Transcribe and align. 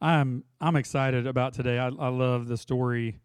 I'm 0.00 0.44
I'm 0.60 0.76
excited 0.76 1.26
about 1.26 1.54
today. 1.54 1.78
I, 1.78 1.86
I 1.86 2.08
love 2.08 2.48
the 2.48 2.56
story 2.56 3.20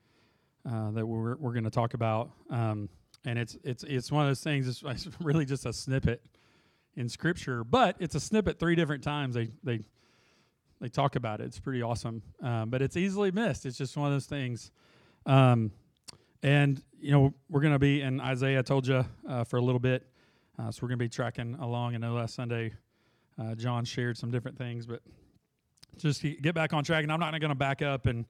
uh, 0.70 0.92
that 0.92 1.06
we're 1.06 1.36
we're 1.36 1.54
going 1.54 1.66
to 1.66 1.70
talk 1.70 1.94
about, 1.94 2.32
um, 2.50 2.90
and 3.26 3.38
it's 3.38 3.58
it's 3.64 3.84
it's 3.84 4.12
one 4.12 4.24
of 4.24 4.30
those 4.30 4.42
things. 4.42 4.68
It's, 4.68 4.84
it's 4.86 5.08
really 5.20 5.46
just 5.46 5.66
a 5.66 5.74
snippet 5.74 6.22
in 6.96 7.10
Scripture, 7.10 7.64
but 7.64 7.96
it's 8.00 8.16
a 8.16 8.20
snippet 8.20 8.60
three 8.60 8.76
different 8.76 9.04
times. 9.04 9.36
They 9.36 9.50
they 9.64 9.82
they 10.80 10.88
talk 10.88 11.16
about 11.16 11.42
it. 11.42 11.46
It's 11.46 11.60
pretty 11.60 11.82
awesome, 11.82 12.22
um, 12.42 12.70
but 12.70 12.82
it's 12.82 12.96
easily 12.96 13.32
missed. 13.32 13.66
It's 13.66 13.78
just 13.78 13.98
one 13.98 14.08
of 14.08 14.14
those 14.14 14.26
things. 14.26 14.72
Um, 15.26 15.72
and 16.42 16.82
you 17.00 17.12
know 17.12 17.34
we're 17.50 17.62
going 17.62 17.74
to 17.74 17.80
be 17.80 18.02
in 18.02 18.22
Isaiah. 18.22 18.60
I 18.60 18.62
told 18.62 18.88
you 18.88 19.06
uh, 19.28 19.44
for 19.44 19.58
a 19.58 19.62
little 19.62 19.80
bit, 19.80 20.08
uh, 20.58 20.72
so 20.72 20.80
we're 20.82 20.90
going 20.90 21.00
to 21.00 21.06
be 21.06 21.10
tracking 21.10 21.56
along. 21.56 21.96
I 21.96 21.98
know 21.98 22.14
last 22.14 22.36
Sunday 22.36 22.74
uh, 23.40 23.56
John 23.56 23.86
shared 23.86 24.18
some 24.18 24.32
different 24.32 24.58
things, 24.58 24.86
but 24.86 25.02
just 25.98 26.24
get 26.42 26.56
back 26.56 26.74
on 26.74 26.84
track. 26.84 27.04
And 27.04 27.12
I'm 27.12 27.20
not 27.20 27.32
going 27.40 27.50
to 27.50 27.56
back 27.56 27.82
up 27.82 28.06
and 28.06 28.26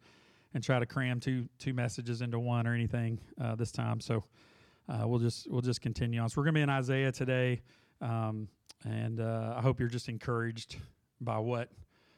and 0.53 0.63
try 0.63 0.79
to 0.79 0.85
cram 0.85 1.19
two 1.19 1.47
two 1.59 1.73
messages 1.73 2.21
into 2.21 2.39
one 2.39 2.67
or 2.67 2.73
anything 2.73 3.19
uh, 3.39 3.55
this 3.55 3.71
time. 3.71 3.99
So 3.99 4.23
uh, 4.89 5.07
we'll 5.07 5.19
just 5.19 5.49
we'll 5.49 5.61
just 5.61 5.81
continue 5.81 6.19
on. 6.19 6.29
So 6.29 6.41
we're 6.41 6.45
going 6.45 6.55
to 6.55 6.59
be 6.59 6.63
in 6.63 6.69
Isaiah 6.69 7.11
today, 7.11 7.61
um, 8.02 8.47
and 8.83 9.19
uh, 9.19 9.55
I 9.57 9.61
hope 9.61 9.79
you're 9.79 9.89
just 9.89 10.09
encouraged 10.09 10.77
by 11.19 11.38
what 11.38 11.69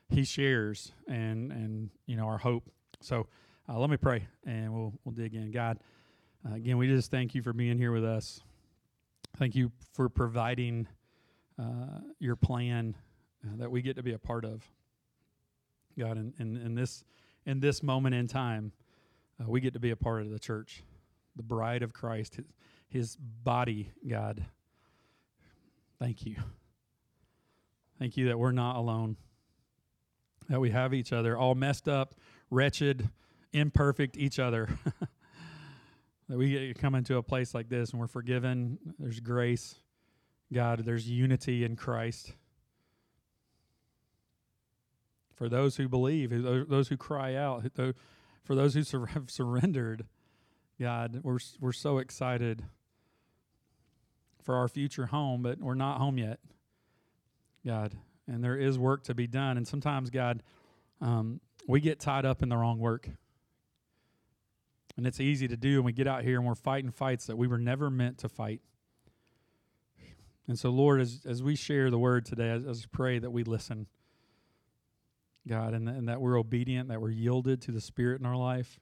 he 0.10 0.24
shares 0.24 0.92
and 1.08 1.52
and 1.52 1.90
you 2.06 2.16
know 2.16 2.26
our 2.26 2.38
hope. 2.38 2.70
So 3.02 3.28
uh, 3.70 3.78
let 3.78 3.90
me 3.90 3.98
pray, 3.98 4.28
and 4.46 4.74
we'll 4.74 4.94
we'll 5.04 5.14
dig 5.14 5.36
in. 5.36 5.52
God, 5.52 5.80
uh, 6.50 6.56
again, 6.56 6.78
we 6.78 6.88
just 6.88 7.12
thank 7.12 7.36
you 7.36 7.42
for 7.42 7.54
being 7.54 7.78
here 7.78 7.92
with 7.92 8.06
us. 8.06 8.42
Thank 9.38 9.56
you 9.56 9.72
for 9.94 10.10
providing 10.10 10.88
uh, 11.60 12.00
your 12.20 12.36
plan 12.36 12.96
that 13.58 13.70
we 13.70 13.82
get 13.82 13.98
to 13.98 14.04
be 14.04 14.14
a 14.14 14.20
part 14.20 14.46
of. 14.46 14.64
God, 15.98 16.18
in, 16.18 16.34
in, 16.40 16.58
in 16.58 16.76
this 16.76 17.04
in 17.46 17.60
this 17.60 17.84
moment 17.84 18.16
in 18.16 18.28
time, 18.28 18.72
uh, 19.40 19.50
we 19.50 19.60
get 19.60 19.74
to 19.74 19.80
be 19.80 19.92
a 19.92 19.96
part 19.96 20.22
of 20.22 20.30
the 20.30 20.40
church, 20.40 20.84
the 21.36 21.44
bride 21.44 21.84
of 21.84 21.94
Christ, 21.94 22.36
his, 22.36 22.46
his 22.88 23.18
body, 23.18 23.92
God. 24.08 24.46
Thank 26.00 26.26
you. 26.26 26.38
Thank 28.00 28.18
you 28.18 28.28
that 28.28 28.40
we're 28.40 28.52
not 28.52 28.76
alone, 28.76 29.18
that 30.50 30.60
we 30.60 30.72
have 30.72 30.94
each 30.94 31.14
other, 31.14 31.38
all 31.38 31.56
messed 31.56 31.88
up, 31.88 32.16
wretched, 32.50 33.10
imperfect 33.52 34.18
each 34.18 34.40
other. 34.40 34.70
that 36.30 36.38
we 36.38 36.50
get 36.50 36.60
to 36.60 36.74
come 36.74 36.96
into 36.96 37.18
a 37.18 37.24
place 37.24 37.54
like 37.54 37.70
this 37.70 37.92
and 37.92 38.00
we're 38.00 38.08
forgiven. 38.08 38.78
There's 39.00 39.20
grace. 39.20 39.76
God, 40.52 40.80
there's 40.86 41.10
unity 41.10 41.64
in 41.64 41.76
Christ 41.76 42.34
for 45.36 45.50
those 45.50 45.78
who 45.78 45.88
believe, 45.88 46.30
those 46.70 46.88
who 46.88 46.98
cry 46.98 47.36
out, 47.36 47.66
for 48.44 48.56
those 48.56 48.74
who 48.74 49.06
have 49.06 49.30
surrendered. 49.30 50.06
God, 50.80 51.20
we're 51.24 51.40
we're 51.60 51.72
so 51.72 52.00
excited 52.00 52.64
for 54.44 54.56
our 54.56 54.68
future 54.68 55.08
home, 55.08 55.42
but 55.44 55.60
we're 55.60 55.76
not 55.76 56.00
home 56.00 56.18
yet. 56.18 56.40
God, 57.66 57.96
and 58.28 58.44
there 58.44 58.58
is 58.58 58.78
work 58.78 59.04
to 59.06 59.14
be 59.14 59.28
done, 59.28 59.58
and 59.58 59.68
sometimes, 59.68 60.10
God, 60.10 60.44
um, 61.00 61.40
we 61.68 61.80
get 61.80 62.00
tied 62.00 62.26
up 62.26 62.44
in 62.44 62.50
the 62.50 62.58
wrong 62.58 62.80
work, 62.80 63.10
and 64.98 65.08
it's 65.08 65.20
easy 65.20 65.48
to 65.48 65.58
do. 65.58 65.76
And 65.76 65.86
we 65.86 65.94
get 65.94 66.08
out 66.08 66.24
here 66.24 66.38
and 66.38 66.46
we're 66.46 66.56
fighting 66.56 66.92
fights 66.92 67.26
that 67.28 67.38
we 67.38 67.48
were 67.48 67.58
never 67.58 67.90
meant 67.90 68.18
to 68.20 68.30
fight. 68.30 68.62
And 70.48 70.60
so, 70.60 70.70
Lord, 70.70 71.00
as 71.00 71.22
as 71.26 71.42
we 71.42 71.56
share 71.56 71.90
the 71.90 71.98
word 71.98 72.26
today, 72.26 72.52
I, 72.52 72.56
I 72.56 72.74
pray 72.92 73.20
that 73.20 73.32
we 73.32 73.44
listen. 73.44 73.88
God, 75.48 75.74
and, 75.74 75.90
and 75.90 76.08
that 76.08 76.22
we're 76.22 76.40
obedient, 76.40 76.90
that 76.90 77.02
we're 77.02 77.10
yielded 77.10 77.62
to 77.64 77.72
the 77.72 77.82
Spirit 77.82 78.20
in 78.20 78.26
our 78.26 78.36
life, 78.36 78.80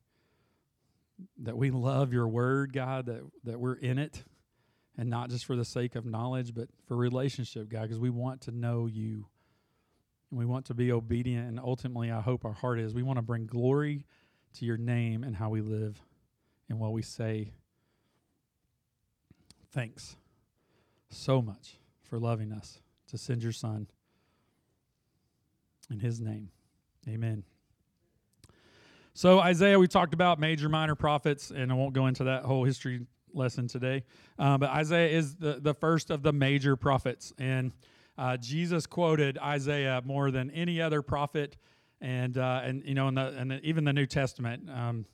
that 1.39 1.57
we 1.57 1.71
love 1.71 2.13
your 2.13 2.27
word, 2.27 2.73
God, 2.73 3.07
that, 3.07 3.21
that 3.43 3.59
we're 3.59 3.75
in 3.75 3.97
it, 3.97 4.23
and 4.97 5.09
not 5.09 5.29
just 5.29 5.45
for 5.45 5.55
the 5.55 5.65
sake 5.65 5.95
of 5.95 6.05
knowledge, 6.05 6.53
but 6.53 6.67
for 6.87 6.95
relationship, 6.95 7.69
God, 7.69 7.83
because 7.83 7.99
we 7.99 8.09
want 8.09 8.41
to 8.41 8.51
know 8.51 8.85
you. 8.85 9.27
And 10.29 10.39
we 10.39 10.45
want 10.45 10.65
to 10.67 10.73
be 10.73 10.91
obedient, 10.91 11.47
and 11.47 11.59
ultimately, 11.59 12.11
I 12.11 12.21
hope 12.21 12.45
our 12.45 12.53
heart 12.53 12.79
is 12.79 12.93
we 12.93 13.03
want 13.03 13.17
to 13.17 13.23
bring 13.23 13.47
glory 13.47 14.05
to 14.53 14.65
your 14.65 14.77
name 14.77 15.23
and 15.23 15.35
how 15.35 15.49
we 15.49 15.61
live 15.61 16.01
and 16.69 16.79
what 16.79 16.93
we 16.93 17.01
say. 17.01 17.51
Thanks 19.71 20.15
so 21.09 21.41
much 21.41 21.77
for 22.03 22.19
loving 22.19 22.51
us 22.51 22.81
to 23.07 23.17
send 23.17 23.43
your 23.43 23.51
son 23.51 23.87
in 25.91 25.99
his 25.99 26.19
name. 26.19 26.49
Amen. 27.07 27.43
So, 29.13 29.39
Isaiah, 29.39 29.77
we 29.77 29.87
talked 29.87 30.13
about 30.13 30.39
major, 30.39 30.69
minor 30.69 30.95
prophets, 30.95 31.51
and 31.51 31.71
I 31.71 31.75
won't 31.75 31.93
go 31.93 32.07
into 32.07 32.23
that 32.23 32.43
whole 32.43 32.63
history 32.63 33.01
lesson 33.33 33.67
today. 33.67 34.03
Uh, 34.39 34.57
but 34.57 34.69
Isaiah 34.69 35.09
is 35.09 35.35
the, 35.35 35.59
the 35.61 35.73
first 35.73 36.09
of 36.09 36.23
the 36.23 36.31
major 36.31 36.75
prophets. 36.75 37.33
And 37.37 37.73
uh, 38.17 38.37
Jesus 38.37 38.85
quoted 38.85 39.37
Isaiah 39.37 40.01
more 40.05 40.31
than 40.31 40.49
any 40.51 40.81
other 40.81 41.01
prophet. 41.01 41.57
And, 41.99 42.37
uh, 42.37 42.61
and 42.63 42.83
you 42.85 42.93
know, 42.93 43.07
in 43.09 43.15
the, 43.15 43.27
and 43.37 43.51
the, 43.51 43.61
even 43.61 43.83
the 43.83 43.93
New 43.93 44.05
Testament 44.05 44.69
um, 44.69 45.05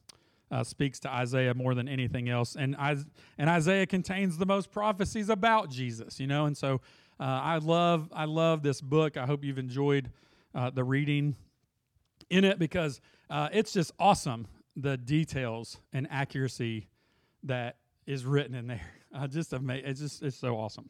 uh, 0.51 0.63
speaks 0.63 0.99
to 1.01 1.09
Isaiah 1.09 1.53
more 1.53 1.73
than 1.73 1.87
anything 1.87 2.29
else. 2.29 2.55
And, 2.55 2.75
I, 2.77 2.97
and 3.37 3.49
Isaiah 3.49 3.85
contains 3.85 4.37
the 4.37 4.45
most 4.45 4.71
prophecies 4.71 5.29
about 5.29 5.69
Jesus, 5.69 6.19
you 6.19 6.27
know. 6.27 6.45
And 6.45 6.55
so 6.55 6.81
uh, 7.19 7.23
I, 7.23 7.57
love, 7.57 8.09
I 8.13 8.25
love 8.25 8.61
this 8.63 8.79
book. 8.79 9.17
I 9.17 9.25
hope 9.25 9.43
you've 9.43 9.57
enjoyed 9.57 10.11
uh, 10.57 10.71
the 10.71 10.83
reading 10.83 11.35
in 12.29 12.43
it 12.43 12.59
because 12.59 12.99
uh, 13.29 13.47
it's 13.53 13.71
just 13.71 13.91
awesome 13.99 14.47
the 14.75 14.97
details 14.97 15.77
and 15.93 16.07
accuracy 16.09 16.87
that 17.43 17.77
is 18.05 18.25
written 18.25 18.55
in 18.55 18.67
there. 18.67 18.81
Uh, 19.15 19.25
just 19.25 19.53
amazing. 19.53 19.89
It's 19.89 20.01
just 20.01 20.21
it's 20.21 20.35
so 20.35 20.57
awesome. 20.57 20.89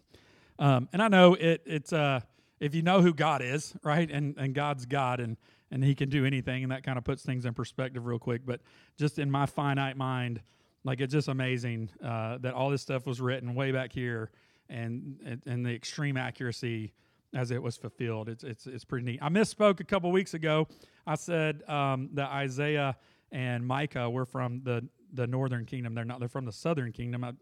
Um, 0.57 0.89
and 0.91 1.03
I 1.03 1.07
know 1.07 1.35
it. 1.35 1.61
It's 1.67 1.93
uh, 1.93 2.21
if 2.59 2.73
you 2.73 2.81
know 2.81 3.03
who 3.03 3.13
God 3.13 3.43
is, 3.43 3.75
right, 3.83 4.09
and 4.09 4.35
and 4.39 4.55
God's 4.55 4.87
God, 4.87 5.19
and 5.19 5.37
and 5.69 5.83
He 5.83 5.93
can 5.93 6.09
do 6.09 6.25
anything, 6.25 6.63
and 6.63 6.71
that 6.71 6.81
kind 6.81 6.97
of 6.97 7.03
puts 7.03 7.21
things 7.21 7.45
in 7.45 7.53
perspective 7.53 8.07
real 8.07 8.17
quick. 8.17 8.41
But 8.43 8.61
just 8.97 9.19
in 9.19 9.29
my 9.29 9.45
finite 9.45 9.97
mind, 9.97 10.41
like 10.83 10.99
it's 10.99 11.13
just 11.13 11.27
amazing 11.27 11.91
uh, 12.03 12.39
that 12.39 12.55
all 12.55 12.71
this 12.71 12.81
stuff 12.81 13.05
was 13.05 13.21
written 13.21 13.53
way 13.53 13.71
back 13.71 13.93
here, 13.93 14.31
and 14.67 15.39
and 15.45 15.63
the 15.63 15.75
extreme 15.75 16.17
accuracy 16.17 16.93
as 17.33 17.51
it 17.51 17.61
was 17.61 17.77
fulfilled. 17.77 18.29
It's 18.29 18.43
it's 18.43 18.67
it's 18.67 18.85
pretty 18.85 19.05
neat. 19.05 19.19
I 19.21 19.29
misspoke 19.29 19.79
a 19.79 19.83
couple 19.83 20.11
weeks 20.11 20.33
ago. 20.33 20.67
I 21.05 21.15
said 21.15 21.63
um, 21.69 22.09
that 22.13 22.29
Isaiah 22.29 22.95
and 23.31 23.65
Micah 23.65 24.09
were 24.09 24.25
from 24.25 24.61
the 24.63 24.87
the 25.13 25.27
northern 25.27 25.65
kingdom. 25.65 25.93
They're 25.93 26.05
not. 26.05 26.19
They're 26.19 26.29
from 26.29 26.45
the 26.45 26.51
southern 26.51 26.91
kingdom. 26.91 27.23
I, 27.23 27.33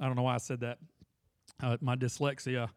I 0.00 0.06
don't 0.06 0.16
know 0.16 0.22
why 0.22 0.34
I 0.34 0.38
said 0.38 0.60
that. 0.60 0.78
Uh, 1.62 1.76
my 1.80 1.96
dyslexia 1.96 2.70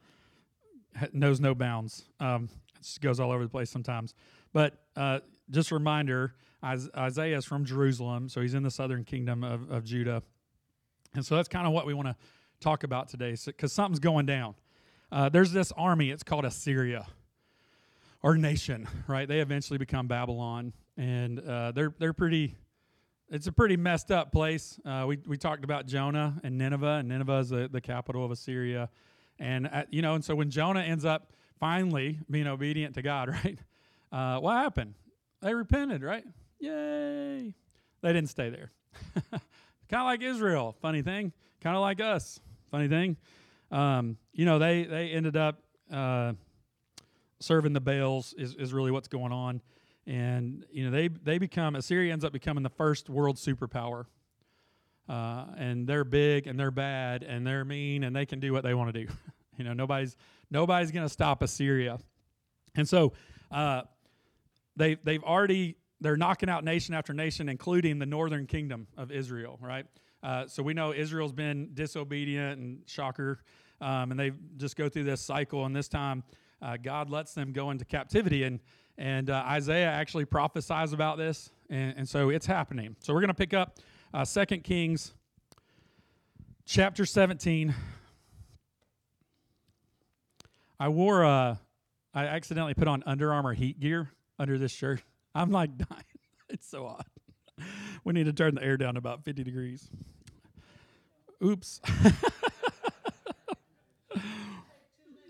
knows 1.14 1.40
no 1.40 1.56
bounds. 1.56 2.06
Um, 2.20 2.50
it 2.76 2.84
just 2.84 3.02
goes 3.02 3.20
all 3.20 3.32
over 3.32 3.44
the 3.44 3.50
place 3.50 3.70
sometimes. 3.70 4.14
But 4.52 4.78
uh, 4.96 5.20
just 5.50 5.72
a 5.72 5.76
reminder: 5.76 6.36
Isaiah 6.64 7.38
is 7.38 7.46
from 7.46 7.66
Jerusalem, 7.66 8.30
so 8.30 8.42
he's 8.42 8.54
in 8.54 8.64
the 8.64 8.72
southern 8.72 9.04
kingdom 9.04 9.44
of, 9.44 9.70
of 9.72 9.84
Judah, 9.84 10.22
and 11.16 11.26
so 11.26 11.36
that's 11.36 11.50
kind 11.50 11.66
of 11.66 11.74
what 11.74 11.86
we 11.86 11.94
want 11.94 12.08
to 12.08 12.16
talk 12.60 12.84
about 12.84 13.10
today, 13.10 13.36
because 13.46 13.74
so, 13.74 13.84
something's 13.84 14.00
going 14.00 14.26
down. 14.26 14.56
Uh, 15.14 15.30
there's 15.30 15.52
this 15.52 15.72
army, 15.78 16.10
it's 16.10 16.24
called 16.24 16.44
Assyria, 16.44 17.06
or 18.24 18.36
nation, 18.36 18.88
right? 19.08 19.28
They 19.28 19.42
eventually 19.42 19.78
become 19.78 20.08
Babylon, 20.08 20.74
and 20.98 21.40
uh, 21.40 21.72
they're 21.72 21.94
they're 22.00 22.14
pretty. 22.14 22.58
It's 23.30 23.46
a 23.46 23.52
pretty 23.52 23.78
messed 23.78 24.10
up 24.10 24.32
place. 24.32 24.80
Uh, 24.84 25.06
we 25.08 25.20
we 25.28 25.38
talked 25.38 25.64
about 25.64 25.86
Jonah 25.86 26.42
and 26.44 26.58
Nineveh, 26.58 26.98
and 27.02 27.10
Nineveh 27.10 27.38
is 27.38 27.50
the, 27.50 27.70
the 27.72 27.80
capital 27.80 28.26
of 28.26 28.32
Assyria, 28.32 28.90
and 29.38 29.70
uh, 29.72 29.84
you 29.92 30.02
know, 30.02 30.16
and 30.16 30.26
so 30.26 30.34
when 30.34 30.50
Jonah 30.50 30.82
ends 30.82 31.06
up 31.06 31.32
finally 31.60 32.20
being 32.32 32.48
obedient 32.48 32.96
to 32.96 33.04
God, 33.04 33.30
right? 33.44 33.60
Uh, 34.12 34.40
what 34.40 34.56
happened? 34.56 34.96
They 35.44 35.54
repented, 35.54 36.02
right? 36.02 36.26
Yay! 36.60 37.54
They 38.02 38.14
didn't 38.14 38.30
stay 38.30 38.50
there. 38.50 38.72
kind 39.32 39.42
of 39.92 40.06
like 40.06 40.24
Israel. 40.24 40.76
Funny 40.82 41.04
thing. 41.04 41.34
Kind 41.62 41.76
of 41.76 41.84
like 41.84 42.02
us. 42.02 42.40
Funny 42.72 42.88
thing 42.88 43.16
um, 43.74 44.18
you 44.32 44.46
know, 44.46 44.60
they 44.60 44.84
they 44.84 45.10
ended 45.10 45.36
up 45.36 45.60
uh, 45.92 46.34
serving 47.40 47.74
the 47.74 47.82
Baals 47.82 48.34
is, 48.38 48.54
is 48.56 48.72
really 48.72 48.92
what's 48.92 49.08
going 49.08 49.32
on, 49.32 49.62
and 50.06 50.64
you 50.72 50.86
know 50.86 50.92
they 50.92 51.08
they 51.08 51.40
become 51.40 51.76
Assyria 51.76 52.14
ends 52.14 52.24
up 52.24 52.32
becoming 52.32 52.64
the 52.64 52.70
first 52.70 53.10
world 53.10 53.38
superpower, 53.38 54.06
uh, 55.10 55.46
and 55.58 55.88
they're 55.88 56.04
big 56.04 56.46
and 56.46 56.60
they're 56.60 56.72
bad 56.72 57.24
and 57.24 57.46
they're 57.48 57.66
mean 57.66 58.04
and 58.04 58.16
they 58.16 58.28
can 58.28 58.40
do 58.40 58.54
what 58.54 58.64
they 58.64 58.76
want 58.76 58.94
to 58.94 59.06
do. 59.06 59.12
you 59.58 59.64
know, 59.64 59.74
nobody's 59.74 60.16
nobody's 60.52 60.92
going 60.92 61.06
to 61.06 61.12
stop 61.12 61.42
Assyria, 61.42 61.98
and 62.76 62.88
so 62.88 63.14
uh, 63.50 63.82
they 64.76 64.98
they've 65.04 65.24
already 65.24 65.78
they're 66.00 66.18
knocking 66.18 66.48
out 66.48 66.64
nation 66.64 66.94
after 66.94 67.12
nation, 67.12 67.50
including 67.50 67.98
the 67.98 68.06
northern 68.06 68.46
kingdom 68.46 68.86
of 68.98 69.12
Israel. 69.12 69.58
Right. 69.60 69.88
Uh, 70.22 70.46
so 70.46 70.62
we 70.62 70.76
know 70.76 70.94
Israel's 70.94 71.34
been 71.34 71.72
disobedient 71.74 72.60
and 72.60 72.80
shocker 72.86 73.40
um, 73.84 74.12
and 74.12 74.20
they 74.20 74.32
just 74.58 74.76
go 74.76 74.90
through 74.90 75.04
this 75.04 75.22
cycle. 75.22 75.66
And 75.66 75.76
this 75.76 75.88
time, 75.88 76.24
uh, 76.62 76.78
God 76.82 77.10
lets 77.10 77.34
them 77.34 77.52
go 77.52 77.70
into 77.72 77.86
captivity. 77.86 78.44
And 78.44 78.60
And 78.98 79.30
uh, 79.30 79.44
Isaiah 79.46 79.88
actually 79.88 80.26
prophesies 80.26 80.94
about 80.94 81.18
this, 81.18 81.50
and, 81.70 81.96
and 81.98 82.08
so 82.08 82.30
it's 82.30 82.46
happening. 82.46 82.96
So 83.00 83.14
we're 83.14 83.22
going 83.22 83.30
to 83.30 83.34
pick 83.34 83.54
up 83.54 83.80
uh, 84.14 84.26
2 84.26 84.46
Kings 84.60 85.14
chapter 86.66 87.06
17. 87.06 87.74
I 90.80 90.90
wore, 90.90 91.24
uh, 91.26 91.56
I 92.14 92.26
accidentally 92.26 92.74
put 92.74 92.88
on 92.88 93.04
Under 93.06 93.34
Armour 93.34 93.54
heat 93.54 93.80
gear 93.80 94.12
under 94.40 94.58
this 94.58 94.72
shirt. 94.72 95.02
I'm 95.36 95.52
like 95.52 95.78
dying. 95.78 96.04
It's 96.50 96.70
so 96.70 96.86
hot. 96.86 97.08
We 98.04 98.14
need 98.14 98.26
to 98.26 98.34
turn 98.34 98.54
the 98.54 98.64
air 98.64 98.78
down 98.78 98.96
about 98.96 99.24
50 99.24 99.44
degrees. 99.44 99.90
Oops. 101.44 101.82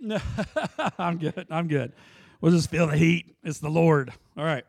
no, 0.04 0.20
I'm 1.00 1.18
good. 1.18 1.48
I'm 1.50 1.68
good. 1.68 1.94
We'll 2.42 2.52
just 2.52 2.70
feel 2.70 2.88
the 2.88 2.98
heat. 2.98 3.36
It's 3.44 3.60
the 3.60 3.70
Lord. 3.70 4.12
All 4.38 4.44
right. 4.44 4.66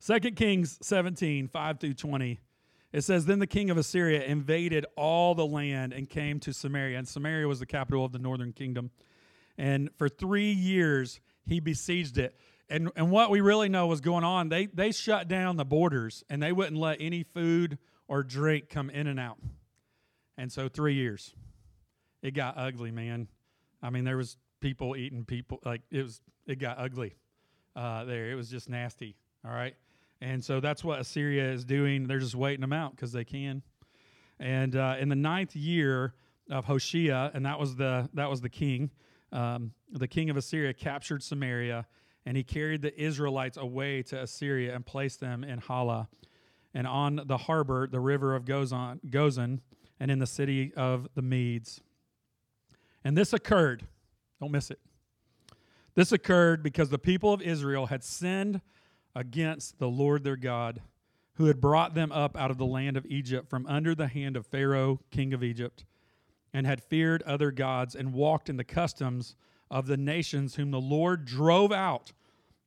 Second 0.00 0.34
Kings 0.34 0.78
17, 0.82 1.46
5 1.46 1.80
through 1.80 1.94
20. 1.94 2.40
It 2.92 3.02
says, 3.02 3.24
Then 3.24 3.38
the 3.38 3.46
king 3.46 3.70
of 3.70 3.78
Assyria 3.78 4.24
invaded 4.24 4.84
all 4.96 5.36
the 5.36 5.46
land 5.46 5.92
and 5.92 6.10
came 6.10 6.40
to 6.40 6.52
Samaria. 6.52 6.98
And 6.98 7.06
Samaria 7.06 7.46
was 7.46 7.60
the 7.60 7.66
capital 7.66 8.04
of 8.04 8.10
the 8.10 8.18
northern 8.18 8.52
kingdom. 8.52 8.90
And 9.56 9.90
for 9.96 10.08
three 10.08 10.50
years, 10.50 11.20
he 11.46 11.60
besieged 11.60 12.18
it. 12.18 12.36
And, 12.68 12.90
and 12.96 13.10
what 13.12 13.30
we 13.30 13.40
really 13.40 13.68
know 13.68 13.86
was 13.86 14.00
going 14.00 14.24
on, 14.24 14.48
they, 14.48 14.66
they 14.66 14.90
shut 14.90 15.28
down 15.28 15.56
the 15.56 15.64
borders 15.64 16.24
and 16.28 16.42
they 16.42 16.52
wouldn't 16.52 16.76
let 16.76 16.98
any 17.00 17.22
food 17.22 17.78
or 18.08 18.24
drink 18.24 18.68
come 18.68 18.90
in 18.90 19.06
and 19.06 19.20
out. 19.20 19.38
And 20.36 20.50
so, 20.50 20.68
three 20.68 20.94
years. 20.94 21.34
It 22.22 22.32
got 22.34 22.56
ugly, 22.56 22.90
man. 22.90 23.28
I 23.82 23.90
mean, 23.90 24.04
there 24.04 24.16
was 24.16 24.36
people 24.60 24.96
eating 24.96 25.24
people. 25.24 25.60
Like, 25.64 25.82
it 25.90 26.02
was, 26.02 26.20
it 26.46 26.58
got 26.58 26.78
ugly 26.78 27.16
uh, 27.76 28.04
there. 28.04 28.30
It 28.30 28.34
was 28.34 28.48
just 28.48 28.68
nasty. 28.68 29.16
All 29.44 29.52
right. 29.52 29.74
And 30.20 30.44
so 30.44 30.60
that's 30.60 30.84
what 30.84 31.00
Assyria 31.00 31.50
is 31.50 31.64
doing. 31.64 32.06
They're 32.06 32.20
just 32.20 32.36
waiting 32.36 32.60
them 32.60 32.72
out 32.72 32.94
because 32.94 33.10
they 33.12 33.24
can. 33.24 33.62
And 34.38 34.76
uh, 34.76 34.96
in 35.00 35.08
the 35.08 35.16
ninth 35.16 35.56
year 35.56 36.14
of 36.48 36.64
Hoshea, 36.64 37.32
and 37.34 37.44
that 37.46 37.58
was 37.58 37.76
the 37.76 38.08
that 38.14 38.30
was 38.30 38.40
the 38.40 38.48
king, 38.48 38.90
um, 39.32 39.72
the 39.90 40.08
king 40.08 40.30
of 40.30 40.36
Assyria 40.36 40.74
captured 40.74 41.22
Samaria, 41.22 41.86
and 42.24 42.36
he 42.36 42.44
carried 42.44 42.82
the 42.82 43.00
Israelites 43.00 43.56
away 43.56 44.02
to 44.04 44.22
Assyria 44.22 44.74
and 44.74 44.84
placed 44.86 45.20
them 45.20 45.42
in 45.44 45.58
Halah, 45.58 46.08
and 46.74 46.86
on 46.86 47.16
the 47.16 47.36
Habor, 47.36 47.90
the 47.90 48.00
river 48.00 48.34
of 48.34 48.44
Gozan, 48.44 49.00
Gozan, 49.08 49.60
and 49.98 50.10
in 50.10 50.18
the 50.18 50.26
city 50.26 50.72
of 50.76 51.08
the 51.14 51.22
Medes. 51.22 51.80
And 53.04 53.16
this 53.16 53.32
occurred. 53.32 53.86
Don't 54.40 54.52
miss 54.52 54.70
it. 54.70 54.80
This 55.94 56.12
occurred 56.12 56.62
because 56.62 56.88
the 56.88 56.98
people 56.98 57.32
of 57.32 57.42
Israel 57.42 57.86
had 57.86 58.02
sinned 58.02 58.60
against 59.14 59.78
the 59.78 59.88
Lord 59.88 60.24
their 60.24 60.36
God, 60.36 60.80
who 61.34 61.46
had 61.46 61.60
brought 61.60 61.94
them 61.94 62.12
up 62.12 62.36
out 62.36 62.50
of 62.50 62.58
the 62.58 62.66
land 62.66 62.96
of 62.96 63.06
Egypt 63.06 63.48
from 63.48 63.66
under 63.66 63.94
the 63.94 64.08
hand 64.08 64.36
of 64.36 64.46
Pharaoh, 64.46 65.00
king 65.10 65.34
of 65.34 65.42
Egypt, 65.42 65.84
and 66.52 66.66
had 66.66 66.82
feared 66.82 67.22
other 67.22 67.50
gods 67.50 67.94
and 67.94 68.14
walked 68.14 68.48
in 68.48 68.56
the 68.56 68.64
customs 68.64 69.36
of 69.70 69.86
the 69.86 69.96
nations 69.96 70.54
whom 70.54 70.70
the 70.70 70.80
Lord 70.80 71.24
drove 71.24 71.72
out 71.72 72.12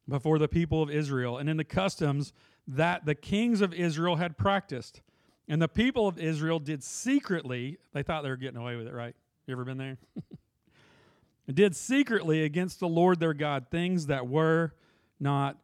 before 0.08 0.38
the 0.38 0.48
people 0.48 0.84
of 0.84 0.90
Israel, 0.90 1.38
and 1.38 1.50
in 1.50 1.58
the 1.58 1.64
customs 1.64 2.32
that 2.68 3.06
the 3.06 3.16
kings 3.16 3.62
of 3.62 3.74
Israel 3.74 4.16
had 4.18 4.38
practiced. 4.38 5.02
And 5.48 5.62
the 5.62 5.68
people 5.68 6.08
of 6.08 6.18
Israel 6.18 6.60
did 6.60 6.84
secretly, 6.84 7.78
they 7.94 8.04
thought 8.04 8.24
they 8.24 8.30
were 8.30 8.38
getting 8.38 8.60
away 8.60 8.76
with 8.76 8.88
it, 8.88 8.94
right? 8.94 9.16
You 9.48 9.54
ever 9.54 9.64
been 9.64 9.78
there? 9.78 9.98
did 11.54 11.76
secretly 11.76 12.44
against 12.44 12.80
the 12.80 12.88
Lord 12.88 13.20
their 13.20 13.34
God 13.36 13.68
things 13.70 14.08
that 14.08 14.28
were 14.28 14.74
not 15.20 15.58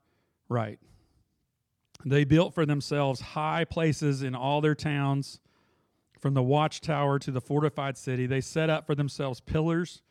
right. 0.49 0.79
They 2.05 2.23
built 2.23 2.53
for 2.53 2.65
themselves 2.65 3.21
high 3.21 3.65
places 3.65 4.21
in 4.21 4.35
all 4.35 4.61
their 4.61 4.75
towns, 4.75 5.39
from 6.19 6.35
the 6.35 6.43
watchtower 6.43 7.17
to 7.17 7.31
the 7.31 7.41
fortified 7.41 7.97
city. 7.97 8.27
They 8.27 8.41
set 8.41 8.69
up 8.69 8.85
for 8.85 8.93
themselves 8.93 9.39
pillars 9.39 10.03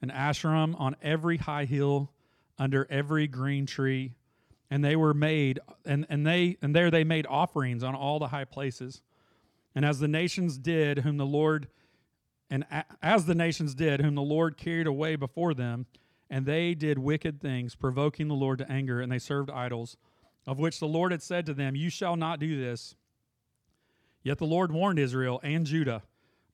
and 0.00 0.10
asherim 0.10 0.74
on 0.80 0.96
every 1.02 1.36
high 1.36 1.66
hill, 1.66 2.10
under 2.58 2.86
every 2.88 3.26
green 3.26 3.66
tree, 3.66 4.14
and 4.70 4.82
they 4.82 4.96
were 4.96 5.12
made 5.12 5.60
and, 5.84 6.06
and 6.08 6.26
they 6.26 6.56
and 6.62 6.74
there 6.74 6.90
they 6.90 7.04
made 7.04 7.26
offerings 7.28 7.82
on 7.82 7.94
all 7.94 8.18
the 8.18 8.28
high 8.28 8.46
places. 8.46 9.02
And 9.74 9.84
as 9.84 10.00
the 10.00 10.08
nations 10.08 10.56
did, 10.56 11.00
whom 11.00 11.18
the 11.18 11.26
Lord 11.26 11.68
and 12.50 12.64
as 13.02 13.26
the 13.26 13.34
nations 13.34 13.74
did, 13.74 14.00
whom 14.00 14.14
the 14.14 14.22
Lord 14.22 14.56
carried 14.56 14.86
away 14.86 15.16
before 15.16 15.54
them, 15.54 15.86
and 16.30 16.46
they 16.46 16.74
did 16.74 16.98
wicked 16.98 17.40
things, 17.40 17.74
provoking 17.74 18.28
the 18.28 18.34
Lord 18.34 18.58
to 18.58 18.70
anger, 18.70 19.00
and 19.00 19.10
they 19.12 19.18
served 19.18 19.50
idols, 19.50 19.96
of 20.46 20.58
which 20.58 20.80
the 20.80 20.88
Lord 20.88 21.12
had 21.12 21.22
said 21.22 21.46
to 21.46 21.54
them, 21.54 21.76
You 21.76 21.90
shall 21.90 22.16
not 22.16 22.40
do 22.40 22.58
this. 22.58 22.94
Yet 24.22 24.38
the 24.38 24.46
Lord 24.46 24.72
warned 24.72 24.98
Israel 24.98 25.40
and 25.42 25.66
Judah 25.66 26.02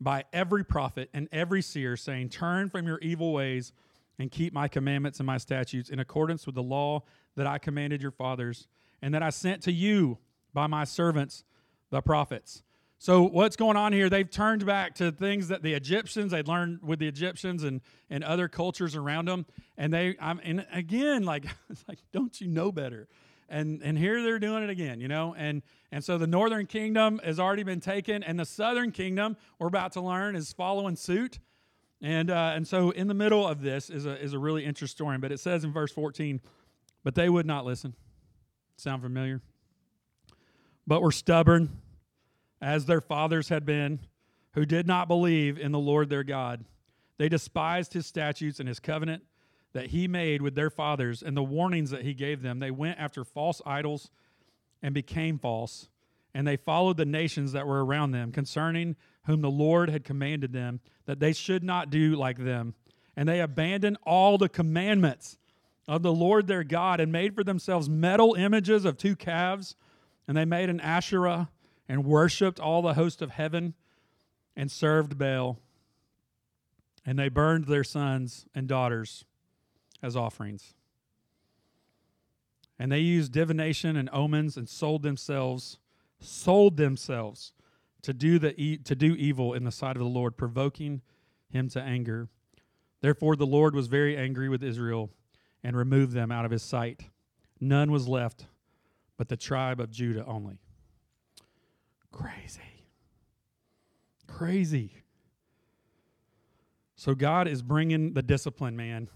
by 0.01 0.25
every 0.33 0.65
prophet 0.65 1.11
and 1.15 1.29
every 1.31 1.63
seer, 1.63 1.97
saying, 1.97 2.31
Turn 2.31 2.69
from 2.69 2.87
your 2.87 2.99
evil 2.99 3.33
ways 3.33 3.73
and 4.19 4.31
keep 4.31 4.53
my 4.53 4.69
commandments 4.69 5.21
and 5.21 5.27
my 5.27 5.39
statutes 5.39 5.91
in 5.91 5.99
accordance 6.01 6.45
with 6.45 6.57
the 6.57 6.63
law 6.63 7.03
that 7.37 7.47
I 7.47 7.59
commanded 7.59 8.03
your 8.03 8.11
fathers, 8.11 8.67
and 9.01 9.15
that 9.15 9.23
I 9.23 9.31
sent 9.31 9.63
to 9.63 9.73
you 9.73 10.19
by 10.53 10.67
my 10.67 10.85
servants, 10.85 11.45
the 11.91 12.01
prophets. 12.01 12.64
So 12.99 13.23
what's 13.23 13.57
going 13.57 13.77
on 13.77 13.93
here? 13.93 14.09
They've 14.09 14.31
turned 14.31 14.65
back 14.65 14.95
to 14.97 15.13
things 15.13 15.49
that 15.49 15.63
the 15.63 15.75
Egyptians 15.75 16.33
they'd 16.33 16.49
learned 16.49 16.81
with 16.83 16.99
the 16.99 17.09
Egyptians 17.09 17.63
and 17.63 17.81
and 18.09 18.25
other 18.25 18.49
cultures 18.49 18.97
around 18.97 19.29
them, 19.29 19.47
and 19.77 19.93
they 19.93 20.17
I'm 20.21 20.41
and 20.43 20.67
again 20.73 21.25
like 21.25 21.45
it's 21.71 21.85
like 21.89 21.99
don't 22.13 22.41
you 22.41 22.49
know 22.49 22.73
better? 22.73 23.09
And 23.49 23.83
and 23.83 23.99
here 23.99 24.23
they're 24.23 24.39
doing 24.39 24.63
it 24.63 24.71
again, 24.71 25.01
you 25.01 25.09
know. 25.09 25.35
And 25.37 25.63
and 25.93 26.03
so 26.03 26.17
the 26.17 26.27
northern 26.27 26.67
kingdom 26.67 27.21
has 27.23 27.39
already 27.39 27.63
been 27.63 27.81
taken, 27.81 28.23
and 28.23 28.39
the 28.39 28.47
southern 28.47 28.91
kingdom 28.91 29.37
we're 29.59 29.69
about 29.69 29.93
to 29.93 30.01
learn 30.01 30.35
is 30.35 30.53
following 30.53 30.97
suit. 30.97 31.41
And 32.01 32.31
uh, 32.31 32.53
and 32.55 32.67
so 32.67 32.91
in 32.91 33.07
the 33.07 33.15
middle 33.15 33.47
of 33.47 33.61
this 33.61 33.91
is 33.91 34.07
a 34.07 34.19
is 34.21 34.33
a 34.33 34.39
really 34.39 34.65
interesting 34.65 35.05
story. 35.05 35.19
But 35.19 35.31
it 35.31 35.41
says 35.41 35.63
in 35.63 35.73
verse 35.73 35.93
14, 35.93 36.41
but 37.03 37.15
they 37.15 37.29
would 37.29 37.47
not 37.47 37.67
listen. 37.67 37.95
Sound 38.77 39.03
familiar? 39.03 39.43
But 40.87 41.03
were 41.03 41.13
stubborn 41.13 41.83
as 42.65 42.87
their 42.87 43.03
fathers 43.03 43.51
had 43.51 43.67
been, 43.67 44.01
who 44.55 44.65
did 44.65 44.87
not 44.87 45.07
believe 45.07 45.59
in 45.59 45.71
the 45.71 45.79
Lord 45.79 46.09
their 46.09 46.25
God. 46.25 46.65
They 47.19 47.29
despised 47.29 47.93
his 47.93 48.07
statutes 48.07 48.59
and 48.59 48.67
his 48.67 48.81
covenant 48.81 49.23
that 49.75 49.89
he 49.89 50.09
made 50.09 50.41
with 50.41 50.55
their 50.55 50.71
fathers 50.71 51.23
and 51.23 51.37
the 51.37 51.43
warnings 51.43 51.91
that 51.91 52.03
he 52.03 52.15
gave 52.15 52.41
them. 52.41 52.61
They 52.61 52.71
went 52.71 52.99
after 52.99 53.23
false 53.23 53.61
idols 53.67 54.11
and 54.83 54.95
became 54.95 55.39
false, 55.39 55.91
and 56.33 56.47
they 56.47 56.57
followed 56.57 56.97
the 56.97 57.05
nations 57.05 57.53
that 57.53 57.67
were 57.67 57.85
around 57.85 58.13
them, 58.13 58.33
concerning 58.33 58.97
whom 59.27 59.43
the 59.43 59.51
Lord 59.51 59.91
had 59.91 60.03
commanded 60.03 60.55
them 60.55 60.81
that 61.05 61.21
they 61.21 61.35
should 61.35 61.63
not 61.63 61.91
do 61.91 62.17
like 62.17 62.39
them. 62.39 62.75
And 63.15 63.29
they 63.29 63.41
abandoned 63.41 63.99
all 64.05 64.39
the 64.39 64.49
commandments 64.49 65.37
of 65.87 66.03
the 66.03 66.15
Lord 66.15 66.47
their 66.47 66.65
God 66.65 66.99
and 66.99 67.13
made 67.13 67.35
for 67.35 67.45
themselves 67.45 67.91
metal 67.91 68.35
images 68.35 68.87
of 68.87 68.97
two 68.97 69.17
calves, 69.17 69.77
and 70.27 70.35
they 70.35 70.47
made 70.47 70.71
an 70.71 70.81
Asherah 70.81 71.51
and 71.89 72.05
worshiped 72.05 72.59
all 72.59 72.83
the 72.83 72.95
host 72.95 73.23
of 73.23 73.31
heaven 73.31 73.75
and 74.57 74.71
served 74.71 75.19
Baal. 75.19 75.59
And 77.05 77.19
they 77.19 77.29
burned 77.29 77.67
their 77.67 77.85
sons 77.85 78.47
and 78.55 78.67
daughters 78.67 79.25
as 80.03 80.17
offerings. 80.17 80.75
And 82.79 82.91
they 82.91 83.01
used 83.01 83.33
divination 83.33 83.97
and 83.97 84.09
omens 84.13 84.57
and 84.57 84.69
sold 84.69 85.03
themselves, 85.03 85.79
sold 86.21 86.77
themselves 86.77 87.53
to 88.03 88.13
do 88.13 88.39
the 88.39 88.59
e- 88.61 88.79
to 88.79 88.95
do 88.95 89.15
evil 89.15 89.55
in 89.55 89.65
the 89.65 89.71
sight 89.71 89.97
of 89.97 90.03
the 90.03 90.09
Lord, 90.09 90.37
provoking 90.37 91.01
him 91.49 91.69
to 91.71 91.81
anger. 91.81 92.29
Therefore 93.01 93.37
the 93.37 93.47
Lord 93.47 93.75
was 93.75 93.87
very 93.87 94.17
angry 94.17 94.49
with 94.49 94.63
Israel 94.63 95.11
and 95.63 95.77
removed 95.77 96.13
them 96.13 96.33
out 96.33 96.45
of 96.45 96.51
his 96.51 96.63
sight. 96.63 97.05
None 97.61 97.91
was 97.91 98.09
left 98.09 98.47
but 99.17 99.29
the 99.29 99.37
tribe 99.37 99.81
of 99.81 99.91
Judah 99.91 100.25
only. 100.27 100.59
Crazy. 102.15 102.61
Crazy. 104.29 104.93
So 106.95 107.15
God 107.15 107.49
is 107.49 107.61
bringing 107.61 108.13
the 108.13 108.23
discipline, 108.23 108.77
man. 108.77 109.09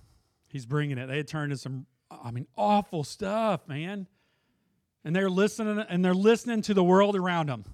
He's 0.48 0.66
bringing 0.66 0.98
it. 0.98 1.06
They 1.06 1.18
had 1.18 1.28
turned 1.28 1.52
to 1.52 1.56
some, 1.56 1.86
I 2.10 2.32
mean, 2.32 2.48
awful 2.56 3.04
stuff, 3.04 3.68
man. 3.68 4.08
And 5.04 5.14
they're 5.14 5.30
listening, 5.30 5.84
and 5.88 6.04
they're 6.04 6.12
listening 6.12 6.60
to 6.62 6.74
the 6.74 6.82
world 6.82 7.14
around 7.14 7.48
them. 7.48 7.64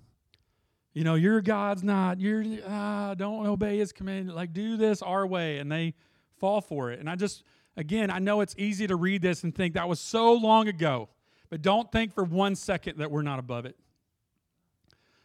You 0.93 1.05
know, 1.05 1.15
your 1.15 1.41
God's 1.41 1.83
not. 1.83 2.21
You're 2.21 2.45
ah, 2.69 3.15
don't 3.15 3.47
obey 3.47 3.79
His 3.79 3.93
command. 3.93 4.33
Like 4.33 4.53
do 4.53 4.77
this 4.77 5.01
our 5.01 5.27
way, 5.27 5.59
and 5.59 5.73
they 5.73 5.95
fall 6.37 6.61
for 6.61 6.93
it. 6.93 7.01
And 7.01 7.09
I 7.09 7.17
just, 7.17 7.45
again, 7.79 8.11
I 8.11 8.19
know 8.19 8.43
it's 8.43 8.55
easy 8.59 8.87
to 8.87 8.95
read 8.95 9.23
this 9.23 9.43
and 9.43 9.55
think 9.55 9.75
that 9.75 9.89
was 9.89 10.01
so 10.01 10.35
long 10.35 10.69
ago, 10.69 11.09
but 11.49 11.63
don't 11.63 11.91
think 11.91 12.13
for 12.15 12.25
one 12.25 12.55
second 12.55 12.99
that 12.99 13.11
we're 13.11 13.23
not 13.23 13.39
above 13.39 13.65
it. 13.65 13.77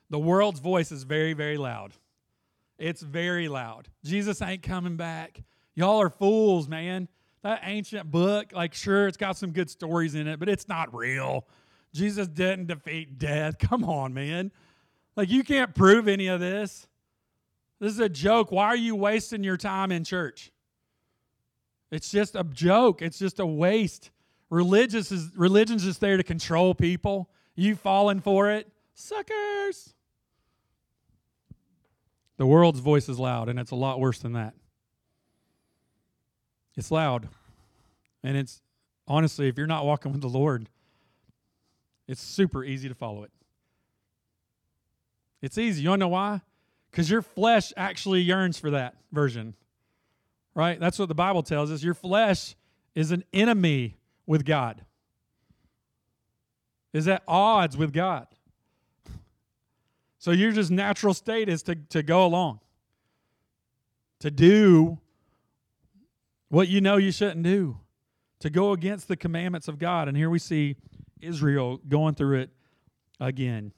The 0.10 0.20
world's 0.20 0.60
voice 0.60 0.92
is 0.92 1.04
very, 1.04 1.34
very 1.34 1.58
loud. 1.58 1.94
It's 2.78 3.02
very 3.02 3.48
loud. 3.48 3.90
Jesus 4.04 4.42
ain't 4.42 4.64
coming 4.64 4.96
back. 4.96 5.44
Y'all 5.76 6.02
are 6.02 6.10
fools, 6.10 6.68
man. 6.68 7.08
that 7.44 7.62
ancient 7.64 8.10
book, 8.10 8.52
like, 8.54 8.74
sure, 8.74 9.08
it's 9.08 9.18
got 9.18 9.38
some 9.38 9.52
good 9.52 9.70
stories 9.70 10.16
in 10.16 10.28
it, 10.28 10.40
but 10.40 10.50
it's 10.50 10.68
not 10.68 10.94
real. 10.94 11.46
Jesus 11.94 12.28
didn't 12.28 12.68
defeat 12.68 13.18
death. 13.18 13.58
Come 13.60 13.84
on, 13.84 14.14
man. 14.14 14.52
Like, 15.16 15.30
you 15.30 15.44
can't 15.44 15.74
prove 15.76 16.08
any 16.08 16.28
of 16.28 16.40
this. 16.40 16.88
This 17.80 17.94
is 17.94 18.00
a 18.00 18.10
joke. 18.10 18.52
Why 18.52 18.66
are 18.66 18.76
you 18.76 18.96
wasting 18.96 19.44
your 19.44 19.58
time 19.58 19.92
in 19.92 20.04
church? 20.04 20.52
It's 21.92 22.12
just 22.12 22.36
a 22.36 22.44
joke. 22.44 23.02
It's 23.02 23.18
just 23.18 23.40
a 23.40 23.46
waste. 23.46 24.12
Religious 24.50 25.12
is 25.12 25.32
religion's 25.36 25.84
just 25.84 26.02
there 26.02 26.18
to 26.18 26.24
control 26.24 26.74
people. 26.76 27.30
You 27.56 27.76
falling 27.76 28.20
for 28.20 28.52
it? 28.52 28.68
Suckers. 28.94 29.94
The 32.40 32.46
world's 32.46 32.80
voice 32.80 33.10
is 33.10 33.20
loud, 33.20 33.50
and 33.50 33.60
it's 33.60 33.72
a 33.72 33.76
lot 33.76 34.00
worse 34.00 34.20
than 34.20 34.32
that. 34.32 34.54
It's 36.78 36.90
loud. 36.90 37.28
And 38.24 38.38
it's 38.38 38.62
honestly, 39.10 39.50
if 39.50 39.58
you're 39.58 39.68
not 39.68 39.86
walking 39.86 40.14
with 40.14 40.22
the 40.22 40.30
Lord, 40.30 40.70
it's 42.08 42.22
super 42.22 42.64
easy 42.64 42.88
to 42.88 42.96
follow 42.96 43.24
it. 43.24 43.32
It's 45.42 45.58
easy. 45.58 45.82
You 45.82 45.90
want 45.90 46.00
to 46.00 46.06
know 46.06 46.08
why? 46.08 46.40
Because 46.90 47.12
your 47.12 47.22
flesh 47.22 47.74
actually 47.76 48.22
yearns 48.22 48.58
for 48.58 48.72
that 48.72 48.96
version. 49.12 49.54
Right? 50.56 50.80
That's 50.80 50.98
what 50.98 51.10
the 51.10 51.16
Bible 51.16 51.44
tells 51.44 51.70
us. 51.74 51.84
Your 51.84 51.94
flesh 51.94 52.56
is 52.96 53.12
an 53.12 53.26
enemy 53.34 53.98
with 54.26 54.46
God, 54.46 54.86
is 56.94 57.06
at 57.10 57.22
odds 57.28 57.76
with 57.76 57.92
God. 57.92 58.28
So 60.20 60.32
your 60.32 60.52
just 60.52 60.70
natural 60.70 61.14
state 61.14 61.48
is 61.48 61.64
to, 61.64 61.76
to 61.76 62.04
go 62.04 62.26
along, 62.26 62.60
to 64.20 64.30
do 64.30 65.00
what 66.50 66.68
you 66.68 66.82
know 66.82 66.98
you 66.98 67.12
shouldn't 67.12 67.44
do, 67.44 67.78
to 68.40 68.50
go 68.50 68.74
against 68.74 69.08
the 69.08 69.16
commandments 69.16 69.70
of 69.70 69.80
God. 69.80 70.10
And 70.10 70.18
here 70.18 70.30
we 70.30 70.38
see 70.40 70.76
Israel 71.22 71.80
going 71.88 72.16
through 72.16 72.40
it 72.40 72.50
again. 73.20 73.72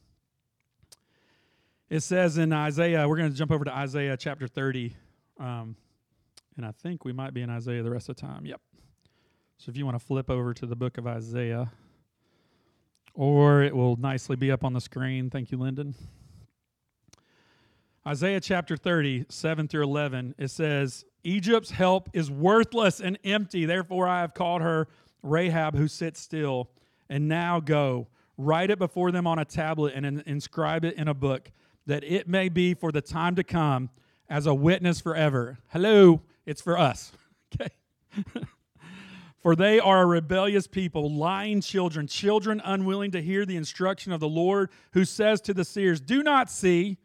It 1.92 2.00
says 2.00 2.40
in 2.40 2.52
Isaiah, 2.54 3.08
we're 3.08 3.18
going 3.18 3.32
to 3.32 3.38
jump 3.38 3.52
over 3.52 3.66
to 3.66 3.76
Isaiah 3.76 4.18
chapter 4.18 4.48
30. 4.48 4.96
Um, 5.40 5.76
and 6.58 6.66
I 6.66 6.72
think 6.72 7.06
we 7.06 7.14
might 7.14 7.36
be 7.36 7.42
in 7.42 7.52
Isaiah 7.52 7.84
the 7.84 7.92
rest 7.92 8.10
of 8.10 8.16
the 8.16 8.22
time. 8.22 8.46
Yep. 8.46 8.62
So 9.58 9.70
if 9.70 9.78
you 9.78 9.86
want 9.86 10.00
to 10.00 10.04
flip 10.04 10.32
over 10.32 10.56
to 10.56 10.66
the 10.66 10.76
book 10.76 10.98
of 10.98 11.06
Isaiah, 11.06 11.72
or 13.14 13.62
it 13.62 13.76
will 13.76 13.96
nicely 13.98 14.36
be 14.36 14.52
up 14.52 14.64
on 14.64 14.74
the 14.74 14.82
screen. 14.82 15.30
Thank 15.30 15.52
you, 15.52 15.60
Lyndon. 15.60 15.94
Isaiah 18.08 18.40
chapter 18.40 18.76
30, 18.76 19.26
7 19.30 19.68
through 19.68 19.84
11, 19.84 20.36
it 20.40 20.48
says, 20.50 21.06
Egypt's 21.24 21.70
help 21.70 22.10
is 22.14 22.32
worthless 22.32 23.00
and 23.00 23.20
empty. 23.24 23.66
Therefore, 23.66 24.08
I 24.08 24.22
have 24.22 24.34
called 24.34 24.64
her 24.64 24.88
Rahab, 25.22 25.78
who 25.78 25.88
sits 25.88 26.20
still. 26.20 26.72
And 27.10 27.28
now 27.28 27.60
go, 27.60 28.08
write 28.38 28.72
it 28.72 28.80
before 28.80 29.12
them 29.12 29.28
on 29.28 29.38
a 29.38 29.46
tablet 29.46 29.94
and 29.94 30.24
inscribe 30.26 30.84
it 30.84 30.96
in 30.96 31.08
a 31.08 31.14
book, 31.14 31.52
that 31.86 32.04
it 32.04 32.28
may 32.28 32.50
be 32.50 32.74
for 32.74 32.92
the 32.92 33.02
time 33.02 33.36
to 33.36 33.44
come 33.44 33.92
as 34.30 34.48
a 34.48 34.54
witness 34.54 35.00
forever. 35.00 35.60
Hello, 35.70 36.22
it's 36.46 36.62
for 36.62 36.78
us. 36.78 37.12
Okay. 37.54 37.68
for 39.42 39.58
they 39.58 39.78
are 39.78 40.04
a 40.04 40.06
rebellious 40.06 40.66
people, 40.66 41.14
lying 41.14 41.60
children, 41.60 42.08
children 42.08 42.62
unwilling 42.64 43.12
to 43.12 43.22
hear 43.22 43.46
the 43.46 43.58
instruction 43.58 44.14
of 44.14 44.22
the 44.22 44.30
Lord, 44.30 44.70
who 44.94 45.04
says 45.04 45.42
to 45.42 45.54
the 45.54 45.66
seers, 45.66 46.00
Do 46.00 46.24
not 46.24 46.50
see 46.50 46.98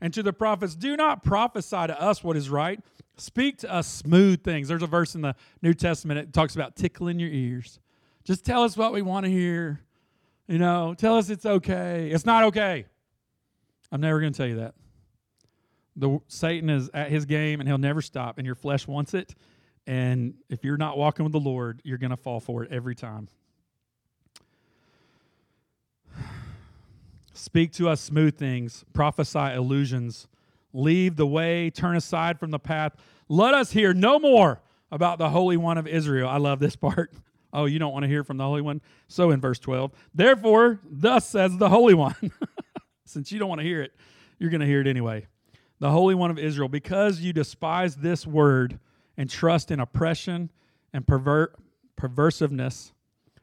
and 0.00 0.12
to 0.14 0.22
the 0.22 0.32
prophets, 0.32 0.74
Do 0.74 0.96
not 0.96 1.22
prophesy 1.22 1.86
to 1.86 2.00
us 2.00 2.22
what 2.22 2.36
is 2.36 2.50
right. 2.50 2.80
Speak 3.16 3.58
to 3.58 3.72
us 3.72 3.86
smooth 3.88 4.44
things. 4.44 4.68
There's 4.68 4.82
a 4.82 4.86
verse 4.86 5.14
in 5.14 5.22
the 5.22 5.34
New 5.60 5.74
Testament 5.74 6.20
that 6.20 6.32
talks 6.32 6.54
about 6.54 6.76
tickling 6.76 7.18
your 7.18 7.30
ears. 7.30 7.80
Just 8.24 8.44
tell 8.44 8.62
us 8.62 8.76
what 8.76 8.92
we 8.92 9.02
want 9.02 9.24
to 9.24 9.30
hear. 9.30 9.80
You 10.46 10.58
know, 10.58 10.94
tell 10.96 11.16
us 11.16 11.28
it's 11.28 11.44
okay. 11.44 12.10
It's 12.10 12.24
not 12.24 12.44
okay. 12.44 12.86
I'm 13.90 14.00
never 14.00 14.20
going 14.20 14.32
to 14.32 14.36
tell 14.36 14.46
you 14.46 14.56
that. 14.56 14.74
The 15.96 16.20
Satan 16.28 16.70
is 16.70 16.90
at 16.94 17.10
his 17.10 17.24
game 17.24 17.60
and 17.60 17.68
he'll 17.68 17.76
never 17.76 18.00
stop 18.00 18.38
and 18.38 18.46
your 18.46 18.54
flesh 18.54 18.86
wants 18.86 19.14
it 19.14 19.34
and 19.88 20.34
if 20.50 20.64
you're 20.64 20.76
not 20.76 20.98
walking 20.98 21.24
with 21.24 21.32
the 21.32 21.40
Lord, 21.40 21.80
you're 21.82 21.96
going 21.96 22.10
to 22.10 22.16
fall 22.18 22.40
for 22.40 22.62
it 22.62 22.70
every 22.70 22.94
time. 22.94 23.26
Speak 27.38 27.70
to 27.74 27.88
us 27.88 28.00
smooth 28.00 28.36
things, 28.36 28.84
prophesy 28.92 29.54
illusions, 29.54 30.26
leave 30.72 31.14
the 31.14 31.26
way, 31.26 31.70
turn 31.70 31.94
aside 31.94 32.40
from 32.40 32.50
the 32.50 32.58
path. 32.58 32.96
Let 33.28 33.54
us 33.54 33.70
hear 33.70 33.94
no 33.94 34.18
more 34.18 34.60
about 34.90 35.18
the 35.18 35.30
Holy 35.30 35.56
One 35.56 35.78
of 35.78 35.86
Israel. 35.86 36.28
I 36.28 36.38
love 36.38 36.58
this 36.58 36.74
part. 36.76 37.12
Oh, 37.52 37.66
you 37.66 37.78
don't 37.78 37.92
want 37.92 38.02
to 38.02 38.08
hear 38.08 38.24
from 38.24 38.38
the 38.38 38.44
Holy 38.44 38.60
One? 38.60 38.80
So 39.06 39.30
in 39.30 39.40
verse 39.40 39.60
12, 39.60 39.92
therefore, 40.12 40.80
thus 40.84 41.28
says 41.28 41.56
the 41.56 41.68
Holy 41.68 41.94
One. 41.94 42.16
Since 43.04 43.30
you 43.30 43.38
don't 43.38 43.48
want 43.48 43.60
to 43.60 43.66
hear 43.66 43.82
it, 43.82 43.92
you're 44.40 44.50
going 44.50 44.60
to 44.60 44.66
hear 44.66 44.80
it 44.80 44.88
anyway. 44.88 45.28
The 45.78 45.92
Holy 45.92 46.16
One 46.16 46.32
of 46.32 46.40
Israel, 46.40 46.68
because 46.68 47.20
you 47.20 47.32
despise 47.32 47.94
this 47.94 48.26
word 48.26 48.80
and 49.16 49.30
trust 49.30 49.70
in 49.70 49.78
oppression 49.78 50.50
and 50.92 51.06
pervert, 51.06 51.54
perversiveness 51.96 52.90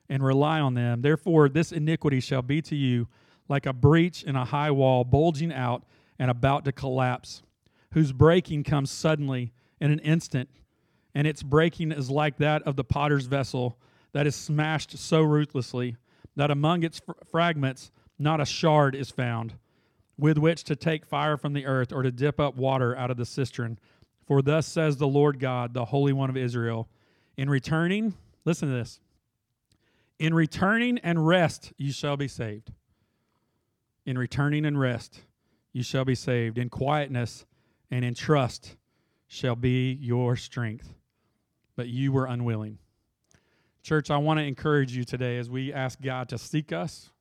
and 0.10 0.22
rely 0.22 0.60
on 0.60 0.74
them, 0.74 1.02
therefore, 1.02 1.48
this 1.48 1.72
iniquity 1.72 2.20
shall 2.20 2.42
be 2.42 2.62
to 2.64 2.75
you 2.75 3.08
like 3.48 3.66
a 3.66 3.74
breach 3.74 4.24
in 4.24 4.36
a 4.36 4.46
high 4.46 4.72
wall 4.72 5.04
bulging 5.04 5.54
out 5.54 5.84
and 6.18 6.32
about 6.32 6.66
to 6.66 6.72
collapse, 6.72 7.44
whose 7.94 8.12
breaking 8.12 8.64
comes 8.64 8.90
suddenly 8.90 9.54
in 9.80 9.92
an 9.92 10.00
instant, 10.00 10.50
and 11.14 11.28
its 11.28 11.44
breaking 11.44 11.92
is 11.92 12.10
like 12.10 12.38
that 12.38 12.64
of 12.64 12.75
the 12.75 12.84
potter's 12.84 13.25
vessel 13.25 13.78
that 14.14 14.28
is 14.28 14.36
smashed 14.36 14.98
so 14.98 15.22
ruthlessly 15.22 15.96
that 16.36 16.52
among 16.52 16.84
its 16.84 17.00
fr- 17.00 17.12
fragments 17.30 17.92
not 18.18 18.42
a 18.42 18.46
shard 18.46 18.96
is 18.96 19.12
found 19.12 19.54
with 20.18 20.38
which 20.38 20.64
to 20.64 20.75
take 20.75 21.06
fire 21.06 21.38
from 21.38 21.54
the 21.54 21.66
earth 21.66 21.92
or 21.92 22.02
to 22.04 22.12
dip 22.12 22.40
up 22.40 22.56
water 22.56 22.96
out 22.96 23.12
of 23.12 23.18
the 23.18 23.25
cistern. 23.25 23.78
For 24.25 24.42
thus 24.42 24.66
says 24.66 24.98
the 24.98 25.08
Lord 25.08 25.40
God, 25.40 25.74
the 25.74 25.86
Holy 25.86 26.14
One 26.14 26.30
of 26.30 26.38
Israel, 26.38 26.88
in 27.38 27.50
returning, 27.50 28.14
listen 28.46 28.70
to 28.70 28.75
this, 28.75 29.00
in 30.18 30.34
returning 30.34 30.98
and 31.00 31.28
rest 31.28 31.74
you 31.78 31.92
shall 31.92 32.16
be 32.16 32.30
saved 32.30 32.72
in 34.06 34.18
returning 34.18 34.66
and 34.66 34.80
rest, 34.80 35.22
you 35.74 35.84
shall 35.84 36.06
be 36.06 36.16
saved. 36.16 36.58
In 36.58 36.70
quietness 36.70 37.46
and 37.92 38.06
in 38.06 38.14
trust 38.14 38.78
shall 39.28 39.56
be 39.56 39.94
your 39.94 40.36
strength. 40.36 40.94
But 41.76 41.88
you 41.88 42.12
were 42.12 42.26
unwilling. 42.26 42.78
Church, 43.84 44.10
I 44.10 44.18
want 44.18 44.40
to 44.40 44.46
encourage 44.46 44.96
you 44.96 45.04
today 45.04 45.38
as 45.38 45.50
we 45.50 45.74
ask 45.74 46.02
God 46.02 46.30
to 46.30 46.38
seek 46.38 46.72
us, 46.72 47.12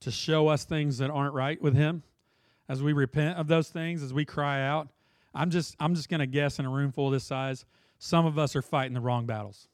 to 0.00 0.10
show 0.10 0.48
us 0.48 0.64
things 0.64 0.98
that 0.98 1.10
aren't 1.10 1.34
right 1.34 1.60
with 1.60 1.74
Him, 1.74 2.02
as 2.68 2.82
we 2.82 2.92
repent 2.92 3.36
of 3.36 3.48
those 3.48 3.68
things, 3.68 4.02
as 4.02 4.14
we 4.14 4.24
cry 4.24 4.62
out. 4.62 4.88
I'm 5.34 5.50
just, 5.50 5.76
I'm 5.80 5.94
just 5.94 6.08
going 6.08 6.20
to 6.20 6.26
guess 6.26 6.58
in 6.58 6.64
a 6.64 6.70
room 6.70 6.92
full 6.92 7.10
this 7.10 7.24
size, 7.24 7.64
some 7.98 8.26
of 8.26 8.38
us 8.38 8.56
are 8.56 8.62
fighting 8.62 8.94
the 8.94 9.00
wrong 9.00 9.26
battles. 9.26 9.68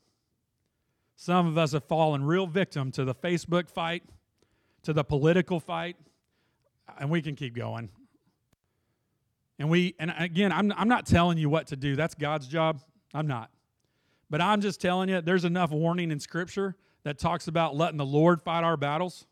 Some 1.15 1.47
of 1.47 1.57
us 1.57 1.73
have 1.73 1.85
fallen 1.85 2.25
real 2.25 2.47
victim 2.47 2.91
to 2.93 3.05
the 3.05 3.15
Facebook 3.15 3.71
fight, 3.71 4.03
to 4.83 4.93
the 4.93 5.05
political 5.05 5.61
fight, 5.61 5.97
and 6.99 7.11
we 7.11 7.23
can 7.23 7.35
keep 7.37 7.55
going. 7.55 7.91
And 9.59 9.71
we 9.71 9.95
and 9.99 10.13
again, 10.19 10.53
I'm 10.53 10.73
I'm 10.77 10.89
not 10.89 11.07
telling 11.07 11.39
you 11.39 11.49
what 11.49 11.69
to 11.69 11.77
do. 11.77 11.97
That's 11.97 12.15
God's 12.15 12.47
job. 12.47 12.81
I'm 13.15 13.27
not. 13.27 13.51
But 14.29 14.41
I'm 14.41 14.61
just 14.61 14.81
telling 14.81 15.09
you 15.09 15.21
there's 15.21 15.45
enough 15.45 15.71
warning 15.71 16.11
in 16.11 16.21
scripture 16.21 16.77
that 17.05 17.19
talks 17.19 17.49
about 17.49 17.77
letting 17.77 17.97
the 17.97 18.05
Lord 18.05 18.43
fight 18.43 18.65
our 18.65 18.77
battles 18.77 19.27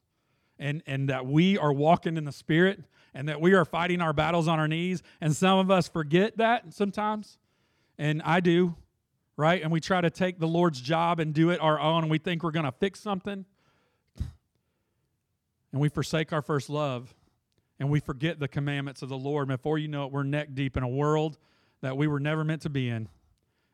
and 0.59 0.83
and 0.87 1.09
that 1.11 1.27
we 1.27 1.59
are 1.59 1.73
walking 1.73 2.17
in 2.17 2.25
the 2.25 2.33
spirit 2.33 2.81
and 3.13 3.29
that 3.29 3.41
we 3.41 3.53
are 3.53 3.65
fighting 3.65 4.01
our 4.01 4.13
battles 4.13 4.49
on 4.49 4.59
our 4.59 4.69
knees 4.69 5.03
and 5.21 5.35
some 5.37 5.59
of 5.59 5.71
us 5.71 5.89
forget 5.89 6.39
that 6.39 6.73
sometimes. 6.73 7.39
And 7.99 8.23
I 8.23 8.41
do, 8.41 8.75
right? 9.37 9.63
And 9.63 9.71
we 9.71 9.81
try 9.81 10.01
to 10.01 10.11
take 10.11 10.39
the 10.39 10.49
Lord's 10.49 10.81
job 10.81 11.21
and 11.21 11.35
do 11.35 11.51
it 11.51 11.61
our 11.61 11.79
own 11.79 12.05
and 12.05 12.11
we 12.11 12.19
think 12.19 12.43
we're 12.43 12.51
going 12.51 12.65
to 12.65 12.73
fix 12.73 13.01
something. 13.01 13.45
And 15.73 15.81
we 15.81 15.89
forsake 15.89 16.33
our 16.33 16.43
first 16.43 16.71
love 16.71 17.13
and 17.85 17.91
we 17.91 18.01
forget 18.01 18.41
the 18.41 18.49
commandments 18.49 19.03
of 19.03 19.11
the 19.11 19.19
Lord. 19.19 19.47
And 19.47 19.59
before 19.59 19.77
you 19.77 19.89
know 19.89 20.07
it, 20.07 20.11
we're 20.11 20.23
neck 20.23 20.55
deep 20.55 20.79
in 20.79 20.83
a 20.83 20.89
world 20.89 21.37
that 21.83 21.99
we 21.99 22.07
were 22.07 22.19
never 22.19 22.43
meant 22.43 22.63
to 22.63 22.71
be 22.71 22.89
in. 22.89 23.11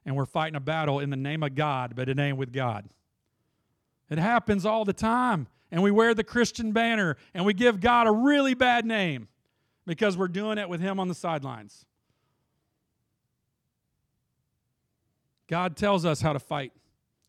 And 0.05 0.17
we're 0.17 0.26
fighting 0.26 0.57
a 0.57 0.61
battle 0.61 0.99
in 0.99 1.11
the 1.11 1.17
name 1.17 1.45
of 1.45 1.55
God, 1.55 1.95
but 1.95 2.09
it 2.09 2.19
ain't 2.19 2.37
with 2.37 2.52
God. 2.52 2.88
It 4.11 4.19
happens 4.19 4.67
all 4.67 4.85
the 4.85 4.93
time. 4.93 5.47
And 5.71 5.81
we 5.81 5.93
wear 5.93 6.12
the 6.12 6.25
Christian 6.25 6.73
banner 6.73 7.19
and 7.35 7.45
we 7.45 7.55
give 7.55 7.79
God 7.79 8.09
a 8.09 8.11
really 8.11 8.55
bad 8.55 8.85
name 8.85 9.29
because 9.87 10.17
we're 10.17 10.26
doing 10.26 10.59
it 10.59 10.69
with 10.69 10.81
Him 10.81 10.99
on 10.99 11.07
the 11.07 11.14
sidelines. 11.14 11.87
God 15.47 15.76
tells 15.76 16.05
us 16.05 16.21
how 16.21 16.33
to 16.33 16.40
fight. 16.40 16.73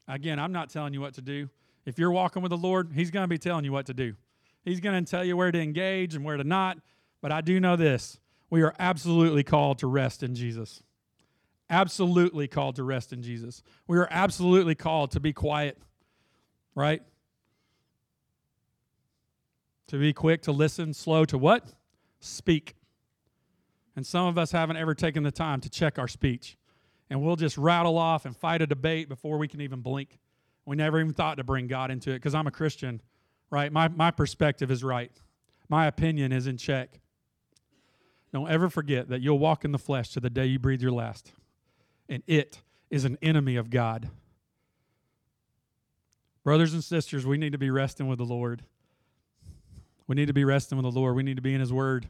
Again, 0.07 0.39
I'm 0.39 0.51
not 0.51 0.71
telling 0.71 0.95
you 0.95 1.01
what 1.01 1.13
to 1.13 1.21
do. 1.21 1.47
If 1.85 2.00
you're 2.00 2.09
walking 2.09 2.41
with 2.41 2.50
the 2.50 2.57
Lord, 2.57 2.89
He's 2.95 3.11
going 3.11 3.23
to 3.23 3.27
be 3.27 3.38
telling 3.38 3.65
you 3.65 3.71
what 3.71 3.85
to 3.85 3.93
do. 3.93 4.15
He's 4.63 4.80
going 4.80 5.03
to 5.03 5.10
tell 5.10 5.24
you 5.24 5.36
where 5.36 5.51
to 5.51 5.60
engage 5.60 6.15
and 6.15 6.24
where 6.24 6.38
to 6.38 6.44
not. 6.44 6.77
But 7.22 7.32
I 7.32 7.41
do 7.41 7.60
know 7.60 7.75
this 7.75 8.20
we 8.50 8.62
are 8.62 8.74
absolutely 8.80 9.44
called 9.44 9.80
to 9.80 9.88
rest 9.88 10.24
in 10.24 10.36
Jesus. 10.36 10.84
absolutely 11.72 12.48
called 12.48 12.75
to 12.75 12.84
rest 12.84 13.13
in 13.13 13.24
Jesus. 13.24 13.63
We 13.88 13.98
are 13.98 14.08
absolutely 14.12 14.75
called 14.75 15.12
to 15.12 15.20
be 15.20 15.34
quiet, 15.34 15.77
right? 16.75 17.01
To 19.88 19.98
be 19.98 20.13
quick 20.13 20.44
to 20.44 20.51
listen, 20.51 20.94
slow 20.94 21.25
to 21.25 21.38
what? 21.38 21.65
Speak. 22.20 22.75
And 23.96 24.06
some 24.06 24.25
of 24.27 24.38
us 24.38 24.51
haven't 24.51 24.77
ever 24.77 24.94
taken 24.94 25.24
the 25.24 25.32
time 25.32 25.62
to 25.62 25.70
check 25.70 25.98
our 25.98 26.08
speech. 26.08 26.58
And 27.10 27.22
we'll 27.22 27.36
just 27.36 27.58
rattle 27.58 27.98
off 27.98 28.25
and 28.25 28.36
fight 28.36 28.62
a 28.62 28.68
debate 28.68 29.10
before 29.10 29.38
we 29.38 29.48
can 29.48 29.62
even 29.62 29.82
blink. 29.82 30.20
We 30.65 30.75
never 30.75 31.00
even 31.00 31.13
thought 31.13 31.38
to 31.38 31.44
bring 31.44 31.68
God 31.68 31.89
into 31.91 32.12
it 32.12 32.15
because 32.15 32.36
I'm 32.36 32.48
a 32.48 32.51
Christian, 32.51 33.01
right? 33.51 33.72
My, 33.72 33.89
my 33.89 34.10
perspective 34.10 34.72
is 34.72 34.84
right, 34.84 35.12
my 35.70 35.86
opinion 35.86 36.31
is 36.31 36.48
in 36.48 36.58
check. 36.58 37.00
Don't 38.34 38.50
ever 38.50 38.70
forget 38.70 39.10
that 39.10 39.22
you'll 39.22 39.39
walk 39.39 39.65
in 39.65 39.74
the 39.74 39.77
flesh 39.77 40.10
to 40.12 40.22
the 40.22 40.29
day 40.29 40.46
you 40.46 40.58
breathe 40.58 40.81
your 40.81 40.93
last. 40.93 41.34
And 42.08 42.24
it 42.27 42.62
is 42.89 43.03
an 43.03 43.17
enemy 43.22 43.58
of 43.58 43.70
God. 43.70 44.10
Brothers 46.43 46.74
and 46.74 46.84
sisters, 46.84 47.25
we 47.25 47.38
need 47.38 47.51
to 47.51 47.58
be 47.58 47.70
resting 47.70 48.08
with 48.08 48.17
the 48.17 48.25
Lord. 48.25 48.63
We 50.08 50.15
need 50.15 50.27
to 50.27 50.34
be 50.34 50.46
resting 50.46 50.77
with 50.77 50.91
the 50.91 51.00
Lord. 51.00 51.15
We 51.15 51.24
need 51.24 51.36
to 51.36 51.41
be 51.41 51.53
in 51.53 51.60
His 51.60 51.74
Word, 51.74 52.10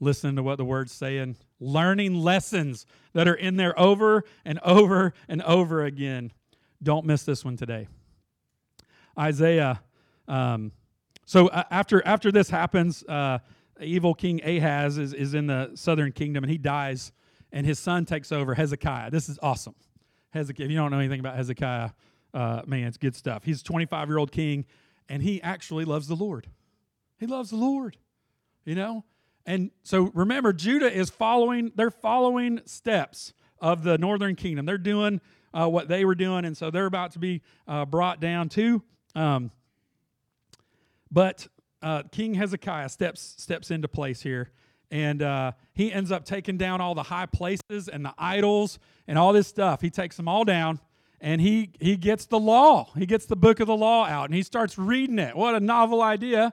listening 0.00 0.36
to 0.36 0.42
what 0.42 0.58
the 0.58 0.64
Word's 0.64 0.92
saying, 0.92 1.36
learning 1.58 2.14
lessons 2.14 2.84
that 3.14 3.26
are 3.26 3.34
in 3.34 3.56
there 3.56 3.78
over 3.78 4.24
and 4.44 4.58
over 4.60 5.14
and 5.28 5.42
over 5.42 5.84
again. 5.84 6.32
Don't 6.82 7.06
miss 7.06 7.22
this 7.22 7.44
one 7.44 7.56
today. 7.56 7.88
Isaiah. 9.18 9.80
Um, 10.28 10.72
so 11.24 11.48
uh, 11.48 11.64
after 11.70 12.04
after 12.06 12.30
this 12.30 12.50
happens, 12.50 13.02
uh, 13.04 13.38
evil 13.80 14.14
King 14.14 14.40
Ahaz 14.44 14.98
is, 14.98 15.12
is 15.12 15.34
in 15.34 15.46
the 15.46 15.70
southern 15.74 16.12
kingdom 16.12 16.44
and 16.44 16.50
he 16.50 16.58
dies, 16.58 17.12
and 17.52 17.66
his 17.66 17.78
son 17.78 18.04
takes 18.04 18.32
over, 18.32 18.54
Hezekiah. 18.54 19.10
This 19.10 19.28
is 19.28 19.38
awesome. 19.42 19.74
Hezekiah, 20.30 20.66
if 20.66 20.70
you 20.70 20.76
don't 20.76 20.90
know 20.90 20.98
anything 20.98 21.20
about 21.20 21.36
Hezekiah, 21.36 21.90
uh, 22.34 22.62
man, 22.66 22.86
it's 22.86 22.98
good 22.98 23.16
stuff. 23.16 23.44
He's 23.44 23.60
a 23.60 23.64
25 23.64 24.08
year 24.08 24.18
old 24.18 24.32
king, 24.32 24.66
and 25.08 25.22
he 25.22 25.40
actually 25.42 25.84
loves 25.84 26.06
the 26.06 26.16
Lord. 26.16 26.48
He 27.18 27.26
loves 27.26 27.50
the 27.50 27.56
Lord, 27.56 27.96
you 28.64 28.74
know? 28.74 29.04
And 29.46 29.70
so 29.84 30.10
remember, 30.14 30.52
Judah 30.52 30.92
is 30.92 31.08
following, 31.08 31.72
they're 31.76 31.90
following 31.90 32.60
steps 32.66 33.32
of 33.60 33.84
the 33.84 33.96
northern 33.96 34.34
kingdom. 34.34 34.66
They're 34.66 34.76
doing 34.76 35.20
uh, 35.54 35.68
what 35.68 35.88
they 35.88 36.04
were 36.04 36.14
doing, 36.14 36.44
and 36.44 36.56
so 36.56 36.70
they're 36.70 36.86
about 36.86 37.12
to 37.12 37.18
be 37.18 37.42
uh, 37.66 37.86
brought 37.86 38.20
down 38.20 38.48
too. 38.48 38.82
Um, 39.14 39.50
but 41.10 41.46
uh, 41.82 42.02
King 42.10 42.34
Hezekiah 42.34 42.88
steps 42.88 43.34
steps 43.38 43.70
into 43.70 43.88
place 43.88 44.22
here, 44.22 44.50
and 44.90 45.22
uh, 45.22 45.52
he 45.74 45.92
ends 45.92 46.10
up 46.10 46.24
taking 46.24 46.56
down 46.56 46.80
all 46.80 46.94
the 46.94 47.02
high 47.02 47.26
places 47.26 47.88
and 47.88 48.04
the 48.04 48.14
idols 48.18 48.78
and 49.06 49.18
all 49.18 49.32
this 49.32 49.46
stuff. 49.46 49.80
He 49.80 49.90
takes 49.90 50.16
them 50.16 50.28
all 50.28 50.44
down, 50.44 50.80
and 51.20 51.40
he 51.40 51.70
he 51.80 51.96
gets 51.96 52.26
the 52.26 52.38
law. 52.38 52.90
He 52.96 53.06
gets 53.06 53.26
the 53.26 53.36
book 53.36 53.60
of 53.60 53.66
the 53.66 53.76
law 53.76 54.06
out, 54.06 54.24
and 54.26 54.34
he 54.34 54.42
starts 54.42 54.78
reading 54.78 55.18
it. 55.18 55.36
What 55.36 55.54
a 55.54 55.60
novel 55.60 56.02
idea 56.02 56.52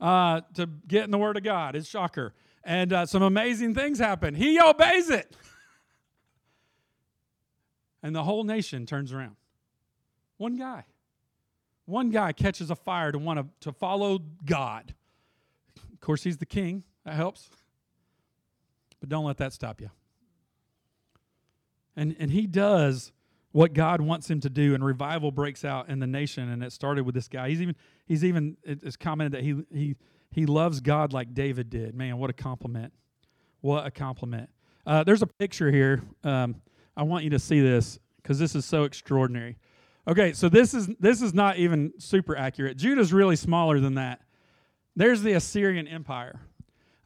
uh, 0.00 0.42
to 0.54 0.66
get 0.86 1.04
in 1.04 1.10
the 1.10 1.18
Word 1.18 1.36
of 1.36 1.42
God! 1.42 1.74
It's 1.74 1.88
shocker, 1.88 2.34
and 2.62 2.92
uh, 2.92 3.06
some 3.06 3.22
amazing 3.22 3.74
things 3.74 3.98
happen. 3.98 4.34
He 4.34 4.60
obeys 4.60 5.10
it, 5.10 5.36
and 8.02 8.14
the 8.14 8.24
whole 8.24 8.44
nation 8.44 8.86
turns 8.86 9.12
around. 9.12 9.36
One 10.36 10.56
guy. 10.56 10.84
One 11.90 12.10
guy 12.10 12.32
catches 12.32 12.70
a 12.70 12.76
fire 12.76 13.12
to 13.12 13.18
want 13.18 13.40
to, 13.40 13.46
to 13.68 13.72
follow 13.72 14.20
God. 14.44 14.94
Of 15.92 16.00
course, 16.00 16.22
he's 16.22 16.38
the 16.38 16.46
king. 16.46 16.84
That 17.04 17.14
helps. 17.14 17.50
But 19.00 19.08
don't 19.08 19.24
let 19.24 19.38
that 19.38 19.52
stop 19.52 19.80
you. 19.80 19.90
And, 21.96 22.14
and 22.18 22.30
he 22.30 22.46
does 22.46 23.12
what 23.52 23.72
God 23.72 24.00
wants 24.00 24.30
him 24.30 24.40
to 24.40 24.50
do, 24.50 24.74
and 24.74 24.84
revival 24.84 25.32
breaks 25.32 25.64
out 25.64 25.88
in 25.88 25.98
the 25.98 26.06
nation. 26.06 26.48
And 26.48 26.62
it 26.62 26.72
started 26.72 27.04
with 27.04 27.14
this 27.14 27.28
guy. 27.28 27.48
He's 27.48 27.60
even 27.60 27.74
he's 28.06 28.24
even 28.24 28.56
it's 28.62 28.96
commented 28.96 29.32
that 29.32 29.42
he 29.42 29.64
he 29.72 29.96
he 30.30 30.46
loves 30.46 30.80
God 30.80 31.12
like 31.12 31.34
David 31.34 31.68
did. 31.68 31.94
Man, 31.94 32.18
what 32.18 32.30
a 32.30 32.32
compliment! 32.32 32.92
What 33.60 33.84
a 33.84 33.90
compliment! 33.90 34.50
Uh, 34.86 35.02
there's 35.02 35.22
a 35.22 35.26
picture 35.26 35.70
here. 35.70 36.02
Um, 36.22 36.62
I 36.96 37.02
want 37.02 37.24
you 37.24 37.30
to 37.30 37.38
see 37.38 37.60
this 37.60 37.98
because 38.22 38.38
this 38.38 38.54
is 38.54 38.64
so 38.64 38.84
extraordinary. 38.84 39.56
Okay, 40.10 40.32
so 40.32 40.48
this 40.48 40.74
is 40.74 40.88
this 40.98 41.22
is 41.22 41.32
not 41.32 41.58
even 41.58 41.92
super 41.98 42.36
accurate. 42.36 42.76
Judah's 42.76 43.12
really 43.12 43.36
smaller 43.36 43.78
than 43.78 43.94
that. 43.94 44.20
There's 44.96 45.22
the 45.22 45.34
Assyrian 45.34 45.86
Empire. 45.86 46.40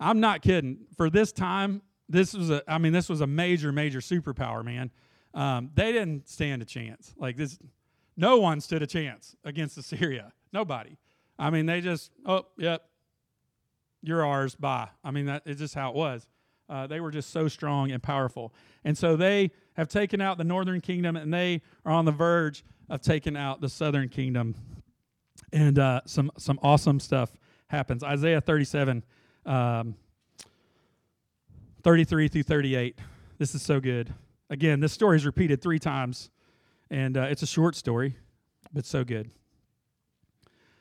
I'm 0.00 0.20
not 0.20 0.40
kidding. 0.40 0.86
For 0.96 1.10
this 1.10 1.30
time, 1.30 1.82
this 2.08 2.32
was 2.32 2.50
a 2.50 2.62
I 2.66 2.78
mean 2.78 2.94
this 2.94 3.10
was 3.10 3.20
a 3.20 3.26
major 3.26 3.72
major 3.72 4.00
superpower, 4.00 4.64
man. 4.64 4.90
Um, 5.34 5.70
they 5.74 5.92
didn't 5.92 6.28
stand 6.28 6.62
a 6.62 6.64
chance. 6.64 7.14
Like 7.18 7.36
this 7.36 7.58
no 8.16 8.38
one 8.38 8.60
stood 8.60 8.82
a 8.82 8.86
chance 8.86 9.36
against 9.44 9.76
Assyria. 9.76 10.32
Nobody. 10.52 10.96
I 11.38 11.50
mean, 11.50 11.66
they 11.66 11.80
just, 11.80 12.12
oh, 12.24 12.46
yep, 12.56 12.88
you're 14.02 14.24
ours, 14.24 14.54
bye. 14.54 14.88
I 15.02 15.10
mean, 15.10 15.26
that 15.26 15.42
is 15.46 15.58
just 15.58 15.74
how 15.74 15.90
it 15.90 15.96
was. 15.96 16.26
Uh, 16.68 16.86
they 16.86 17.00
were 17.00 17.10
just 17.10 17.30
so 17.30 17.48
strong 17.48 17.90
and 17.90 18.02
powerful. 18.02 18.54
And 18.84 18.96
so 18.96 19.16
they 19.16 19.50
have 19.74 19.88
taken 19.88 20.20
out 20.20 20.38
the 20.38 20.44
northern 20.44 20.80
kingdom 20.80 21.16
and 21.16 21.32
they 21.32 21.62
are 21.84 21.92
on 21.92 22.04
the 22.04 22.12
verge 22.12 22.64
of 22.88 23.00
taking 23.00 23.36
out 23.36 23.60
the 23.60 23.68
southern 23.68 24.08
kingdom. 24.08 24.54
And 25.52 25.78
uh, 25.78 26.00
some 26.06 26.30
some 26.38 26.58
awesome 26.62 27.00
stuff 27.00 27.30
happens. 27.68 28.02
Isaiah 28.02 28.40
37, 28.40 29.04
um, 29.46 29.94
33 31.82 32.28
through 32.28 32.42
38. 32.42 32.98
This 33.38 33.54
is 33.54 33.62
so 33.62 33.80
good. 33.80 34.12
Again, 34.50 34.80
this 34.80 34.92
story 34.92 35.16
is 35.16 35.26
repeated 35.26 35.60
three 35.60 35.78
times, 35.78 36.30
and 36.90 37.16
uh, 37.16 37.22
it's 37.22 37.42
a 37.42 37.46
short 37.46 37.74
story, 37.74 38.16
but 38.72 38.84
so 38.84 39.04
good. 39.04 39.30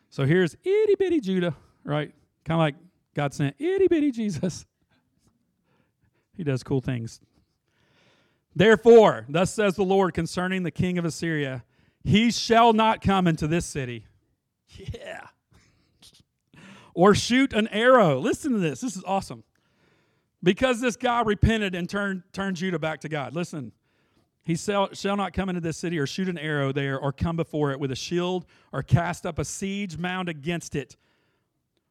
So 0.10 0.26
here's 0.26 0.56
itty 0.64 0.96
bitty 0.96 1.20
Judah, 1.20 1.56
right? 1.84 2.14
Kind 2.46 2.56
of 2.56 2.60
like 2.60 2.76
God 3.16 3.34
sent 3.34 3.56
itty 3.60 3.88
bitty 3.88 4.12
Jesus. 4.12 4.66
he 6.38 6.44
does 6.44 6.62
cool 6.62 6.82
things. 6.82 7.20
Therefore, 8.56 9.26
thus 9.28 9.54
says 9.54 9.76
the 9.76 9.84
Lord 9.84 10.14
concerning 10.14 10.64
the 10.64 10.72
king 10.72 10.98
of 10.98 11.06
Assyria 11.06 11.64
he 12.04 12.32
shall 12.32 12.74
not 12.74 13.02
come 13.02 13.28
into 13.28 13.48
this 13.48 13.66
city. 13.66 14.06
Yeah. 14.76 15.28
or 16.94 17.16
shoot 17.16 17.54
an 17.54 17.68
arrow. 17.70 18.20
Listen 18.20 18.54
to 18.54 18.60
this. 18.60 18.82
This 18.82 18.98
is 18.98 19.04
awesome. 19.06 19.44
Because 20.42 20.82
this 20.82 20.96
guy 20.96 21.22
repented 21.22 21.74
and 21.76 21.90
turned, 21.90 22.24
turned 22.34 22.58
Judah 22.58 22.80
back 22.80 23.02
to 23.02 23.10
God. 23.10 23.34
Listen. 23.34 23.72
He 24.46 24.56
shall, 24.56 24.94
shall 24.94 25.16
not 25.16 25.32
come 25.32 25.48
into 25.48 25.62
this 25.62 25.78
city 25.78 25.98
or 25.98 26.06
shoot 26.06 26.28
an 26.28 26.38
arrow 26.38 26.74
there 26.74 27.00
or 27.00 27.14
come 27.14 27.38
before 27.38 27.72
it 27.72 27.80
with 27.80 27.92
a 27.92 27.96
shield 27.96 28.46
or 28.74 28.84
cast 28.84 29.26
up 29.26 29.40
a 29.40 29.46
siege 29.46 29.98
mound 29.98 30.28
against 30.28 30.76
it. 30.76 30.98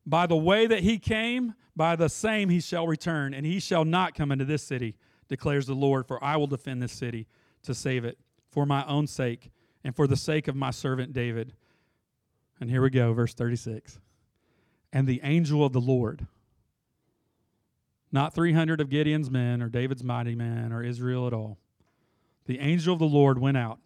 By 0.05 0.27
the 0.27 0.37
way 0.37 0.66
that 0.66 0.81
he 0.81 0.98
came, 0.98 1.55
by 1.75 1.96
the 1.96 2.09
same 2.11 2.51
he 2.51 2.61
shall 2.61 2.87
return, 2.87 3.33
and 3.33 3.46
he 3.46 3.59
shall 3.59 3.87
not 3.87 4.14
come 4.14 4.31
into 4.31 4.44
this 4.44 4.62
city, 4.62 4.96
declares 5.33 5.66
the 5.66 5.75
Lord, 5.75 6.07
for 6.07 6.23
I 6.23 6.37
will 6.37 6.47
defend 6.47 6.81
this 6.81 6.92
city 6.92 7.27
to 7.64 7.75
save 7.75 8.05
it 8.05 8.16
for 8.51 8.64
my 8.64 8.87
own 8.87 9.09
sake 9.09 9.51
and 9.83 9.97
for 9.97 10.07
the 10.07 10.16
sake 10.16 10.47
of 10.47 10.55
my 10.55 10.71
servant 10.71 11.12
David. 11.12 11.55
And 12.61 12.71
here 12.71 12.83
we 12.83 12.90
go, 12.90 13.12
verse 13.12 13.35
36. 13.35 13.99
And 14.92 15.09
the 15.09 15.21
angel 15.25 15.64
of 15.64 15.73
the 15.73 15.81
Lord, 15.81 16.29
not 18.12 18.33
300 18.35 18.81
of 18.81 18.90
Gideon's 18.90 19.31
men 19.31 19.62
or 19.62 19.68
David's 19.68 20.05
mighty 20.05 20.35
men 20.35 20.73
or 20.73 20.85
Israel 20.85 21.27
at 21.27 21.33
all, 21.33 21.59
the 22.47 22.61
angel 22.61 22.92
of 22.92 23.01
the 23.01 23.07
Lord 23.07 23.38
went 23.38 23.57
out 23.57 23.79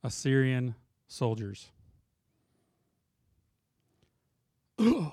Assyrian 0.03 0.75
soldiers. 1.09 1.71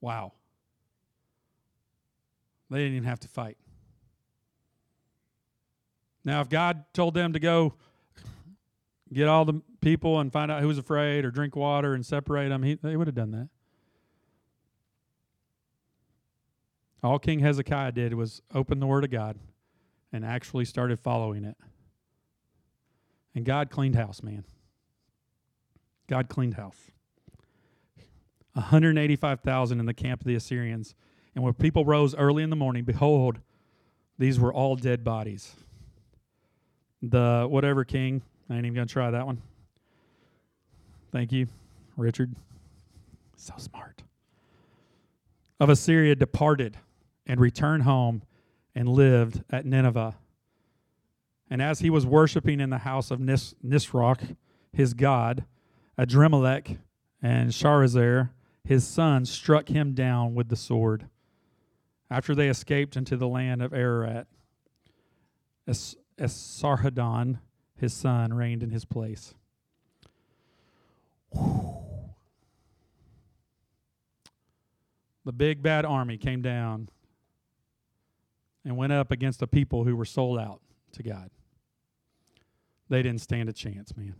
wow. 0.00 0.32
They 2.70 2.78
didn't 2.78 2.94
even 2.96 3.08
have 3.08 3.20
to 3.20 3.28
fight. 3.28 3.56
Now, 6.24 6.40
if 6.40 6.48
God 6.48 6.84
told 6.92 7.14
them 7.14 7.32
to 7.34 7.38
go 7.38 7.74
get 9.12 9.28
all 9.28 9.44
the 9.44 9.62
people 9.80 10.18
and 10.18 10.32
find 10.32 10.50
out 10.50 10.60
who 10.60 10.68
was 10.68 10.78
afraid 10.78 11.24
or 11.24 11.30
drink 11.30 11.54
water 11.54 11.94
and 11.94 12.04
separate 12.04 12.48
them, 12.48 12.64
he, 12.64 12.74
they 12.74 12.96
would 12.96 13.06
have 13.06 13.14
done 13.14 13.30
that. 13.30 13.48
All 17.02 17.20
King 17.20 17.38
Hezekiah 17.38 17.92
did 17.92 18.14
was 18.14 18.42
open 18.52 18.80
the 18.80 18.86
Word 18.86 19.04
of 19.04 19.10
God 19.10 19.38
and 20.12 20.24
actually 20.24 20.64
started 20.64 20.98
following 20.98 21.44
it. 21.44 21.56
And 23.34 23.44
God 23.44 23.70
cleaned 23.70 23.94
house, 23.94 24.22
man. 24.22 24.44
God 26.08 26.28
cleaned 26.28 26.54
house. 26.54 26.90
185,000 28.54 29.80
in 29.80 29.86
the 29.86 29.94
camp 29.94 30.20
of 30.20 30.26
the 30.26 30.34
Assyrians 30.34 30.94
and 31.36 31.44
when 31.44 31.52
people 31.52 31.84
rose 31.84 32.14
early 32.14 32.42
in 32.42 32.48
the 32.48 32.56
morning, 32.56 32.84
behold, 32.84 33.38
these 34.18 34.40
were 34.40 34.52
all 34.52 34.74
dead 34.74 35.04
bodies. 35.04 35.54
The 37.02 37.46
whatever 37.48 37.84
king, 37.84 38.22
I 38.48 38.54
ain't 38.56 38.64
even 38.64 38.74
going 38.74 38.88
to 38.88 38.92
try 38.92 39.10
that 39.10 39.26
one. 39.26 39.42
Thank 41.12 41.32
you, 41.32 41.46
Richard. 41.94 42.34
So 43.36 43.52
smart. 43.58 44.02
Of 45.60 45.68
Assyria 45.68 46.14
departed 46.14 46.78
and 47.26 47.38
returned 47.38 47.82
home 47.82 48.22
and 48.74 48.88
lived 48.88 49.44
at 49.50 49.66
Nineveh. 49.66 50.16
And 51.50 51.60
as 51.60 51.80
he 51.80 51.90
was 51.90 52.06
worshiping 52.06 52.60
in 52.60 52.70
the 52.70 52.78
house 52.78 53.10
of 53.10 53.20
Nis- 53.20 53.54
Nisroch, 53.62 54.36
his 54.72 54.94
god, 54.94 55.44
Adrammelech 55.98 56.78
and 57.22 57.50
Sharezer, 57.50 58.30
his 58.64 58.86
son, 58.86 59.24
struck 59.24 59.68
him 59.68 59.94
down 59.94 60.34
with 60.34 60.48
the 60.48 60.56
sword. 60.56 61.08
After 62.10 62.34
they 62.34 62.48
escaped 62.48 62.96
into 62.96 63.16
the 63.16 63.28
land 63.28 63.62
of 63.62 63.72
Ararat, 63.72 64.26
Es- 65.66 65.96
Esarhaddon, 66.18 67.40
his 67.76 67.92
son, 67.92 68.32
reigned 68.32 68.62
in 68.62 68.70
his 68.70 68.84
place. 68.84 69.34
The 75.24 75.32
big 75.32 75.62
bad 75.62 75.84
army 75.84 76.18
came 76.18 76.40
down 76.40 76.88
and 78.64 78.76
went 78.76 78.92
up 78.92 79.10
against 79.10 79.40
the 79.40 79.48
people 79.48 79.84
who 79.84 79.96
were 79.96 80.04
sold 80.04 80.38
out 80.38 80.60
to 80.92 81.02
God. 81.02 81.30
They 82.88 83.02
didn't 83.02 83.20
stand 83.20 83.48
a 83.48 83.52
chance, 83.52 83.96
man. 83.96 84.14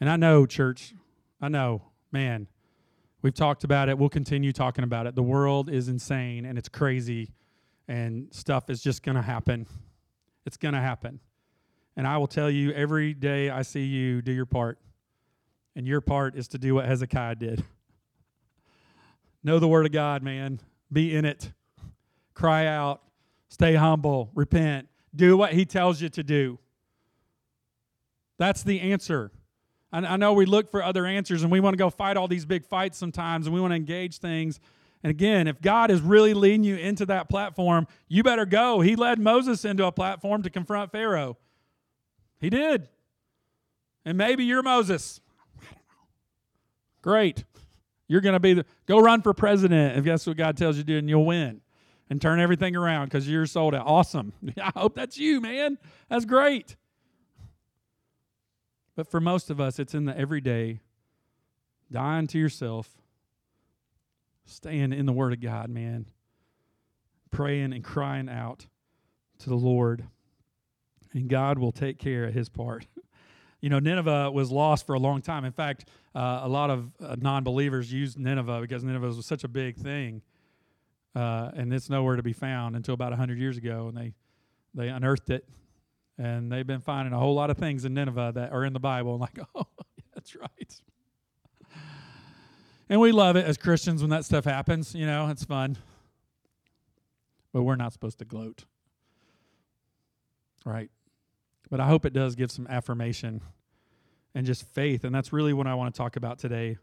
And 0.00 0.08
I 0.08 0.16
know, 0.16 0.46
church, 0.46 0.94
I 1.40 1.48
know, 1.48 1.82
man, 2.10 2.46
we've 3.20 3.34
talked 3.34 3.64
about 3.64 3.90
it. 3.90 3.98
We'll 3.98 4.08
continue 4.08 4.52
talking 4.52 4.82
about 4.82 5.06
it. 5.06 5.14
The 5.14 5.22
world 5.22 5.68
is 5.68 5.88
insane 5.88 6.46
and 6.46 6.56
it's 6.58 6.68
crazy, 6.68 7.30
and 7.86 8.28
stuff 8.32 8.70
is 8.70 8.82
just 8.82 9.02
going 9.02 9.16
to 9.16 9.22
happen. 9.22 9.66
It's 10.46 10.56
going 10.56 10.74
to 10.74 10.80
happen. 10.80 11.20
And 11.96 12.06
I 12.06 12.16
will 12.16 12.26
tell 12.26 12.50
you 12.50 12.72
every 12.72 13.12
day 13.12 13.50
I 13.50 13.62
see 13.62 13.84
you 13.84 14.22
do 14.22 14.32
your 14.32 14.46
part. 14.46 14.78
And 15.76 15.86
your 15.86 16.00
part 16.00 16.34
is 16.34 16.48
to 16.48 16.58
do 16.58 16.74
what 16.74 16.86
Hezekiah 16.86 17.36
did. 17.36 17.62
know 19.42 19.58
the 19.58 19.68
word 19.68 19.86
of 19.86 19.92
God, 19.92 20.22
man. 20.22 20.60
Be 20.92 21.14
in 21.14 21.24
it. 21.24 21.52
Cry 22.34 22.66
out. 22.66 23.02
Stay 23.48 23.74
humble. 23.74 24.30
Repent. 24.34 24.88
Do 25.14 25.36
what 25.36 25.52
he 25.52 25.64
tells 25.64 26.00
you 26.00 26.08
to 26.08 26.22
do. 26.22 26.58
That's 28.38 28.62
the 28.62 28.80
answer. 28.80 29.30
I, 29.92 30.16
know 30.16 30.32
we 30.32 30.46
look 30.46 30.70
for 30.70 30.82
other 30.82 31.04
answers 31.04 31.42
and 31.42 31.50
we 31.50 31.60
want 31.60 31.74
to 31.74 31.78
go 31.78 31.90
fight 31.90 32.16
all 32.16 32.28
these 32.28 32.44
big 32.44 32.64
fights 32.64 32.96
sometimes 32.96 33.46
and 33.46 33.54
we 33.54 33.60
want 33.60 33.72
to 33.72 33.76
engage 33.76 34.18
things. 34.18 34.60
And 35.02 35.10
again, 35.10 35.48
if 35.48 35.60
God 35.60 35.90
is 35.90 36.00
really 36.00 36.34
leading 36.34 36.62
you 36.62 36.76
into 36.76 37.06
that 37.06 37.28
platform, 37.28 37.86
you 38.08 38.22
better 38.22 38.46
go. 38.46 38.80
He 38.80 38.96
led 38.96 39.18
Moses 39.18 39.64
into 39.64 39.86
a 39.86 39.92
platform 39.92 40.42
to 40.42 40.50
confront 40.50 40.92
Pharaoh. 40.92 41.38
He 42.40 42.50
did. 42.50 42.88
And 44.04 44.16
maybe 44.16 44.44
you're 44.44 44.62
Moses. 44.62 45.20
Great. 47.02 47.44
You're 48.08 48.20
going 48.20 48.34
to 48.34 48.40
be 48.40 48.54
the 48.54 48.66
go 48.86 48.98
run 48.98 49.22
for 49.22 49.32
president 49.32 49.98
if 49.98 50.04
that's 50.04 50.26
what 50.26 50.36
God 50.36 50.56
tells 50.56 50.76
you 50.76 50.82
to 50.82 50.86
do, 50.86 50.98
and 50.98 51.08
you'll 51.08 51.24
win 51.24 51.60
and 52.10 52.20
turn 52.20 52.40
everything 52.40 52.76
around 52.76 53.06
because 53.06 53.28
you're 53.28 53.46
sold 53.46 53.74
out. 53.74 53.86
Awesome. 53.86 54.32
I 54.60 54.72
hope 54.74 54.94
that's 54.94 55.16
you, 55.16 55.40
man. 55.40 55.78
That's 56.08 56.24
great. 56.24 56.76
But 58.96 59.10
for 59.10 59.20
most 59.20 59.50
of 59.50 59.60
us, 59.60 59.78
it's 59.78 59.94
in 59.94 60.04
the 60.04 60.16
everyday, 60.16 60.80
dying 61.90 62.26
to 62.28 62.38
yourself, 62.38 62.88
staying 64.44 64.92
in 64.92 65.06
the 65.06 65.12
Word 65.12 65.32
of 65.32 65.40
God, 65.40 65.70
man, 65.70 66.06
praying 67.30 67.72
and 67.72 67.84
crying 67.84 68.28
out 68.28 68.66
to 69.38 69.48
the 69.48 69.56
Lord. 69.56 70.04
And 71.12 71.28
God 71.28 71.58
will 71.58 71.72
take 71.72 71.98
care 71.98 72.24
of 72.24 72.34
his 72.34 72.48
part. 72.48 72.86
you 73.60 73.68
know, 73.68 73.78
Nineveh 73.78 74.30
was 74.30 74.50
lost 74.50 74.86
for 74.86 74.94
a 74.94 74.98
long 74.98 75.22
time. 75.22 75.44
In 75.44 75.52
fact, 75.52 75.88
uh, 76.14 76.40
a 76.42 76.48
lot 76.48 76.70
of 76.70 76.90
uh, 77.00 77.16
non 77.18 77.44
believers 77.44 77.92
used 77.92 78.18
Nineveh 78.18 78.60
because 78.60 78.84
Nineveh 78.84 79.08
was 79.08 79.26
such 79.26 79.44
a 79.44 79.48
big 79.48 79.76
thing. 79.76 80.22
Uh, 81.14 81.50
and 81.54 81.72
it's 81.72 81.90
nowhere 81.90 82.16
to 82.16 82.22
be 82.22 82.32
found 82.32 82.76
until 82.76 82.94
about 82.94 83.10
100 83.10 83.38
years 83.38 83.56
ago. 83.56 83.88
And 83.88 83.96
they, 83.96 84.12
they 84.74 84.88
unearthed 84.88 85.30
it. 85.30 85.44
And 86.20 86.52
they've 86.52 86.66
been 86.66 86.82
finding 86.82 87.14
a 87.14 87.18
whole 87.18 87.34
lot 87.34 87.48
of 87.48 87.56
things 87.56 87.86
in 87.86 87.94
Nineveh 87.94 88.32
that 88.34 88.52
are 88.52 88.62
in 88.66 88.74
the 88.74 88.78
Bible. 88.78 89.12
And 89.12 89.20
like, 89.22 89.38
oh, 89.54 89.66
that's 90.14 90.36
right. 90.36 90.80
And 92.90 93.00
we 93.00 93.10
love 93.10 93.36
it 93.36 93.46
as 93.46 93.56
Christians 93.56 94.02
when 94.02 94.10
that 94.10 94.26
stuff 94.26 94.44
happens. 94.44 94.94
You 94.94 95.06
know, 95.06 95.28
it's 95.30 95.44
fun. 95.44 95.78
But 97.54 97.62
we're 97.62 97.76
not 97.76 97.94
supposed 97.94 98.18
to 98.18 98.26
gloat. 98.26 98.66
Right? 100.66 100.90
But 101.70 101.80
I 101.80 101.86
hope 101.86 102.04
it 102.04 102.12
does 102.12 102.34
give 102.34 102.50
some 102.50 102.66
affirmation 102.66 103.40
and 104.34 104.44
just 104.44 104.66
faith. 104.66 105.04
And 105.04 105.14
that's 105.14 105.32
really 105.32 105.54
what 105.54 105.66
I 105.66 105.74
want 105.74 105.94
to 105.94 105.98
talk 105.98 106.16
about 106.16 106.38
today 106.38 106.76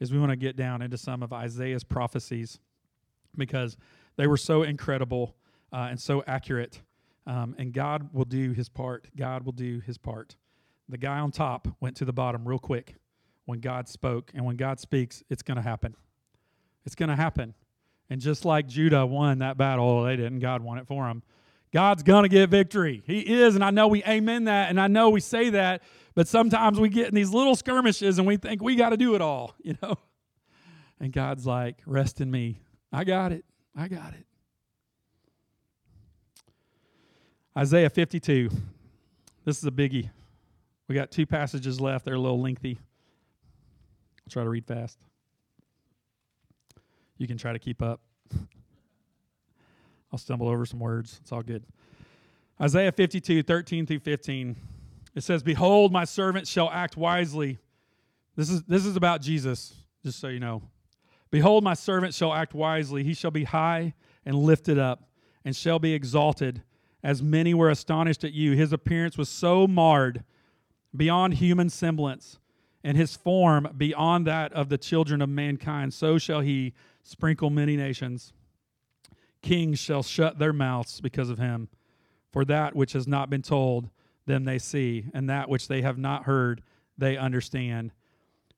is 0.00 0.12
we 0.12 0.18
want 0.18 0.32
to 0.32 0.36
get 0.36 0.54
down 0.54 0.82
into 0.82 0.98
some 0.98 1.22
of 1.22 1.32
Isaiah's 1.32 1.82
prophecies 1.82 2.58
because 3.38 3.78
they 4.16 4.26
were 4.26 4.36
so 4.36 4.64
incredible 4.64 5.34
uh, 5.72 5.88
and 5.88 5.98
so 5.98 6.22
accurate. 6.26 6.82
Um, 7.26 7.54
and 7.58 7.72
God 7.72 8.10
will 8.12 8.24
do 8.24 8.52
his 8.52 8.68
part. 8.68 9.08
God 9.16 9.44
will 9.44 9.52
do 9.52 9.80
his 9.80 9.98
part. 9.98 10.36
The 10.88 10.98
guy 10.98 11.18
on 11.18 11.30
top 11.30 11.68
went 11.80 11.96
to 11.96 12.04
the 12.04 12.12
bottom 12.12 12.46
real 12.46 12.58
quick 12.58 12.96
when 13.46 13.60
God 13.60 13.88
spoke. 13.88 14.30
And 14.34 14.44
when 14.44 14.56
God 14.56 14.80
speaks, 14.80 15.22
it's 15.30 15.42
going 15.42 15.56
to 15.56 15.62
happen. 15.62 15.94
It's 16.84 16.94
going 16.94 17.08
to 17.08 17.16
happen. 17.16 17.54
And 18.10 18.20
just 18.20 18.44
like 18.44 18.66
Judah 18.66 19.06
won 19.06 19.38
that 19.38 19.56
battle, 19.56 20.02
they 20.02 20.16
didn't. 20.16 20.40
God 20.40 20.62
won 20.62 20.78
it 20.78 20.86
for 20.86 21.06
them. 21.06 21.22
God's 21.72 22.02
going 22.02 22.24
to 22.24 22.28
get 22.28 22.50
victory. 22.50 23.02
He 23.06 23.20
is. 23.20 23.54
And 23.54 23.64
I 23.64 23.70
know 23.70 23.88
we 23.88 24.04
amen 24.04 24.44
that. 24.44 24.68
And 24.68 24.78
I 24.78 24.88
know 24.88 25.10
we 25.10 25.20
say 25.20 25.50
that. 25.50 25.82
But 26.14 26.28
sometimes 26.28 26.78
we 26.78 26.90
get 26.90 27.08
in 27.08 27.14
these 27.14 27.30
little 27.30 27.56
skirmishes 27.56 28.18
and 28.18 28.26
we 28.26 28.36
think 28.36 28.62
we 28.62 28.76
got 28.76 28.90
to 28.90 28.98
do 28.98 29.14
it 29.14 29.22
all, 29.22 29.54
you 29.62 29.76
know? 29.82 29.96
And 31.00 31.12
God's 31.12 31.46
like, 31.46 31.78
rest 31.86 32.20
in 32.20 32.30
me. 32.30 32.60
I 32.92 33.04
got 33.04 33.32
it. 33.32 33.44
I 33.74 33.88
got 33.88 34.12
it. 34.12 34.26
Isaiah 37.56 37.90
52. 37.90 38.50
This 39.44 39.58
is 39.58 39.64
a 39.64 39.70
biggie. 39.70 40.08
We 40.88 40.94
got 40.94 41.10
two 41.10 41.26
passages 41.26 41.80
left. 41.80 42.04
They're 42.04 42.14
a 42.14 42.20
little 42.20 42.40
lengthy. 42.40 42.78
I'll 44.24 44.30
try 44.30 44.42
to 44.42 44.48
read 44.48 44.66
fast. 44.66 44.98
You 47.18 47.26
can 47.26 47.36
try 47.36 47.52
to 47.52 47.58
keep 47.58 47.82
up. 47.82 48.00
I'll 50.10 50.18
stumble 50.18 50.48
over 50.48 50.64
some 50.64 50.80
words. 50.80 51.18
It's 51.22 51.30
all 51.30 51.42
good. 51.42 51.64
Isaiah 52.60 52.92
52, 52.92 53.42
13 53.42 53.86
through 53.86 53.98
15. 53.98 54.56
It 55.14 55.22
says, 55.22 55.42
Behold, 55.42 55.92
my 55.92 56.04
servant 56.04 56.46
shall 56.46 56.70
act 56.70 56.96
wisely. 56.96 57.58
This 58.34 58.48
is, 58.48 58.62
this 58.62 58.86
is 58.86 58.96
about 58.96 59.20
Jesus, 59.20 59.74
just 60.04 60.18
so 60.18 60.28
you 60.28 60.40
know. 60.40 60.62
Behold, 61.30 61.64
my 61.64 61.74
servant 61.74 62.14
shall 62.14 62.32
act 62.32 62.54
wisely. 62.54 63.04
He 63.04 63.14
shall 63.14 63.30
be 63.30 63.44
high 63.44 63.94
and 64.24 64.34
lifted 64.34 64.78
up, 64.78 65.10
and 65.44 65.54
shall 65.54 65.78
be 65.78 65.92
exalted, 65.92 66.62
as 67.02 67.22
many 67.22 67.54
were 67.54 67.70
astonished 67.70 68.24
at 68.24 68.32
you. 68.32 68.52
His 68.52 68.72
appearance 68.72 69.18
was 69.18 69.28
so 69.28 69.66
marred 69.66 70.24
beyond 70.94 71.34
human 71.34 71.70
semblance, 71.70 72.38
and 72.84 72.96
his 72.96 73.16
form 73.16 73.68
beyond 73.76 74.26
that 74.26 74.52
of 74.52 74.68
the 74.68 74.78
children 74.78 75.22
of 75.22 75.28
mankind. 75.28 75.94
So 75.94 76.18
shall 76.18 76.40
he 76.40 76.74
sprinkle 77.02 77.50
many 77.50 77.76
nations. 77.76 78.32
Kings 79.40 79.78
shall 79.78 80.02
shut 80.02 80.38
their 80.38 80.52
mouths 80.52 81.00
because 81.00 81.28
of 81.28 81.38
him. 81.38 81.68
For 82.30 82.44
that 82.44 82.74
which 82.74 82.92
has 82.92 83.06
not 83.06 83.28
been 83.28 83.42
told 83.42 83.90
them 84.26 84.44
they 84.44 84.58
see, 84.58 85.06
and 85.12 85.28
that 85.28 85.48
which 85.48 85.68
they 85.68 85.82
have 85.82 85.98
not 85.98 86.24
heard 86.24 86.62
they 86.96 87.16
understand. 87.16 87.92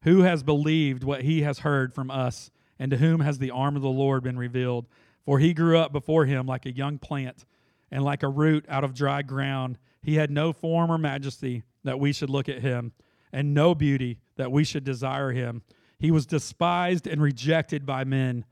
Who 0.02 0.20
has 0.20 0.42
believed 0.42 1.02
what 1.02 1.22
he 1.22 1.42
has 1.42 1.60
heard 1.60 1.94
from 1.94 2.10
us, 2.10 2.50
and 2.78 2.90
to 2.90 2.98
whom 2.98 3.20
has 3.20 3.38
the 3.38 3.50
arm 3.50 3.76
of 3.76 3.82
the 3.82 3.88
Lord 3.88 4.22
been 4.22 4.38
revealed? 4.38 4.86
For 5.24 5.38
he 5.38 5.54
grew 5.54 5.78
up 5.78 5.92
before 5.92 6.26
him 6.26 6.46
like 6.46 6.66
a 6.66 6.76
young 6.76 6.98
plant, 6.98 7.46
and 7.90 8.04
like 8.04 8.22
a 8.22 8.28
root 8.28 8.64
out 8.68 8.84
of 8.84 8.94
dry 8.94 9.22
ground. 9.22 9.78
He 10.02 10.16
had 10.16 10.30
no 10.30 10.52
form 10.52 10.90
or 10.90 10.98
majesty 10.98 11.62
that 11.84 12.00
we 12.00 12.12
should 12.12 12.30
look 12.30 12.48
at 12.48 12.62
him, 12.62 12.92
and 13.32 13.54
no 13.54 13.74
beauty 13.74 14.18
that 14.36 14.52
we 14.52 14.64
should 14.64 14.84
desire 14.84 15.32
him. 15.32 15.62
He 15.98 16.10
was 16.10 16.26
despised 16.26 17.06
and 17.06 17.22
rejected 17.22 17.86
by 17.86 18.04
men 18.04 18.44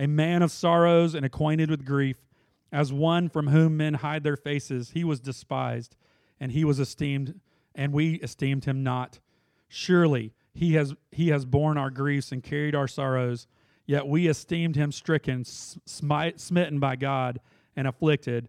a 0.00 0.06
man 0.06 0.40
of 0.42 0.50
sorrows 0.50 1.14
and 1.14 1.26
acquainted 1.26 1.70
with 1.70 1.84
grief, 1.84 2.16
as 2.72 2.90
one 2.90 3.28
from 3.28 3.48
whom 3.48 3.76
men 3.76 3.94
hide 3.94 4.22
their 4.22 4.36
faces. 4.36 4.90
He 4.90 5.04
was 5.04 5.20
despised, 5.20 5.94
and 6.40 6.52
he 6.52 6.64
was 6.64 6.80
esteemed, 6.80 7.38
and 7.74 7.92
we 7.92 8.14
esteemed 8.14 8.64
him 8.64 8.82
not. 8.82 9.20
Surely 9.68 10.32
he 10.54 10.72
has 10.74 10.94
he 11.12 11.28
has 11.28 11.44
borne 11.44 11.76
our 11.76 11.90
griefs 11.90 12.32
and 12.32 12.42
carried 12.42 12.74
our 12.74 12.88
sorrows. 12.88 13.46
Yet 13.86 14.06
we 14.06 14.26
esteemed 14.28 14.76
him 14.76 14.90
stricken, 14.92 15.44
smite, 15.44 16.40
smitten 16.40 16.78
by 16.78 16.96
God, 16.96 17.40
and 17.76 17.86
afflicted. 17.86 18.48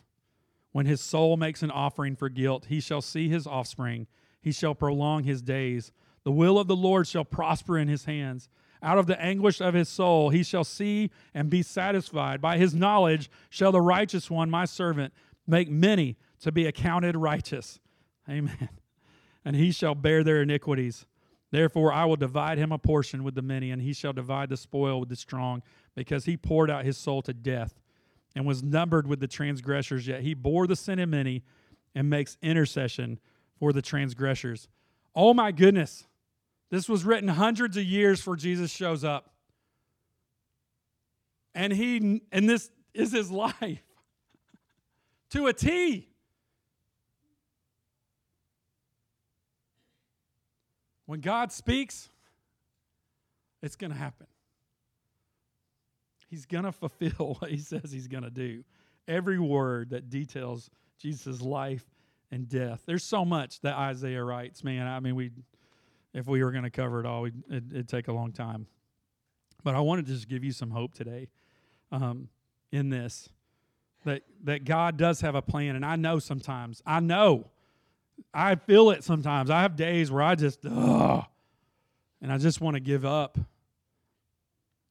When 0.71 0.85
his 0.85 1.01
soul 1.01 1.37
makes 1.37 1.63
an 1.63 1.71
offering 1.71 2.15
for 2.15 2.29
guilt, 2.29 2.65
he 2.69 2.79
shall 2.79 3.01
see 3.01 3.27
his 3.29 3.45
offspring. 3.45 4.07
He 4.41 4.51
shall 4.51 4.73
prolong 4.73 5.23
his 5.23 5.41
days. 5.41 5.91
The 6.23 6.31
will 6.31 6.57
of 6.57 6.67
the 6.67 6.75
Lord 6.75 7.07
shall 7.07 7.25
prosper 7.25 7.77
in 7.77 7.87
his 7.87 8.05
hands. 8.05 8.47
Out 8.83 8.97
of 8.97 9.05
the 9.05 9.21
anguish 9.21 9.61
of 9.61 9.73
his 9.73 9.89
soul 9.89 10.29
he 10.29 10.43
shall 10.43 10.63
see 10.63 11.11
and 11.33 11.49
be 11.49 11.61
satisfied. 11.61 12.41
By 12.41 12.57
his 12.57 12.73
knowledge 12.73 13.29
shall 13.49 13.71
the 13.71 13.81
righteous 13.81 14.31
one, 14.31 14.49
my 14.49 14.65
servant, 14.65 15.13
make 15.45 15.69
many 15.69 16.17
to 16.39 16.51
be 16.51 16.65
accounted 16.65 17.15
righteous. 17.15 17.79
Amen. 18.29 18.69
And 19.43 19.55
he 19.55 19.71
shall 19.71 19.95
bear 19.95 20.23
their 20.23 20.43
iniquities. 20.43 21.07
Therefore 21.49 21.91
I 21.91 22.05
will 22.05 22.15
divide 22.15 22.59
him 22.59 22.71
a 22.71 22.77
portion 22.77 23.23
with 23.23 23.33
the 23.33 23.41
many, 23.41 23.71
and 23.71 23.81
he 23.81 23.91
shall 23.91 24.13
divide 24.13 24.49
the 24.49 24.55
spoil 24.55 24.99
with 24.99 25.09
the 25.09 25.15
strong, 25.15 25.63
because 25.95 26.25
he 26.25 26.37
poured 26.37 26.69
out 26.69 26.85
his 26.85 26.95
soul 26.95 27.23
to 27.23 27.33
death 27.33 27.80
and 28.35 28.45
was 28.45 28.63
numbered 28.63 29.07
with 29.07 29.19
the 29.19 29.27
transgressors, 29.27 30.07
yet 30.07 30.21
he 30.21 30.33
bore 30.33 30.67
the 30.67 30.75
sin 30.75 30.99
of 30.99 31.09
many 31.09 31.43
and 31.93 32.09
makes 32.09 32.37
intercession 32.41 33.19
for 33.59 33.73
the 33.73 33.81
transgressors. 33.81 34.67
Oh 35.15 35.33
my 35.33 35.51
goodness. 35.51 36.05
This 36.69 36.87
was 36.87 37.03
written 37.03 37.27
hundreds 37.27 37.75
of 37.75 37.83
years 37.83 38.19
before 38.19 38.37
Jesus 38.37 38.71
shows 38.71 39.03
up. 39.03 39.29
And 41.53 41.73
he 41.73 42.21
and 42.31 42.49
this 42.49 42.69
is 42.93 43.11
his 43.11 43.29
life 43.29 43.53
to 45.31 45.47
a 45.47 45.53
T. 45.53 46.07
When 51.05 51.19
God 51.19 51.51
speaks, 51.51 52.07
it's 53.61 53.75
going 53.75 53.91
to 53.91 53.97
happen. 53.97 54.27
He's 56.31 56.47
going 56.47 56.63
to 56.63 56.71
fulfill 56.71 57.37
what 57.39 57.51
he 57.51 57.57
says 57.57 57.91
he's 57.91 58.07
going 58.07 58.23
to 58.23 58.31
do. 58.31 58.63
Every 59.07 59.37
word 59.37 59.91
that 59.91 60.09
details 60.09 60.71
Jesus' 60.97 61.41
life 61.41 61.85
and 62.31 62.47
death. 62.47 62.81
There's 62.85 63.03
so 63.03 63.25
much 63.25 63.59
that 63.61 63.75
Isaiah 63.75 64.23
writes, 64.23 64.63
man. 64.63 64.87
I 64.87 64.99
mean, 64.99 65.15
we 65.15 65.31
if 66.13 66.27
we 66.27 66.43
were 66.43 66.51
going 66.51 66.63
to 66.63 66.69
cover 66.69 66.99
it 66.99 67.05
all, 67.05 67.25
it'd, 67.25 67.71
it'd, 67.71 67.87
take 67.87 68.09
a 68.09 68.11
long 68.11 68.33
time. 68.33 68.67
But 69.63 69.75
I 69.75 69.79
wanted 69.79 70.07
to 70.07 70.13
just 70.13 70.27
give 70.27 70.43
you 70.43 70.51
some 70.51 70.69
hope 70.69 70.93
today 70.93 71.29
um, 71.91 72.27
in 72.71 72.89
this 72.89 73.29
that 74.05 74.23
that 74.43 74.65
God 74.65 74.97
does 74.97 75.21
have 75.21 75.35
a 75.35 75.41
plan, 75.41 75.75
and 75.75 75.85
I 75.85 75.95
know 75.95 76.19
sometimes 76.19 76.81
I 76.85 76.99
know 76.99 77.47
I 78.33 78.55
feel 78.55 78.91
it 78.91 79.03
sometimes. 79.03 79.49
I 79.49 79.61
have 79.61 79.75
days 79.75 80.11
where 80.11 80.23
I 80.23 80.35
just 80.35 80.59
ugh, 80.65 81.25
and 82.21 82.31
I 82.31 82.37
just 82.37 82.61
want 82.61 82.75
to 82.75 82.79
give 82.79 83.05
up, 83.05 83.37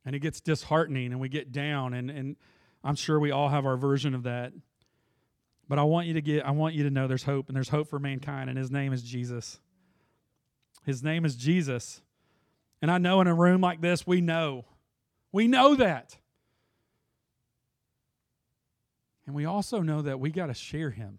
and 0.04 0.14
it 0.14 0.20
gets 0.20 0.40
disheartening, 0.40 1.12
and 1.12 1.20
we 1.20 1.28
get 1.28 1.52
down, 1.52 1.94
and 1.94 2.10
and 2.10 2.36
I'm 2.82 2.96
sure 2.96 3.20
we 3.20 3.30
all 3.30 3.48
have 3.48 3.66
our 3.66 3.76
version 3.76 4.14
of 4.14 4.24
that. 4.24 4.52
But 5.68 5.78
I 5.78 5.84
want 5.84 6.06
you 6.06 6.14
to 6.14 6.22
get 6.22 6.44
I 6.44 6.50
want 6.50 6.74
you 6.74 6.84
to 6.84 6.90
know 6.90 7.06
there's 7.06 7.24
hope, 7.24 7.48
and 7.48 7.56
there's 7.56 7.68
hope 7.68 7.88
for 7.88 7.98
mankind, 7.98 8.50
and 8.50 8.58
His 8.58 8.70
name 8.70 8.92
is 8.92 9.02
Jesus. 9.02 9.60
His 10.84 11.02
name 11.02 11.24
is 11.24 11.36
Jesus. 11.36 12.00
And 12.82 12.90
I 12.90 12.98
know 12.98 13.20
in 13.20 13.26
a 13.26 13.34
room 13.34 13.60
like 13.60 13.80
this, 13.80 14.06
we 14.06 14.20
know. 14.20 14.64
We 15.32 15.46
know 15.46 15.74
that. 15.74 16.16
And 19.26 19.34
we 19.34 19.44
also 19.44 19.80
know 19.80 20.02
that 20.02 20.18
we 20.18 20.30
got 20.30 20.46
to 20.46 20.54
share 20.54 20.90
him. 20.90 21.18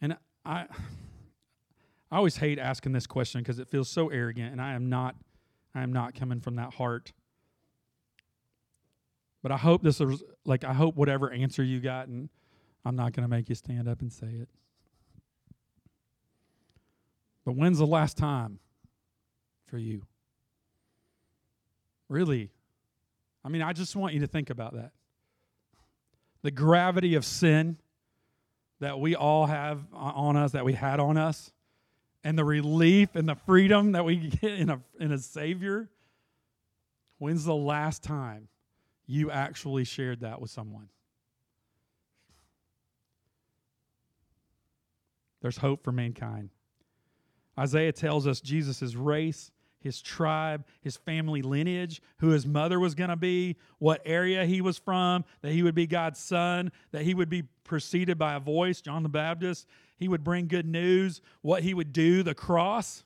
And 0.00 0.16
I 0.44 0.66
I 2.14 2.18
always 2.18 2.36
hate 2.36 2.60
asking 2.60 2.92
this 2.92 3.08
question 3.08 3.40
because 3.40 3.58
it 3.58 3.66
feels 3.66 3.88
so 3.88 4.08
arrogant 4.08 4.52
and 4.52 4.62
I 4.62 4.74
am 4.74 4.88
not 4.88 5.16
I 5.74 5.82
am 5.82 5.92
not 5.92 6.14
coming 6.14 6.38
from 6.38 6.54
that 6.54 6.74
heart. 6.74 7.12
But 9.42 9.50
I 9.50 9.56
hope 9.56 9.82
this 9.82 9.98
was 9.98 10.22
like 10.44 10.62
I 10.62 10.74
hope 10.74 10.94
whatever 10.94 11.32
answer 11.32 11.64
you 11.64 11.80
got 11.80 12.06
and 12.06 12.28
I'm 12.84 12.94
not 12.94 13.14
going 13.14 13.24
to 13.24 13.28
make 13.28 13.48
you 13.48 13.56
stand 13.56 13.88
up 13.88 14.00
and 14.00 14.12
say 14.12 14.28
it. 14.28 14.48
But 17.44 17.56
when's 17.56 17.78
the 17.78 17.86
last 17.86 18.16
time 18.16 18.60
for 19.66 19.78
you? 19.78 20.02
Really? 22.08 22.52
I 23.44 23.48
mean, 23.48 23.60
I 23.60 23.72
just 23.72 23.96
want 23.96 24.14
you 24.14 24.20
to 24.20 24.28
think 24.28 24.50
about 24.50 24.74
that. 24.74 24.92
The 26.42 26.52
gravity 26.52 27.16
of 27.16 27.24
sin 27.24 27.76
that 28.78 29.00
we 29.00 29.16
all 29.16 29.46
have 29.46 29.80
on 29.92 30.36
us, 30.36 30.52
that 30.52 30.64
we 30.64 30.74
had 30.74 31.00
on 31.00 31.16
us, 31.16 31.50
and 32.24 32.38
the 32.38 32.44
relief 32.44 33.14
and 33.14 33.28
the 33.28 33.34
freedom 33.34 33.92
that 33.92 34.04
we 34.04 34.16
get 34.40 34.54
in 34.54 34.70
a, 34.70 34.80
in 34.98 35.12
a 35.12 35.18
Savior. 35.18 35.90
When's 37.18 37.44
the 37.44 37.54
last 37.54 38.02
time 38.02 38.48
you 39.06 39.30
actually 39.30 39.84
shared 39.84 40.20
that 40.20 40.40
with 40.40 40.50
someone? 40.50 40.88
There's 45.42 45.58
hope 45.58 45.84
for 45.84 45.92
mankind. 45.92 46.48
Isaiah 47.58 47.92
tells 47.92 48.26
us 48.26 48.40
Jesus' 48.40 48.94
race, 48.94 49.52
his 49.84 50.00
tribe, 50.00 50.64
his 50.80 50.96
family 50.96 51.42
lineage, 51.42 52.00
who 52.16 52.30
his 52.30 52.46
mother 52.46 52.80
was 52.80 52.94
going 52.94 53.10
to 53.10 53.16
be, 53.16 53.54
what 53.78 54.00
area 54.06 54.46
he 54.46 54.62
was 54.62 54.78
from, 54.78 55.26
that 55.42 55.52
he 55.52 55.62
would 55.62 55.74
be 55.74 55.86
God's 55.86 56.18
son, 56.18 56.72
that 56.90 57.02
he 57.02 57.12
would 57.12 57.28
be 57.28 57.42
preceded 57.64 58.16
by 58.16 58.32
a 58.32 58.40
voice, 58.40 58.80
John 58.80 59.02
the 59.02 59.10
Baptist. 59.10 59.68
He 59.98 60.08
would 60.08 60.24
bring 60.24 60.48
good 60.48 60.66
news, 60.66 61.20
what 61.42 61.62
he 61.62 61.74
would 61.74 61.92
do, 61.92 62.22
the 62.22 62.34
cross. 62.34 63.04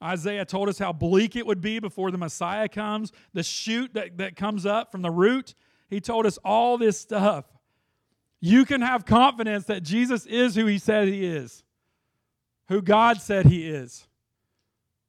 Isaiah 0.00 0.44
told 0.44 0.68
us 0.68 0.78
how 0.78 0.92
bleak 0.92 1.34
it 1.34 1.44
would 1.44 1.60
be 1.60 1.80
before 1.80 2.12
the 2.12 2.18
Messiah 2.18 2.68
comes, 2.68 3.10
the 3.34 3.42
shoot 3.42 3.92
that, 3.94 4.16
that 4.18 4.36
comes 4.36 4.64
up 4.64 4.92
from 4.92 5.02
the 5.02 5.10
root. 5.10 5.54
He 5.88 6.00
told 6.00 6.24
us 6.24 6.38
all 6.44 6.78
this 6.78 7.00
stuff. 7.00 7.46
You 8.40 8.64
can 8.64 8.80
have 8.80 9.04
confidence 9.04 9.64
that 9.64 9.82
Jesus 9.82 10.24
is 10.24 10.54
who 10.54 10.66
he 10.66 10.78
said 10.78 11.08
he 11.08 11.26
is, 11.26 11.64
who 12.68 12.80
God 12.80 13.20
said 13.20 13.46
he 13.46 13.68
is. 13.68 14.06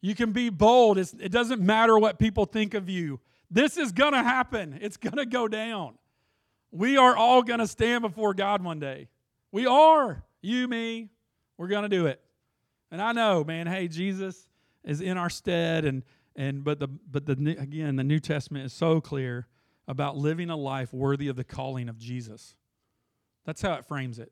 You 0.02 0.16
can 0.16 0.32
be 0.32 0.50
bold. 0.50 0.98
It's, 0.98 1.14
it 1.14 1.32
doesn't 1.32 1.62
matter 1.62 1.98
what 1.98 2.18
people 2.20 2.46
think 2.46 2.74
of 2.74 2.90
you. 2.90 3.20
This 3.50 3.78
is 3.78 3.92
going 3.92 4.14
to 4.14 4.24
happen, 4.24 4.80
it's 4.82 4.98
going 4.98 5.18
to 5.18 5.26
go 5.26 5.48
down. 5.48 5.96
We 6.72 6.98
are 6.98 7.16
all 7.16 7.44
going 7.44 7.60
to 7.60 7.68
stand 7.68 8.02
before 8.02 8.34
God 8.34 8.64
one 8.64 8.80
day. 8.80 9.10
We 9.52 9.66
are. 9.66 10.24
You, 10.42 10.68
me, 10.68 11.10
we're 11.58 11.68
going 11.68 11.84
to 11.84 11.90
do 11.90 12.08
it. 12.08 12.22
And 12.90 13.02
I 13.02 13.12
know, 13.12 13.44
man, 13.44 13.68
hey, 13.68 13.88
Jesus 13.88 14.48
is 14.84 15.02
in 15.02 15.18
our 15.18 15.30
stead 15.30 15.86
and 15.86 16.04
and 16.36 16.64
but 16.64 16.80
the 16.80 16.88
but 16.88 17.26
the 17.26 17.34
again 17.60 17.98
the 17.98 18.04
New 18.04 18.20
Testament 18.20 18.66
is 18.66 18.74
so 18.74 19.02
clear 19.02 19.48
about 19.88 20.16
living 20.16 20.50
a 20.50 20.56
life 20.56 20.94
worthy 20.94 21.28
of 21.28 21.36
the 21.36 21.44
calling 21.44 21.90
of 21.90 21.98
Jesus. 21.98 22.56
That's 23.46 23.62
how 23.62 23.74
it 23.74 23.86
frames 23.86 24.18
it. 24.18 24.32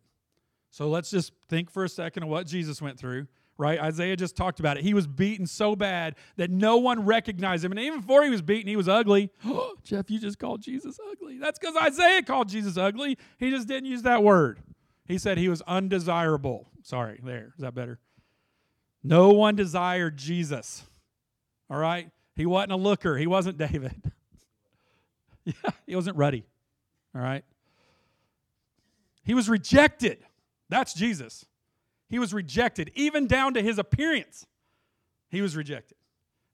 So 0.72 0.90
let's 0.90 1.10
just 1.10 1.34
think 1.48 1.70
for 1.70 1.84
a 1.84 1.90
second 1.90 2.24
of 2.24 2.30
what 2.30 2.48
Jesus 2.48 2.82
went 2.82 2.98
through, 2.98 3.28
right? 3.60 3.78
Isaiah 3.78 4.16
just 4.16 4.38
talked 4.38 4.62
about 4.62 4.78
it. 4.78 4.84
He 4.84 4.94
was 4.94 5.06
beaten 5.06 5.46
so 5.46 5.76
bad 5.76 6.16
that 6.38 6.50
no 6.50 6.78
one 6.78 7.06
recognized 7.06 7.66
him. 7.66 7.74
And 7.74 7.80
even 7.82 8.00
before 8.00 8.24
he 8.24 8.30
was 8.30 8.42
beaten, 8.42 8.70
he 8.70 8.78
was 8.78 8.88
ugly. 8.88 9.32
Jeff, 9.84 10.10
you 10.10 10.18
just 10.18 10.40
called 10.40 10.62
Jesus 10.62 10.98
ugly. 11.12 11.38
That's 11.38 11.60
because 11.60 11.76
Isaiah 11.76 12.24
called 12.24 12.48
Jesus 12.48 12.78
ugly. 12.78 13.18
He 13.38 13.52
just 13.52 13.68
didn't 13.68 13.90
use 13.90 14.04
that 14.04 14.24
word. 14.24 14.62
He 15.08 15.18
said 15.18 15.38
he 15.38 15.50
was 15.50 15.62
undesirable. 15.64 16.70
Sorry, 16.84 17.20
there. 17.22 17.54
Is 17.58 17.62
that 17.62 17.76
better? 17.76 18.00
No 19.04 19.32
one 19.32 19.58
desired 19.58 20.16
Jesus. 20.16 20.86
All 21.70 21.78
right? 21.78 22.10
He 22.38 22.46
wasn't 22.46 22.72
a 22.72 22.78
looker. 22.78 23.18
He 23.18 23.28
wasn't 23.28 23.58
David. 23.58 24.14
yeah, 25.44 25.54
he 25.86 25.96
wasn't 25.98 26.16
ruddy. 26.16 26.46
All 27.14 27.22
right? 27.22 27.44
He 29.26 29.34
was 29.34 29.50
rejected. 29.50 30.20
That's 30.70 30.94
Jesus. 30.94 31.46
He 32.10 32.20
was 32.20 32.34
rejected, 32.34 32.92
even 32.96 33.28
down 33.28 33.54
to 33.54 33.62
his 33.62 33.78
appearance. 33.78 34.48
He 35.30 35.42
was 35.42 35.56
rejected. 35.56 35.96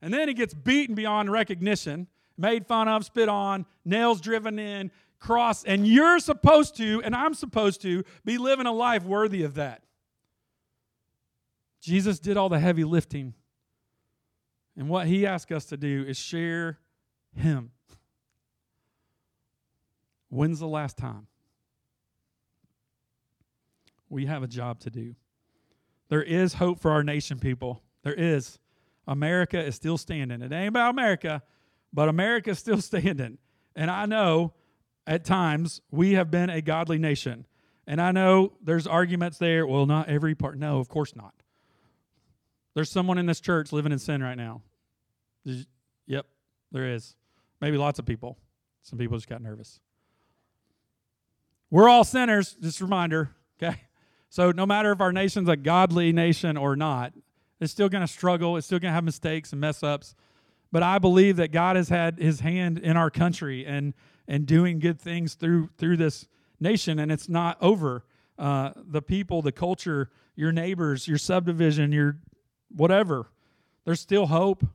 And 0.02 0.12
then 0.12 0.28
he 0.28 0.34
gets 0.34 0.52
beaten 0.52 0.94
beyond 0.94 1.32
recognition, 1.32 2.08
made 2.36 2.66
fun 2.66 2.88
of, 2.88 3.04
spit 3.04 3.28
on, 3.28 3.64
nails 3.84 4.20
driven 4.20 4.58
in, 4.58 4.90
cross. 5.18 5.64
And 5.64 5.86
you're 5.86 6.18
supposed 6.18 6.76
to, 6.76 7.02
and 7.02 7.16
I'm 7.16 7.32
supposed 7.32 7.80
to, 7.82 8.04
be 8.24 8.36
living 8.36 8.66
a 8.66 8.72
life 8.72 9.04
worthy 9.04 9.42
of 9.42 9.54
that. 9.54 9.82
Jesus 11.80 12.18
did 12.18 12.36
all 12.36 12.48
the 12.48 12.58
heavy 12.58 12.84
lifting. 12.84 13.32
And 14.76 14.90
what 14.90 15.06
he 15.06 15.26
asked 15.26 15.50
us 15.52 15.64
to 15.66 15.78
do 15.78 16.04
is 16.06 16.18
share 16.18 16.78
him. 17.34 17.70
When's 20.28 20.58
the 20.58 20.66
last 20.66 20.98
time? 20.98 21.28
We 24.10 24.26
have 24.26 24.42
a 24.42 24.46
job 24.46 24.80
to 24.80 24.90
do. 24.90 25.14
There 26.08 26.22
is 26.22 26.54
hope 26.54 26.80
for 26.80 26.90
our 26.90 27.02
nation, 27.02 27.38
people. 27.38 27.82
There 28.02 28.14
is. 28.14 28.58
America 29.06 29.62
is 29.62 29.74
still 29.74 29.98
standing. 29.98 30.42
It 30.42 30.52
ain't 30.52 30.68
about 30.68 30.90
America, 30.90 31.42
but 31.92 32.08
America 32.08 32.50
is 32.50 32.58
still 32.58 32.80
standing. 32.80 33.38
And 33.74 33.90
I 33.90 34.06
know 34.06 34.52
at 35.06 35.24
times 35.24 35.80
we 35.90 36.14
have 36.14 36.30
been 36.30 36.50
a 36.50 36.60
godly 36.60 36.98
nation. 36.98 37.46
And 37.86 38.00
I 38.00 38.10
know 38.10 38.52
there's 38.62 38.86
arguments 38.86 39.38
there. 39.38 39.66
Well, 39.66 39.86
not 39.86 40.08
every 40.08 40.34
part. 40.34 40.58
No, 40.58 40.78
of 40.78 40.88
course 40.88 41.14
not. 41.14 41.34
There's 42.74 42.90
someone 42.90 43.16
in 43.16 43.26
this 43.26 43.40
church 43.40 43.72
living 43.72 43.92
in 43.92 43.98
sin 43.98 44.22
right 44.22 44.36
now. 44.36 44.62
Yep, 46.06 46.26
there 46.72 46.92
is. 46.92 47.14
Maybe 47.60 47.78
lots 47.78 47.98
of 47.98 48.04
people. 48.04 48.38
Some 48.82 48.98
people 48.98 49.16
just 49.16 49.28
got 49.28 49.40
nervous. 49.40 49.80
We're 51.70 51.88
all 51.88 52.04
sinners, 52.04 52.56
just 52.60 52.80
a 52.80 52.84
reminder, 52.84 53.30
okay? 53.56 53.80
So 54.36 54.52
no 54.52 54.66
matter 54.66 54.92
if 54.92 55.00
our 55.00 55.14
nation's 55.14 55.48
a 55.48 55.56
godly 55.56 56.12
nation 56.12 56.58
or 56.58 56.76
not, 56.76 57.14
it's 57.58 57.72
still 57.72 57.88
going 57.88 58.02
to 58.02 58.12
struggle. 58.12 58.58
It's 58.58 58.66
still 58.66 58.78
going 58.78 58.90
to 58.90 58.94
have 58.94 59.02
mistakes 59.02 59.52
and 59.52 59.62
mess 59.62 59.82
ups. 59.82 60.14
But 60.70 60.82
I 60.82 60.98
believe 60.98 61.36
that 61.36 61.52
God 61.52 61.76
has 61.76 61.88
had 61.88 62.18
his 62.18 62.40
hand 62.40 62.78
in 62.78 62.98
our 62.98 63.08
country 63.08 63.64
and 63.64 63.94
and 64.28 64.44
doing 64.44 64.78
good 64.78 65.00
things 65.00 65.36
through 65.36 65.70
through 65.78 65.96
this 65.96 66.28
nation 66.60 66.98
and 66.98 67.10
it's 67.10 67.30
not 67.30 67.56
over. 67.62 68.04
Uh, 68.38 68.72
the 68.76 69.00
people, 69.00 69.40
the 69.40 69.52
culture, 69.52 70.10
your 70.34 70.52
neighbors, 70.52 71.08
your 71.08 71.16
subdivision, 71.16 71.90
your 71.90 72.18
whatever. 72.68 73.30
There's 73.86 74.00
still 74.00 74.26
hope. 74.26 74.66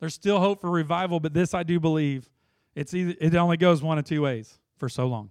There's 0.00 0.14
still 0.14 0.40
hope 0.40 0.60
for 0.60 0.68
revival, 0.68 1.20
but 1.20 1.32
this 1.32 1.54
I 1.54 1.62
do 1.62 1.78
believe. 1.78 2.28
It's 2.74 2.92
either, 2.92 3.14
it 3.20 3.36
only 3.36 3.56
goes 3.56 3.84
one 3.84 3.98
of 3.98 4.04
two 4.04 4.22
ways 4.22 4.58
for 4.78 4.88
so 4.88 5.06
long. 5.06 5.30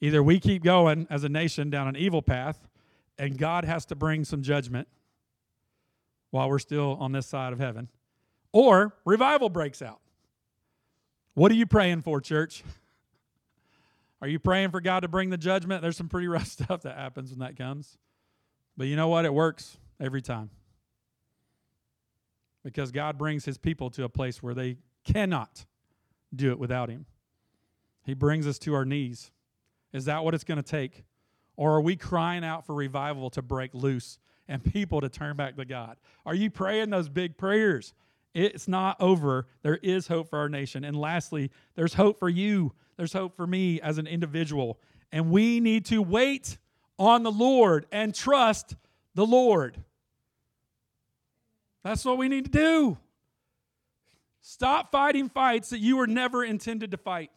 Either 0.00 0.22
we 0.22 0.38
keep 0.38 0.62
going 0.62 1.06
as 1.10 1.24
a 1.24 1.28
nation 1.28 1.70
down 1.70 1.88
an 1.88 1.96
evil 1.96 2.22
path, 2.22 2.68
and 3.18 3.36
God 3.36 3.64
has 3.64 3.84
to 3.86 3.96
bring 3.96 4.24
some 4.24 4.42
judgment 4.42 4.86
while 6.30 6.48
we're 6.48 6.58
still 6.58 6.96
on 7.00 7.12
this 7.12 7.26
side 7.26 7.52
of 7.52 7.58
heaven, 7.58 7.88
or 8.52 8.94
revival 9.04 9.48
breaks 9.48 9.82
out. 9.82 10.00
What 11.34 11.50
are 11.50 11.56
you 11.56 11.66
praying 11.66 12.02
for, 12.02 12.20
church? 12.20 12.62
Are 14.20 14.28
you 14.28 14.38
praying 14.38 14.70
for 14.70 14.80
God 14.80 15.00
to 15.00 15.08
bring 15.08 15.30
the 15.30 15.38
judgment? 15.38 15.82
There's 15.82 15.96
some 15.96 16.08
pretty 16.08 16.28
rough 16.28 16.46
stuff 16.48 16.82
that 16.82 16.96
happens 16.96 17.30
when 17.30 17.40
that 17.40 17.56
comes. 17.56 17.96
But 18.76 18.86
you 18.86 18.96
know 18.96 19.08
what? 19.08 19.24
It 19.24 19.34
works 19.34 19.78
every 20.00 20.22
time. 20.22 20.50
Because 22.64 22.90
God 22.90 23.16
brings 23.16 23.44
his 23.44 23.58
people 23.58 23.90
to 23.90 24.04
a 24.04 24.08
place 24.08 24.42
where 24.42 24.54
they 24.54 24.76
cannot 25.04 25.64
do 26.34 26.50
it 26.50 26.58
without 26.58 26.90
him. 26.90 27.06
He 28.04 28.14
brings 28.14 28.46
us 28.46 28.58
to 28.60 28.74
our 28.74 28.84
knees. 28.84 29.30
Is 29.92 30.06
that 30.06 30.24
what 30.24 30.34
it's 30.34 30.44
going 30.44 30.62
to 30.62 30.68
take? 30.68 31.04
Or 31.56 31.74
are 31.74 31.80
we 31.80 31.96
crying 31.96 32.44
out 32.44 32.66
for 32.66 32.74
revival 32.74 33.30
to 33.30 33.42
break 33.42 33.74
loose 33.74 34.18
and 34.46 34.62
people 34.62 35.00
to 35.00 35.08
turn 35.08 35.36
back 35.36 35.56
to 35.56 35.64
God? 35.64 35.96
Are 36.24 36.34
you 36.34 36.50
praying 36.50 36.90
those 36.90 37.08
big 37.08 37.36
prayers? 37.36 37.94
It's 38.34 38.68
not 38.68 38.96
over. 39.00 39.46
There 39.62 39.78
is 39.82 40.06
hope 40.06 40.30
for 40.30 40.38
our 40.38 40.48
nation. 40.48 40.84
And 40.84 40.96
lastly, 40.96 41.50
there's 41.74 41.94
hope 41.94 42.18
for 42.18 42.28
you. 42.28 42.72
There's 42.96 43.12
hope 43.12 43.36
for 43.36 43.46
me 43.46 43.80
as 43.80 43.98
an 43.98 44.06
individual. 44.06 44.78
And 45.10 45.30
we 45.30 45.60
need 45.60 45.86
to 45.86 46.02
wait 46.02 46.58
on 46.98 47.22
the 47.22 47.32
Lord 47.32 47.86
and 47.90 48.14
trust 48.14 48.76
the 49.14 49.26
Lord. 49.26 49.82
That's 51.82 52.04
what 52.04 52.18
we 52.18 52.28
need 52.28 52.44
to 52.44 52.50
do. 52.50 52.98
Stop 54.40 54.92
fighting 54.92 55.28
fights 55.28 55.70
that 55.70 55.78
you 55.78 55.96
were 55.96 56.06
never 56.06 56.44
intended 56.44 56.90
to 56.90 56.96
fight. 56.96 57.30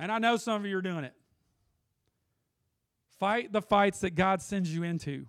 And 0.00 0.10
I 0.10 0.18
know 0.18 0.38
some 0.38 0.62
of 0.62 0.66
you 0.66 0.78
are 0.78 0.82
doing 0.82 1.04
it. 1.04 1.12
Fight 3.18 3.52
the 3.52 3.60
fights 3.60 4.00
that 4.00 4.14
God 4.14 4.40
sends 4.40 4.74
you 4.74 4.82
into. 4.82 5.26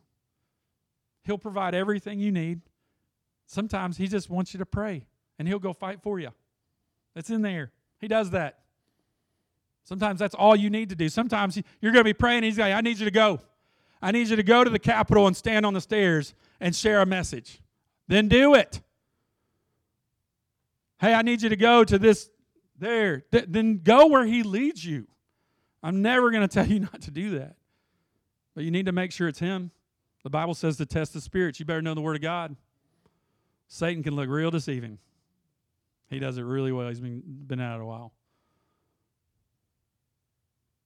He'll 1.25 1.37
provide 1.37 1.75
everything 1.75 2.19
you 2.19 2.31
need. 2.31 2.61
Sometimes 3.47 3.97
He 3.97 4.07
just 4.07 4.29
wants 4.29 4.53
you 4.53 4.59
to 4.59 4.65
pray 4.65 5.05
and 5.37 5.45
He'll 5.45 5.59
go 5.59 5.73
fight 5.73 6.01
for 6.01 6.21
you. 6.21 6.29
That's 7.13 7.29
in 7.29 7.41
there. 7.41 7.71
He 7.99 8.07
does 8.07 8.31
that. 8.31 8.59
Sometimes 9.83 10.19
that's 10.19 10.35
all 10.35 10.55
you 10.55 10.69
need 10.69 10.87
to 10.89 10.95
do. 10.95 11.09
Sometimes 11.09 11.61
you're 11.81 11.91
going 11.91 12.05
to 12.05 12.09
be 12.09 12.13
praying, 12.13 12.43
He's 12.43 12.57
like, 12.57 12.73
I 12.73 12.79
need 12.79 12.97
you 12.97 13.05
to 13.05 13.11
go. 13.11 13.41
I 14.01 14.13
need 14.13 14.29
you 14.29 14.37
to 14.37 14.43
go 14.43 14.63
to 14.63 14.69
the 14.69 14.79
Capitol 14.79 15.27
and 15.27 15.35
stand 15.35 15.65
on 15.65 15.73
the 15.73 15.81
stairs 15.81 16.33
and 16.61 16.73
share 16.73 17.01
a 17.01 17.05
message. 17.05 17.59
Then 18.07 18.29
do 18.29 18.55
it. 18.55 18.81
Hey, 21.01 21.13
I 21.13 21.23
need 21.23 21.41
you 21.41 21.49
to 21.49 21.57
go 21.57 21.83
to 21.83 21.99
this 21.99 22.29
there. 22.81 23.21
Th- 23.31 23.45
then 23.47 23.79
go 23.81 24.07
where 24.07 24.25
He 24.25 24.43
leads 24.43 24.83
you. 24.83 25.07
I'm 25.81 26.01
never 26.01 26.29
going 26.31 26.47
to 26.47 26.53
tell 26.53 26.67
you 26.67 26.79
not 26.91 27.01
to 27.03 27.11
do 27.11 27.39
that. 27.39 27.55
But 28.53 28.65
you 28.65 28.71
need 28.71 28.87
to 28.87 28.91
make 28.91 29.11
sure 29.13 29.29
it's 29.29 29.39
Him. 29.39 29.71
The 30.23 30.29
Bible 30.29 30.53
says 30.53 30.77
to 30.77 30.85
test 30.85 31.13
the 31.13 31.21
spirits. 31.21 31.59
You 31.59 31.65
better 31.65 31.81
know 31.81 31.93
the 31.93 32.01
Word 32.01 32.17
of 32.17 32.21
God. 32.21 32.55
Satan 33.67 34.03
can 34.03 34.15
look 34.15 34.27
real 34.27 34.51
deceiving. 34.51 34.99
He 36.09 36.19
does 36.19 36.37
it 36.37 36.43
really 36.43 36.73
well. 36.73 36.89
He's 36.89 36.99
been, 36.99 37.23
been 37.25 37.61
at 37.61 37.75
it 37.75 37.81
a 37.81 37.85
while. 37.85 38.11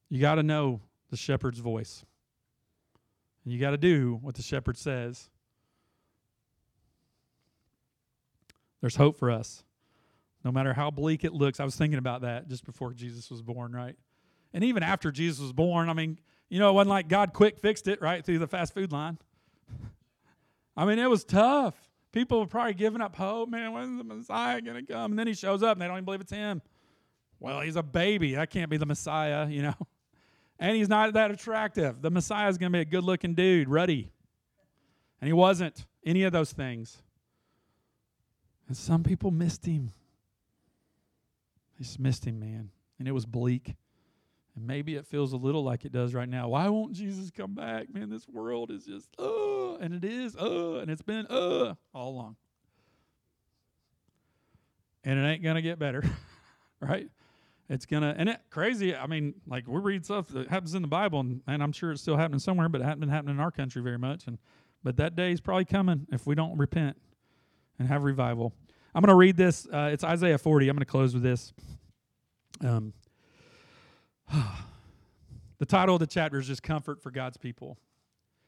You 0.10 0.22
got 0.22 0.36
to 0.36 0.44
know 0.44 0.82
the 1.10 1.18
shepherd's 1.18 1.60
voice. 1.60 2.06
And 3.44 3.54
you 3.54 3.60
got 3.60 3.72
to 3.72 3.78
do 3.78 4.20
what 4.22 4.36
the 4.36 4.44
shepherd 4.44 4.78
says. 4.78 5.30
There's 8.82 8.96
hope 8.96 9.18
for 9.18 9.32
us. 9.32 9.65
No 10.46 10.52
matter 10.52 10.74
how 10.74 10.92
bleak 10.92 11.24
it 11.24 11.34
looks. 11.34 11.60
I 11.60 11.66
was 11.66 11.76
thinking 11.76 11.98
about 11.98 12.22
that 12.22 12.48
just 12.48 12.66
before 12.66 12.94
Jesus 12.94 13.32
was 13.32 13.42
born, 13.42 13.74
right? 13.74 13.96
And 14.54 14.64
even 14.64 14.84
after 14.84 15.12
Jesus 15.12 15.42
was 15.42 15.52
born, 15.52 15.90
I 15.90 15.94
mean, 15.94 16.20
you 16.50 16.60
know, 16.60 16.70
it 16.70 16.74
wasn't 16.74 16.92
like 16.92 17.08
God 17.10 17.34
quick 17.34 17.58
fixed 17.58 17.88
it, 17.88 18.00
right, 18.00 18.24
through 18.24 18.38
the 18.38 18.48
fast 18.48 18.76
food 18.76 18.92
line. 18.92 19.18
I 20.78 20.86
mean, 20.86 21.00
it 21.00 21.10
was 21.10 21.24
tough. 21.24 21.74
People 22.12 22.40
were 22.40 22.46
probably 22.46 22.76
giving 22.76 23.02
up 23.02 23.16
hope. 23.16 23.50
Man, 23.50 23.74
when's 23.74 23.98
the 23.98 24.04
Messiah 24.04 24.62
going 24.62 24.86
to 24.86 24.94
come? 24.94 25.14
And 25.14 25.20
then 25.20 25.26
he 25.26 25.34
shows 25.34 25.64
up 25.64 25.74
and 25.74 25.82
they 25.82 25.88
don't 25.88 25.96
even 25.96 26.06
believe 26.06 26.22
it's 26.22 26.32
him. 26.32 26.62
Well, 27.40 27.62
he's 27.62 27.76
a 27.76 27.84
baby. 27.84 28.36
That 28.36 28.52
can't 28.52 28.70
be 28.70 28.78
the 28.78 28.86
Messiah, 28.86 29.50
you 29.50 29.64
know? 29.64 29.76
And 30.58 30.78
he's 30.78 30.88
not 30.88 31.12
that 31.16 31.32
attractive. 31.32 32.02
The 32.02 32.10
Messiah 32.10 32.48
is 32.48 32.58
going 32.58 32.72
to 32.72 32.78
be 32.78 32.82
a 32.82 32.86
good 32.86 33.04
looking 33.04 33.34
dude, 33.34 33.68
ruddy. 33.68 34.10
And 35.20 35.28
he 35.28 35.34
wasn't 35.34 35.86
any 36.06 36.24
of 36.24 36.32
those 36.32 36.54
things. 36.54 37.04
And 38.70 38.78
some 38.78 39.04
people 39.04 39.32
missed 39.32 39.66
him. 39.66 39.92
They 41.78 41.84
just 41.84 42.00
missed 42.00 42.26
him, 42.26 42.40
man. 42.40 42.70
And 43.00 43.08
it 43.08 43.12
was 43.12 43.26
bleak. 43.26 43.76
And 44.56 44.66
maybe 44.66 44.96
it 44.96 45.06
feels 45.06 45.34
a 45.34 45.38
little 45.38 45.64
like 45.64 45.84
it 45.84 45.92
does 45.92 46.14
right 46.14 46.30
now. 46.30 46.50
Why 46.50 46.70
won't 46.70 46.94
Jesus 46.94 47.30
come 47.30 47.56
back? 47.56 47.94
Man, 47.94 48.10
this 48.10 48.28
world 48.28 48.72
is 48.72 48.86
just, 48.86 49.10
uh, 49.20 49.76
and 49.76 49.94
it 49.94 50.06
is, 50.06 50.36
uh, 50.38 50.76
and 50.76 50.90
it's 50.90 51.02
been, 51.02 51.26
uh, 51.28 51.76
all 51.94 52.10
along. 52.12 52.36
And 55.04 55.20
it 55.20 55.24
ain't 55.24 55.44
going 55.44 55.56
to 55.56 55.62
get 55.62 55.78
better, 55.78 56.04
right? 56.80 57.10
It's 57.70 57.86
going 57.86 58.04
to, 58.04 58.16
and 58.18 58.30
it 58.30 58.40
crazy. 58.50 58.96
I 58.96 59.08
mean, 59.08 59.36
like 59.46 59.68
we 59.68 59.80
read 59.80 60.06
stuff 60.06 60.30
that 60.30 60.48
happens 60.48 60.74
in 60.74 60.82
the 60.82 60.88
Bible, 60.88 61.20
and, 61.20 61.42
and 61.48 61.62
I'm 61.62 61.72
sure 61.72 61.92
it's 61.92 62.02
still 62.02 62.18
happening 62.18 62.40
somewhere, 62.40 62.70
but 62.70 62.80
it 62.80 62.86
hasn't 62.86 63.02
been 63.02 63.10
happening 63.10 63.36
in 63.36 63.42
our 63.42 63.52
country 63.52 63.82
very 63.82 63.98
much. 63.98 64.26
And, 64.28 64.38
but 64.84 64.98
that 64.98 65.16
day 65.16 65.32
is 65.32 65.42
probably 65.42 65.66
coming 65.66 66.08
if 66.12 66.26
we 66.26 66.34
don't 66.34 66.58
repent 66.58 66.96
and 67.78 67.88
have 67.88 68.04
revival. 68.04 68.54
I'm 68.96 69.02
going 69.02 69.10
to 69.10 69.16
read 69.16 69.36
this. 69.36 69.68
Uh, 69.68 69.90
it's 69.92 70.06
Isaiah 70.06 70.38
40. 70.38 70.70
I'm 70.70 70.76
going 70.78 70.80
to 70.80 70.86
close 70.86 71.14
with 71.14 71.22
this. 71.22 71.52
Um, 72.62 72.94
the 75.58 75.66
title 75.66 75.96
of 75.96 76.00
the 76.00 76.08
chapter 76.08 76.40
is 76.40 76.48
just 76.48 76.64
Comfort 76.64 77.04
for 77.04 77.12
God's 77.12 77.36
People. 77.36 77.78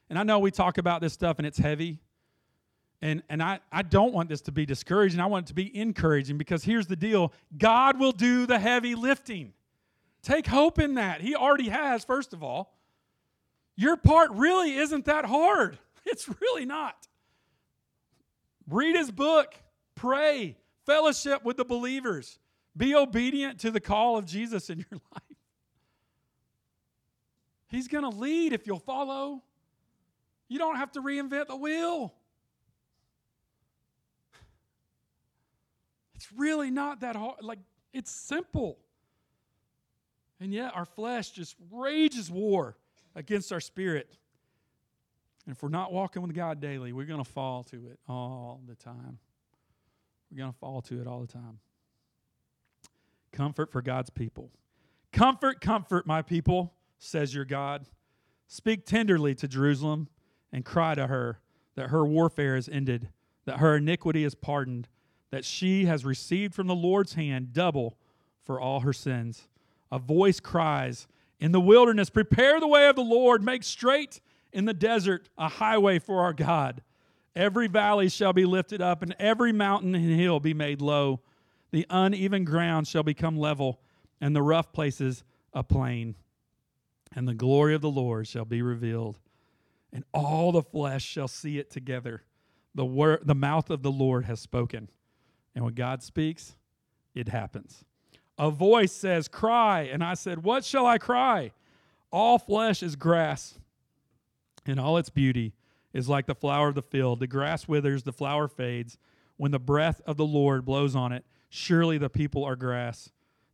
And 0.08 0.18
I 0.18 0.22
know 0.22 0.38
we 0.38 0.50
talk 0.50 0.78
about 0.78 1.02
this 1.02 1.12
stuff 1.12 1.36
and 1.36 1.46
it's 1.46 1.58
heavy. 1.58 1.98
And, 3.02 3.22
and 3.28 3.42
I, 3.42 3.60
I 3.70 3.82
don't 3.82 4.14
want 4.14 4.30
this 4.30 4.40
to 4.42 4.50
be 4.50 4.64
discouraging. 4.64 5.20
I 5.20 5.26
want 5.26 5.44
it 5.44 5.48
to 5.48 5.54
be 5.54 5.78
encouraging 5.78 6.38
because 6.38 6.64
here's 6.64 6.86
the 6.86 6.96
deal 6.96 7.34
God 7.58 8.00
will 8.00 8.12
do 8.12 8.46
the 8.46 8.58
heavy 8.58 8.94
lifting. 8.94 9.52
Take 10.22 10.46
hope 10.46 10.78
in 10.78 10.94
that. 10.94 11.20
He 11.20 11.36
already 11.36 11.68
has, 11.68 12.06
first 12.06 12.32
of 12.32 12.42
all. 12.42 12.74
Your 13.76 13.98
part 13.98 14.30
really 14.30 14.76
isn't 14.76 15.04
that 15.04 15.26
hard. 15.26 15.78
It's 16.10 16.26
really 16.40 16.64
not. 16.64 17.06
Read 18.66 18.96
his 18.96 19.10
book, 19.10 19.54
pray, 19.98 20.56
fellowship 20.86 21.44
with 21.44 21.56
the 21.56 21.64
believers, 21.64 22.38
be 22.76 22.94
obedient 22.94 23.58
to 23.60 23.70
the 23.70 23.80
call 23.80 24.16
of 24.16 24.24
Jesus 24.24 24.70
in 24.70 24.78
your 24.78 24.86
life. 24.92 25.22
He's 27.66 27.88
going 27.88 28.04
to 28.04 28.16
lead 28.16 28.52
if 28.52 28.66
you'll 28.66 28.78
follow. 28.78 29.42
You 30.48 30.58
don't 30.58 30.76
have 30.76 30.92
to 30.92 31.02
reinvent 31.02 31.48
the 31.48 31.56
wheel. 31.56 32.14
It's 36.14 36.32
really 36.32 36.70
not 36.70 37.00
that 37.00 37.14
hard. 37.14 37.42
Like, 37.42 37.58
it's 37.92 38.10
simple. 38.10 38.78
And 40.40 40.54
yet, 40.54 40.72
our 40.74 40.86
flesh 40.86 41.30
just 41.32 41.56
rages 41.70 42.30
war 42.30 42.76
against 43.14 43.52
our 43.52 43.60
spirit. 43.60 44.16
And 45.44 45.54
if 45.54 45.62
we're 45.62 45.68
not 45.68 45.92
walking 45.92 46.22
with 46.22 46.34
God 46.34 46.60
daily, 46.60 46.92
we're 46.92 47.06
going 47.06 47.22
to 47.22 47.30
fall 47.30 47.64
to 47.64 47.76
it 47.88 47.98
all 48.08 48.60
the 48.66 48.76
time. 48.76 49.18
We're 50.30 50.38
going 50.38 50.52
to 50.52 50.58
fall 50.58 50.82
to 50.82 51.00
it 51.00 51.06
all 51.06 51.20
the 51.20 51.26
time. 51.26 51.58
Comfort 53.32 53.70
for 53.70 53.82
God's 53.82 54.10
people. 54.10 54.50
Comfort, 55.12 55.60
comfort, 55.60 56.06
my 56.06 56.22
people, 56.22 56.74
says 56.98 57.34
your 57.34 57.44
God. 57.44 57.86
Speak 58.46 58.84
tenderly 58.84 59.34
to 59.36 59.48
Jerusalem 59.48 60.08
and 60.52 60.64
cry 60.64 60.94
to 60.94 61.06
her 61.06 61.40
that 61.76 61.90
her 61.90 62.04
warfare 62.04 62.56
is 62.56 62.68
ended, 62.68 63.08
that 63.44 63.58
her 63.58 63.76
iniquity 63.76 64.24
is 64.24 64.34
pardoned, 64.34 64.88
that 65.30 65.44
she 65.44 65.84
has 65.84 66.04
received 66.04 66.54
from 66.54 66.66
the 66.66 66.74
Lord's 66.74 67.14
hand 67.14 67.52
double 67.52 67.96
for 68.44 68.60
all 68.60 68.80
her 68.80 68.92
sins. 68.92 69.46
A 69.92 69.98
voice 69.98 70.40
cries 70.40 71.06
in 71.38 71.52
the 71.52 71.60
wilderness, 71.60 72.10
Prepare 72.10 72.58
the 72.60 72.66
way 72.66 72.88
of 72.88 72.96
the 72.96 73.02
Lord, 73.02 73.44
make 73.44 73.62
straight 73.62 74.20
in 74.52 74.64
the 74.64 74.74
desert 74.74 75.28
a 75.38 75.48
highway 75.48 75.98
for 75.98 76.20
our 76.20 76.32
God. 76.32 76.82
Every 77.38 77.68
valley 77.68 78.08
shall 78.08 78.32
be 78.32 78.44
lifted 78.44 78.82
up, 78.82 79.00
and 79.00 79.14
every 79.20 79.52
mountain 79.52 79.94
and 79.94 80.20
hill 80.20 80.40
be 80.40 80.54
made 80.54 80.82
low. 80.82 81.20
The 81.70 81.86
uneven 81.88 82.44
ground 82.44 82.88
shall 82.88 83.04
become 83.04 83.38
level, 83.38 83.80
and 84.20 84.34
the 84.34 84.42
rough 84.42 84.72
places 84.72 85.22
a 85.52 85.62
plain. 85.62 86.16
And 87.14 87.28
the 87.28 87.34
glory 87.34 87.76
of 87.76 87.80
the 87.80 87.90
Lord 87.90 88.26
shall 88.26 88.44
be 88.44 88.60
revealed, 88.60 89.20
and 89.92 90.02
all 90.12 90.50
the 90.50 90.64
flesh 90.64 91.04
shall 91.04 91.28
see 91.28 91.60
it 91.60 91.70
together. 91.70 92.24
The, 92.74 92.84
word, 92.84 93.20
the 93.22 93.36
mouth 93.36 93.70
of 93.70 93.84
the 93.84 93.92
Lord 93.92 94.24
has 94.24 94.40
spoken. 94.40 94.90
And 95.54 95.64
when 95.64 95.74
God 95.74 96.02
speaks, 96.02 96.56
it 97.14 97.28
happens. 97.28 97.84
A 98.36 98.50
voice 98.50 98.92
says, 98.92 99.28
Cry. 99.28 99.82
And 99.82 100.02
I 100.02 100.14
said, 100.14 100.42
What 100.42 100.64
shall 100.64 100.86
I 100.86 100.98
cry? 100.98 101.52
All 102.10 102.36
flesh 102.40 102.82
is 102.82 102.96
grass, 102.96 103.60
and 104.66 104.80
all 104.80 104.96
its 104.98 105.08
beauty 105.08 105.54
is 105.92 106.08
like 106.08 106.26
the 106.26 106.34
flower 106.34 106.68
of 106.68 106.74
the 106.74 106.82
field. 106.82 107.20
The 107.20 107.26
grass 107.26 107.66
withers, 107.66 108.02
the 108.02 108.12
flower 108.12 108.48
fades. 108.48 108.98
When 109.36 109.52
the 109.52 109.58
breath 109.58 110.00
of 110.06 110.16
the 110.16 110.26
Lord 110.26 110.64
blows 110.64 110.96
on 110.96 111.12
it, 111.12 111.24
surely 111.48 111.98
the 111.98 112.10
people 112.10 112.44
are 112.44 112.56
grass. 112.56 113.10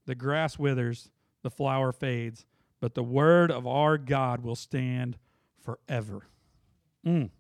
The 0.07 0.15
grass 0.15 0.59
withers, 0.59 1.11
the 1.43 1.51
flower 1.51 1.93
fades, 1.93 2.47
but 2.81 2.95
the 2.95 3.03
word 3.03 3.51
of 3.51 3.67
our 3.67 3.99
God 3.99 4.43
will 4.43 4.57
stand 4.57 5.17
forever. 5.61 6.27
Mm. 7.07 7.31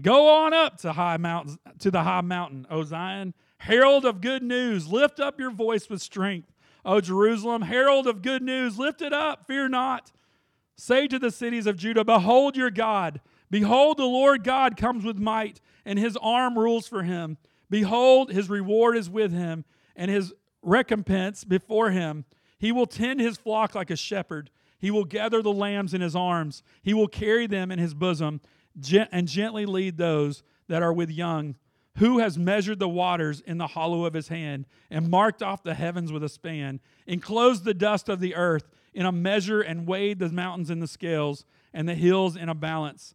Go 0.00 0.28
on 0.28 0.52
up 0.52 0.78
to 0.78 0.92
high 0.92 1.16
mountains 1.16 1.58
to 1.78 1.90
the 1.90 2.02
high 2.02 2.20
mountain, 2.20 2.66
O 2.70 2.82
Zion, 2.82 3.34
herald 3.58 4.04
of 4.04 4.20
good 4.20 4.42
news. 4.42 4.88
Lift 4.88 5.20
up 5.20 5.38
your 5.38 5.52
voice 5.52 5.88
with 5.88 6.02
strength, 6.02 6.52
O 6.84 7.00
Jerusalem, 7.00 7.62
herald 7.62 8.06
of 8.06 8.22
good 8.22 8.42
news. 8.42 8.78
Lift 8.78 9.02
it 9.02 9.12
up, 9.12 9.46
fear 9.46 9.68
not. 9.68 10.12
Say 10.76 11.06
to 11.06 11.18
the 11.18 11.30
cities 11.30 11.66
of 11.66 11.76
Judah, 11.76 12.04
Behold 12.04 12.56
your 12.56 12.70
God. 12.70 13.20
Behold, 13.50 13.98
the 13.98 14.04
Lord 14.04 14.44
God 14.44 14.76
comes 14.76 15.04
with 15.04 15.18
might, 15.18 15.60
and 15.84 15.98
his 15.98 16.16
arm 16.16 16.58
rules 16.58 16.88
for 16.88 17.02
him. 17.02 17.38
Behold, 17.70 18.30
his 18.30 18.48
reward 18.48 18.96
is 18.96 19.08
with 19.08 19.32
him, 19.32 19.64
and 19.94 20.10
his 20.10 20.32
recompense 20.62 21.44
before 21.44 21.90
him. 21.90 22.24
He 22.58 22.72
will 22.72 22.86
tend 22.86 23.20
his 23.20 23.36
flock 23.36 23.74
like 23.74 23.90
a 23.90 23.96
shepherd. 23.96 24.50
He 24.78 24.90
will 24.90 25.04
gather 25.04 25.42
the 25.42 25.52
lambs 25.52 25.94
in 25.94 26.00
his 26.00 26.16
arms. 26.16 26.62
He 26.82 26.94
will 26.94 27.08
carry 27.08 27.46
them 27.46 27.70
in 27.70 27.78
his 27.78 27.94
bosom 27.94 28.40
and 29.12 29.28
gently 29.28 29.66
lead 29.66 29.98
those 29.98 30.42
that 30.68 30.82
are 30.82 30.92
with 30.92 31.10
young. 31.10 31.56
Who 31.98 32.18
has 32.18 32.36
measured 32.36 32.80
the 32.80 32.88
waters 32.88 33.40
in 33.40 33.58
the 33.58 33.68
hollow 33.68 34.04
of 34.04 34.14
his 34.14 34.28
hand 34.28 34.66
and 34.90 35.08
marked 35.08 35.42
off 35.42 35.62
the 35.62 35.74
heavens 35.74 36.10
with 36.10 36.24
a 36.24 36.28
span, 36.28 36.80
enclosed 37.06 37.64
the 37.64 37.74
dust 37.74 38.08
of 38.08 38.18
the 38.18 38.34
earth 38.34 38.68
in 38.92 39.06
a 39.06 39.12
measure 39.12 39.60
and 39.60 39.86
weighed 39.86 40.18
the 40.18 40.28
mountains 40.30 40.70
in 40.70 40.80
the 40.80 40.88
scales 40.88 41.44
and 41.72 41.88
the 41.88 41.94
hills 41.94 42.36
in 42.36 42.48
a 42.48 42.54
balance? 42.54 43.14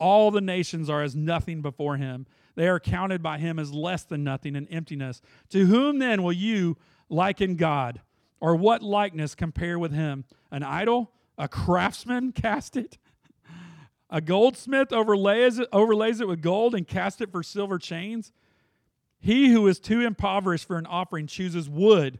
All 0.00 0.30
the 0.30 0.40
nations 0.40 0.90
are 0.90 1.02
as 1.02 1.14
nothing 1.14 1.62
before 1.62 1.96
him. 1.96 2.26
They 2.56 2.68
are 2.68 2.80
counted 2.80 3.22
by 3.22 3.38
him 3.38 3.58
as 3.58 3.72
less 3.72 4.02
than 4.02 4.24
nothing 4.24 4.56
and 4.56 4.66
emptiness. 4.70 5.20
To 5.50 5.66
whom 5.66 5.98
then 5.98 6.22
will 6.22 6.32
you 6.32 6.78
liken 7.08 7.56
God? 7.56 8.00
Or 8.40 8.56
what 8.56 8.82
likeness 8.82 9.34
compare 9.34 9.78
with 9.78 9.92
him? 9.92 10.24
An 10.50 10.62
idol? 10.62 11.12
A 11.36 11.46
craftsman 11.46 12.32
cast 12.32 12.76
it? 12.76 12.98
A 14.08 14.20
goldsmith 14.20 14.92
overlays 14.92 15.58
it, 15.58 15.68
overlays 15.72 16.20
it 16.20 16.26
with 16.26 16.40
gold 16.40 16.74
and 16.74 16.88
cast 16.88 17.20
it 17.20 17.30
for 17.30 17.42
silver 17.42 17.78
chains? 17.78 18.32
He 19.20 19.52
who 19.52 19.68
is 19.68 19.78
too 19.78 20.00
impoverished 20.00 20.66
for 20.66 20.78
an 20.78 20.86
offering 20.86 21.26
chooses 21.26 21.68
wood 21.68 22.18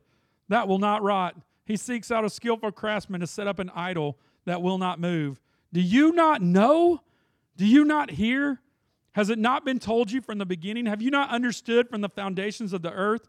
that 0.48 0.68
will 0.68 0.78
not 0.78 1.02
rot. 1.02 1.36
He 1.64 1.76
seeks 1.76 2.10
out 2.10 2.24
a 2.24 2.30
skillful 2.30 2.72
craftsman 2.72 3.20
to 3.20 3.26
set 3.26 3.46
up 3.46 3.58
an 3.58 3.70
idol 3.74 4.18
that 4.44 4.60
will 4.60 4.78
not 4.78 5.00
move. 5.00 5.40
Do 5.72 5.80
you 5.80 6.12
not 6.12 6.42
know? 6.42 7.00
Do 7.60 7.66
you 7.66 7.84
not 7.84 8.12
hear? 8.12 8.58
Has 9.12 9.28
it 9.28 9.38
not 9.38 9.66
been 9.66 9.78
told 9.78 10.10
you 10.10 10.22
from 10.22 10.38
the 10.38 10.46
beginning? 10.46 10.86
Have 10.86 11.02
you 11.02 11.10
not 11.10 11.28
understood 11.28 11.90
from 11.90 12.00
the 12.00 12.08
foundations 12.08 12.72
of 12.72 12.80
the 12.80 12.90
earth? 12.90 13.28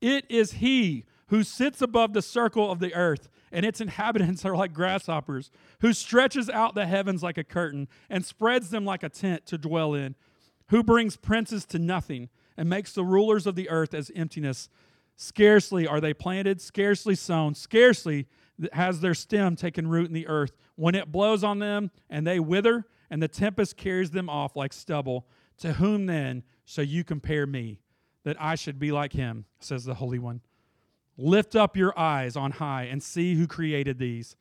It 0.00 0.24
is 0.28 0.52
He 0.52 1.04
who 1.30 1.42
sits 1.42 1.82
above 1.82 2.12
the 2.12 2.22
circle 2.22 2.70
of 2.70 2.78
the 2.78 2.94
earth, 2.94 3.28
and 3.50 3.66
its 3.66 3.80
inhabitants 3.80 4.44
are 4.44 4.54
like 4.54 4.72
grasshoppers, 4.72 5.50
who 5.80 5.92
stretches 5.92 6.48
out 6.48 6.76
the 6.76 6.86
heavens 6.86 7.24
like 7.24 7.36
a 7.36 7.42
curtain 7.42 7.88
and 8.08 8.24
spreads 8.24 8.70
them 8.70 8.84
like 8.84 9.02
a 9.02 9.08
tent 9.08 9.46
to 9.46 9.58
dwell 9.58 9.94
in, 9.94 10.14
who 10.68 10.84
brings 10.84 11.16
princes 11.16 11.64
to 11.64 11.80
nothing 11.80 12.28
and 12.56 12.70
makes 12.70 12.92
the 12.92 13.02
rulers 13.02 13.48
of 13.48 13.56
the 13.56 13.68
earth 13.68 13.94
as 13.94 14.12
emptiness. 14.14 14.68
Scarcely 15.16 15.88
are 15.88 16.00
they 16.00 16.14
planted, 16.14 16.60
scarcely 16.60 17.16
sown, 17.16 17.56
scarcely 17.56 18.28
has 18.74 19.00
their 19.00 19.14
stem 19.14 19.56
taken 19.56 19.88
root 19.88 20.06
in 20.06 20.14
the 20.14 20.28
earth. 20.28 20.52
When 20.76 20.94
it 20.94 21.10
blows 21.10 21.42
on 21.42 21.58
them 21.58 21.90
and 22.08 22.24
they 22.24 22.38
wither, 22.38 22.86
and 23.12 23.22
the 23.22 23.28
tempest 23.28 23.76
carries 23.76 24.10
them 24.10 24.30
off 24.30 24.56
like 24.56 24.72
stubble. 24.72 25.26
To 25.58 25.74
whom 25.74 26.06
then 26.06 26.44
shall 26.64 26.84
you 26.84 27.04
compare 27.04 27.46
me, 27.46 27.78
that 28.24 28.40
I 28.40 28.54
should 28.54 28.78
be 28.78 28.90
like 28.90 29.12
him, 29.12 29.44
says 29.60 29.84
the 29.84 29.92
Holy 29.92 30.18
One? 30.18 30.40
Lift 31.18 31.54
up 31.54 31.76
your 31.76 31.96
eyes 31.96 32.36
on 32.36 32.52
high 32.52 32.84
and 32.84 33.02
see 33.02 33.34
who 33.34 33.46
created 33.46 33.98
these. 33.98 34.34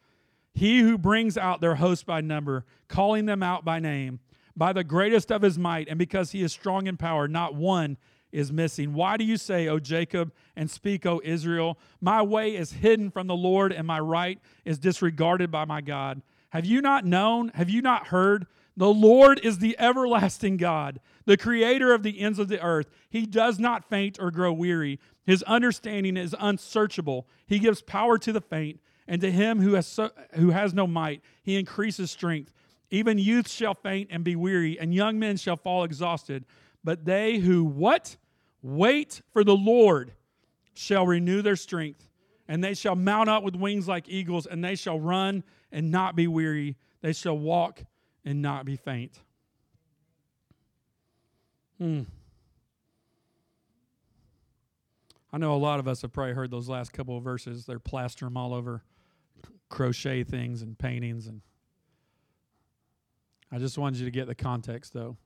He 0.53 0.79
who 0.79 0.97
brings 0.97 1.37
out 1.37 1.59
their 1.59 1.75
host 1.75 2.05
by 2.05 2.21
number, 2.21 2.65
calling 2.87 3.25
them 3.25 3.43
out 3.43 3.65
by 3.65 3.79
name, 3.79 4.21
by 4.55 4.71
the 4.71 4.85
greatest 4.85 5.33
of 5.33 5.41
his 5.41 5.59
might, 5.59 5.89
and 5.89 5.99
because 5.99 6.31
he 6.31 6.41
is 6.41 6.53
strong 6.53 6.87
in 6.87 6.95
power, 6.95 7.27
not 7.27 7.53
one 7.53 7.97
is 8.31 8.53
missing. 8.53 8.93
Why 8.93 9.17
do 9.17 9.25
you 9.25 9.35
say, 9.35 9.67
O 9.67 9.79
Jacob, 9.79 10.31
and 10.55 10.71
speak, 10.71 11.05
O 11.05 11.21
Israel? 11.25 11.77
My 11.99 12.21
way 12.21 12.55
is 12.55 12.71
hidden 12.71 13.11
from 13.11 13.27
the 13.27 13.35
Lord, 13.35 13.73
and 13.73 13.85
my 13.85 13.99
right 13.99 14.39
is 14.63 14.79
disregarded 14.79 15.51
by 15.51 15.65
my 15.65 15.81
God. 15.81 16.21
Have 16.51 16.65
you 16.65 16.81
not 16.81 17.05
known? 17.05 17.49
Have 17.49 17.69
you 17.69 17.81
not 17.81 18.07
heard? 18.07 18.45
The 18.77 18.93
Lord 18.93 19.39
is 19.43 19.57
the 19.57 19.77
everlasting 19.77 20.57
God, 20.57 20.99
the 21.25 21.37
creator 21.37 21.93
of 21.93 22.03
the 22.03 22.19
ends 22.19 22.39
of 22.39 22.47
the 22.47 22.63
earth. 22.63 22.89
He 23.09 23.25
does 23.25 23.59
not 23.59 23.89
faint 23.89 24.17
or 24.19 24.31
grow 24.31 24.53
weary. 24.53 24.99
His 25.25 25.43
understanding 25.43 26.17
is 26.17 26.35
unsearchable. 26.39 27.27
He 27.45 27.59
gives 27.59 27.81
power 27.81 28.17
to 28.19 28.31
the 28.31 28.41
faint, 28.41 28.79
and 29.07 29.19
to 29.21 29.31
him 29.31 29.59
who 29.61 29.73
has, 29.73 29.87
so, 29.87 30.09
who 30.35 30.51
has 30.51 30.73
no 30.73 30.87
might, 30.87 31.21
he 31.43 31.57
increases 31.57 32.11
strength. 32.11 32.53
Even 32.89 33.17
youth 33.17 33.49
shall 33.49 33.73
faint 33.73 34.09
and 34.11 34.23
be 34.23 34.35
weary, 34.35 34.79
and 34.79 34.93
young 34.93 35.19
men 35.19 35.37
shall 35.37 35.57
fall 35.57 35.83
exhausted. 35.83 36.45
But 36.83 37.05
they 37.05 37.37
who 37.37 37.63
what? 37.63 38.15
Wait 38.61 39.21
for 39.31 39.43
the 39.43 39.55
Lord 39.55 40.13
shall 40.73 41.05
renew 41.05 41.41
their 41.41 41.55
strength, 41.55 42.07
and 42.47 42.63
they 42.63 42.73
shall 42.73 42.95
mount 42.95 43.29
up 43.29 43.43
with 43.43 43.55
wings 43.55 43.87
like 43.87 44.07
eagles, 44.07 44.45
and 44.45 44.63
they 44.63 44.75
shall 44.75 44.99
run 44.99 45.43
and 45.71 45.91
not 45.91 46.15
be 46.15 46.27
weary. 46.27 46.77
They 47.01 47.13
shall 47.13 47.37
walk 47.37 47.83
and 48.23 48.41
not 48.41 48.65
be 48.65 48.75
faint. 48.75 49.19
Hmm. 51.77 52.01
I 55.33 55.37
know 55.37 55.53
a 55.53 55.57
lot 55.57 55.79
of 55.79 55.87
us 55.87 56.01
have 56.01 56.11
probably 56.11 56.33
heard 56.33 56.51
those 56.51 56.67
last 56.67 56.91
couple 56.91 57.17
of 57.17 57.23
verses. 57.23 57.65
They're 57.65 57.79
plaster 57.79 58.25
them 58.25 58.37
all 58.37 58.53
over 58.53 58.83
crochet 59.69 60.23
things 60.23 60.61
and 60.61 60.77
paintings 60.77 61.27
and 61.27 61.41
I 63.51 63.57
just 63.57 63.77
wanted 63.77 63.99
you 63.99 64.05
to 64.05 64.11
get 64.11 64.27
the 64.27 64.35
context 64.35 64.93
though. 64.93 65.17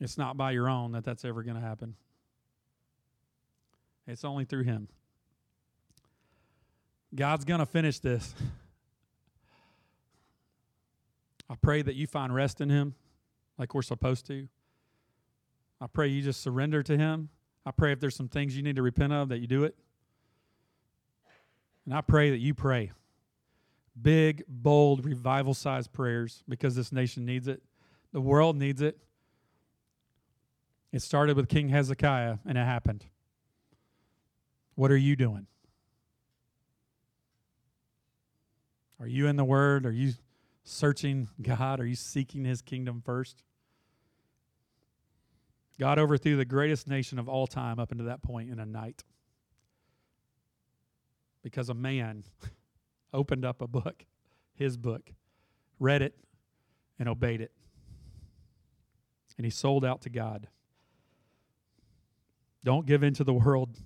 It's 0.00 0.18
not 0.18 0.36
by 0.36 0.52
your 0.52 0.68
own 0.68 0.92
that 0.92 1.04
that's 1.04 1.24
ever 1.24 1.42
going 1.42 1.56
to 1.56 1.60
happen. 1.60 1.94
It's 4.06 4.24
only 4.24 4.44
through 4.44 4.64
him. 4.64 4.88
God's 7.14 7.44
going 7.44 7.60
to 7.60 7.66
finish 7.66 8.00
this. 8.00 8.34
I 11.48 11.54
pray 11.60 11.82
that 11.82 11.94
you 11.94 12.06
find 12.06 12.34
rest 12.34 12.60
in 12.60 12.70
Him. 12.70 12.94
like 13.58 13.74
we're 13.74 13.82
supposed 13.82 14.26
to. 14.26 14.48
I 15.80 15.86
pray 15.86 16.08
you 16.08 16.22
just 16.22 16.42
surrender 16.42 16.82
to 16.82 16.96
Him. 16.96 17.28
I 17.66 17.70
pray 17.70 17.92
if 17.92 18.00
there's 18.00 18.16
some 18.16 18.28
things 18.28 18.56
you 18.56 18.62
need 18.62 18.76
to 18.76 18.82
repent 18.82 19.12
of, 19.12 19.28
that 19.28 19.38
you 19.38 19.46
do 19.46 19.64
it. 19.64 19.76
And 21.84 21.94
I 21.94 22.00
pray 22.00 22.30
that 22.30 22.38
you 22.38 22.54
pray 22.54 22.92
big, 24.00 24.42
bold, 24.48 25.04
revival 25.04 25.54
sized 25.54 25.92
prayers 25.92 26.42
because 26.48 26.74
this 26.74 26.92
nation 26.92 27.24
needs 27.24 27.48
it. 27.48 27.62
The 28.12 28.20
world 28.20 28.56
needs 28.56 28.82
it. 28.82 28.98
It 30.92 31.02
started 31.02 31.36
with 31.36 31.48
King 31.48 31.68
Hezekiah 31.68 32.38
and 32.46 32.56
it 32.56 32.64
happened. 32.64 33.04
What 34.74 34.90
are 34.90 34.96
you 34.96 35.16
doing? 35.16 35.46
Are 39.00 39.06
you 39.06 39.26
in 39.26 39.36
the 39.36 39.44
Word? 39.44 39.86
Are 39.86 39.92
you 39.92 40.14
searching 40.64 41.28
God? 41.40 41.80
Are 41.80 41.86
you 41.86 41.94
seeking 41.94 42.44
His 42.44 42.62
kingdom 42.62 43.02
first? 43.04 43.42
God 45.78 45.98
overthrew 45.98 46.36
the 46.36 46.44
greatest 46.44 46.88
nation 46.88 47.18
of 47.18 47.28
all 47.28 47.46
time 47.46 47.78
up 47.78 47.90
until 47.90 48.06
that 48.06 48.22
point 48.22 48.50
in 48.50 48.58
a 48.58 48.66
night 48.66 49.02
because 51.42 51.68
a 51.68 51.74
man 51.74 52.24
opened 53.12 53.44
up 53.44 53.60
a 53.60 53.66
book, 53.66 54.04
his 54.54 54.76
book, 54.76 55.12
read 55.78 56.00
it, 56.00 56.14
and 56.98 57.08
obeyed 57.08 57.40
it. 57.40 57.52
And 59.36 59.44
he 59.44 59.50
sold 59.50 59.84
out 59.84 60.02
to 60.02 60.10
God. 60.10 60.46
Don't 62.64 62.86
give 62.86 63.02
in 63.02 63.12
to 63.14 63.24
the 63.24 63.34
world, 63.34 63.76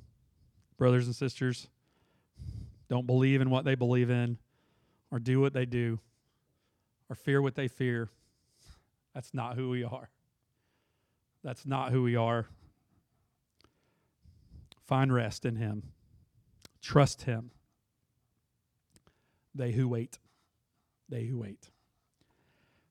brothers 0.76 1.06
and 1.06 1.16
sisters. 1.16 1.68
Don't 2.88 3.06
believe 3.06 3.40
in 3.40 3.50
what 3.50 3.64
they 3.64 3.74
believe 3.74 4.10
in, 4.10 4.38
or 5.10 5.18
do 5.18 5.40
what 5.40 5.52
they 5.52 5.66
do, 5.66 6.00
or 7.08 7.16
fear 7.16 7.40
what 7.42 7.54
they 7.54 7.68
fear. 7.68 8.10
That's 9.14 9.32
not 9.34 9.56
who 9.56 9.70
we 9.70 9.84
are. 9.84 10.10
That's 11.42 11.66
not 11.66 11.92
who 11.92 12.02
we 12.02 12.16
are. 12.16 12.46
Find 14.86 15.12
rest 15.12 15.44
in 15.44 15.56
Him, 15.56 15.82
trust 16.80 17.22
Him. 17.22 17.50
They 19.54 19.72
who 19.72 19.88
wait, 19.88 20.18
they 21.08 21.24
who 21.24 21.38
wait. 21.38 21.70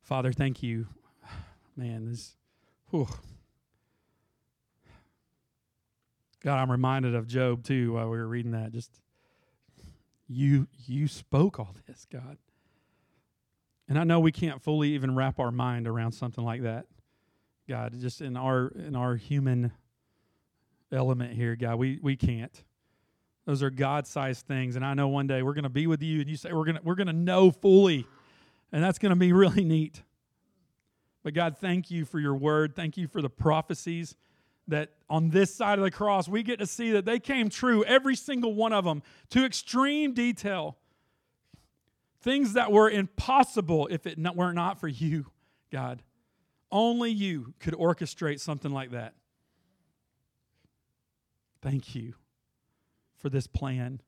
Father, 0.01 0.31
thank 0.31 0.61
you. 0.61 0.87
Man, 1.75 2.05
this, 2.05 2.35
whew. 2.89 3.07
God, 6.41 6.59
I'm 6.59 6.71
reminded 6.71 7.15
of 7.15 7.27
Job 7.27 7.63
too 7.63 7.93
while 7.93 8.09
we 8.09 8.17
were 8.17 8.27
reading 8.27 8.51
that. 8.51 8.71
Just 8.71 9.01
you, 10.27 10.67
you 10.85 11.07
spoke 11.07 11.59
all 11.59 11.75
this, 11.87 12.05
God. 12.11 12.37
And 13.89 13.97
I 13.97 14.03
know 14.03 14.19
we 14.19 14.31
can't 14.31 14.61
fully 14.61 14.89
even 14.93 15.15
wrap 15.15 15.39
our 15.39 15.51
mind 15.51 15.87
around 15.87 16.11
something 16.11 16.43
like 16.43 16.63
that. 16.63 16.85
God, 17.67 17.93
just 17.99 18.21
in 18.21 18.37
our 18.37 18.67
in 18.69 18.95
our 18.95 19.15
human 19.15 19.71
element 20.91 21.33
here, 21.33 21.55
God, 21.55 21.75
we 21.75 21.99
we 22.01 22.15
can't. 22.15 22.63
Those 23.45 23.63
are 23.63 23.69
God-sized 23.69 24.45
things, 24.45 24.75
and 24.75 24.85
I 24.85 24.93
know 24.93 25.07
one 25.07 25.27
day 25.27 25.41
we're 25.41 25.53
going 25.53 25.63
to 25.63 25.69
be 25.69 25.87
with 25.87 26.03
you, 26.03 26.19
and 26.19 26.29
you 26.29 26.35
say 26.35 26.51
we're 26.51 26.65
to 26.65 26.79
we're 26.83 26.95
going 26.95 27.07
to 27.07 27.13
know 27.13 27.51
fully, 27.51 28.05
and 28.71 28.83
that's 28.83 28.99
going 28.99 29.11
to 29.11 29.15
be 29.17 29.31
really 29.33 29.63
neat. 29.63 30.03
But 31.23 31.33
God, 31.33 31.57
thank 31.57 31.91
you 31.91 32.05
for 32.05 32.19
your 32.19 32.35
word. 32.35 32.75
Thank 32.75 32.97
you 32.97 33.07
for 33.07 33.21
the 33.21 33.29
prophecies 33.29 34.15
that 34.67 34.91
on 35.09 35.29
this 35.29 35.53
side 35.53 35.79
of 35.79 35.83
the 35.83 35.91
cross 35.91 36.27
we 36.27 36.43
get 36.43 36.59
to 36.59 36.65
see 36.65 36.91
that 36.91 37.05
they 37.05 37.19
came 37.19 37.49
true, 37.49 37.83
every 37.85 38.15
single 38.15 38.53
one 38.53 38.73
of 38.73 38.85
them, 38.85 39.01
to 39.29 39.45
extreme 39.45 40.13
detail. 40.13 40.77
Things 42.21 42.53
that 42.53 42.71
were 42.71 42.89
impossible 42.89 43.87
if 43.91 44.07
it 44.07 44.17
were 44.35 44.53
not 44.53 44.79
for 44.79 44.87
you, 44.87 45.27
God. 45.71 46.01
Only 46.71 47.11
you 47.11 47.53
could 47.59 47.73
orchestrate 47.73 48.39
something 48.39 48.71
like 48.71 48.91
that. 48.91 49.13
Thank 51.61 51.95
you 51.95 52.13
for 53.17 53.29
this 53.29 53.47
plan. 53.47 54.01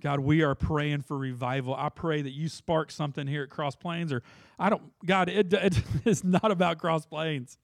God, 0.00 0.20
we 0.20 0.42
are 0.42 0.54
praying 0.54 1.02
for 1.02 1.16
revival. 1.16 1.74
I 1.74 1.88
pray 1.88 2.20
that 2.20 2.32
you 2.32 2.48
spark 2.48 2.90
something 2.90 3.26
here 3.26 3.44
at 3.44 3.50
Cross 3.50 3.76
Plains, 3.76 4.12
or 4.12 4.22
I 4.58 4.68
don't, 4.68 4.82
God, 5.04 5.28
it, 5.28 5.52
it 5.52 5.82
is 6.04 6.24
not 6.24 6.50
about 6.50 6.78
Cross 6.78 7.06
Plains. 7.06 7.58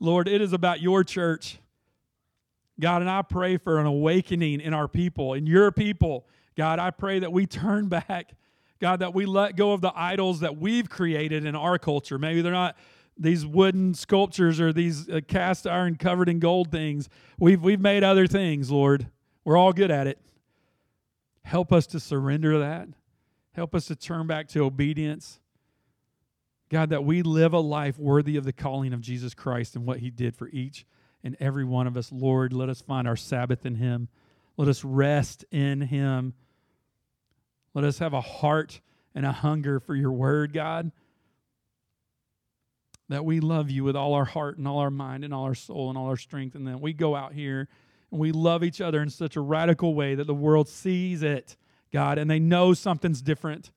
Lord, 0.00 0.28
it 0.28 0.40
is 0.40 0.52
about 0.52 0.80
your 0.80 1.04
church. 1.04 1.58
God, 2.80 3.02
and 3.02 3.10
I 3.10 3.22
pray 3.22 3.56
for 3.56 3.78
an 3.78 3.86
awakening 3.86 4.60
in 4.60 4.72
our 4.72 4.88
people, 4.88 5.34
in 5.34 5.46
your 5.46 5.72
people. 5.72 6.26
God, 6.56 6.78
I 6.78 6.90
pray 6.90 7.18
that 7.20 7.32
we 7.32 7.46
turn 7.46 7.88
back. 7.88 8.32
God, 8.80 9.00
that 9.00 9.14
we 9.14 9.26
let 9.26 9.56
go 9.56 9.72
of 9.72 9.80
the 9.80 9.92
idols 9.94 10.40
that 10.40 10.56
we've 10.56 10.88
created 10.88 11.44
in 11.44 11.54
our 11.56 11.78
culture. 11.78 12.18
Maybe 12.18 12.42
they're 12.42 12.52
not 12.52 12.76
these 13.18 13.44
wooden 13.44 13.94
sculptures 13.94 14.60
or 14.60 14.72
these 14.72 15.08
uh, 15.08 15.20
cast 15.26 15.66
iron 15.66 15.96
covered 15.96 16.28
in 16.28 16.38
gold 16.38 16.70
things. 16.70 17.08
We've, 17.38 17.60
we've 17.60 17.80
made 17.80 18.04
other 18.04 18.26
things, 18.26 18.70
Lord. 18.70 19.08
We're 19.44 19.56
all 19.56 19.72
good 19.72 19.90
at 19.90 20.06
it. 20.06 20.20
Help 21.42 21.72
us 21.72 21.86
to 21.88 22.00
surrender 22.00 22.58
that. 22.60 22.88
Help 23.52 23.74
us 23.74 23.86
to 23.86 23.96
turn 23.96 24.26
back 24.26 24.46
to 24.48 24.60
obedience. 24.60 25.40
God, 26.68 26.90
that 26.90 27.02
we 27.02 27.22
live 27.22 27.54
a 27.54 27.60
life 27.60 27.98
worthy 27.98 28.36
of 28.36 28.44
the 28.44 28.52
calling 28.52 28.92
of 28.92 29.00
Jesus 29.00 29.34
Christ 29.34 29.74
and 29.74 29.86
what 29.86 29.98
he 29.98 30.10
did 30.10 30.36
for 30.36 30.48
each 30.50 30.86
and 31.24 31.36
every 31.40 31.64
one 31.64 31.86
of 31.86 31.96
us. 31.96 32.12
Lord, 32.12 32.52
let 32.52 32.68
us 32.68 32.82
find 32.82 33.08
our 33.08 33.16
Sabbath 33.16 33.66
in 33.66 33.76
him. 33.76 34.08
Let 34.56 34.68
us 34.68 34.84
rest 34.84 35.44
in 35.50 35.80
him. 35.80 36.34
Let 37.74 37.84
us 37.84 37.98
have 37.98 38.12
a 38.12 38.20
heart 38.20 38.80
and 39.14 39.24
a 39.26 39.32
hunger 39.32 39.80
for 39.80 39.94
your 39.94 40.12
word, 40.12 40.52
God 40.52 40.92
that 43.08 43.24
we 43.24 43.40
love 43.40 43.70
you 43.70 43.84
with 43.84 43.96
all 43.96 44.14
our 44.14 44.24
heart 44.24 44.58
and 44.58 44.68
all 44.68 44.78
our 44.78 44.90
mind 44.90 45.24
and 45.24 45.32
all 45.32 45.44
our 45.44 45.54
soul 45.54 45.88
and 45.88 45.98
all 45.98 46.06
our 46.06 46.16
strength. 46.16 46.54
And 46.54 46.66
then 46.66 46.80
we 46.80 46.92
go 46.92 47.16
out 47.16 47.32
here 47.32 47.68
and 48.10 48.20
we 48.20 48.32
love 48.32 48.62
each 48.62 48.80
other 48.80 49.02
in 49.02 49.10
such 49.10 49.36
a 49.36 49.40
radical 49.40 49.94
way 49.94 50.14
that 50.14 50.26
the 50.26 50.34
world 50.34 50.68
sees 50.68 51.22
it, 51.22 51.56
God, 51.92 52.18
and 52.18 52.30
they 52.30 52.38
know 52.38 52.74
something's 52.74 53.22
different. 53.22 53.70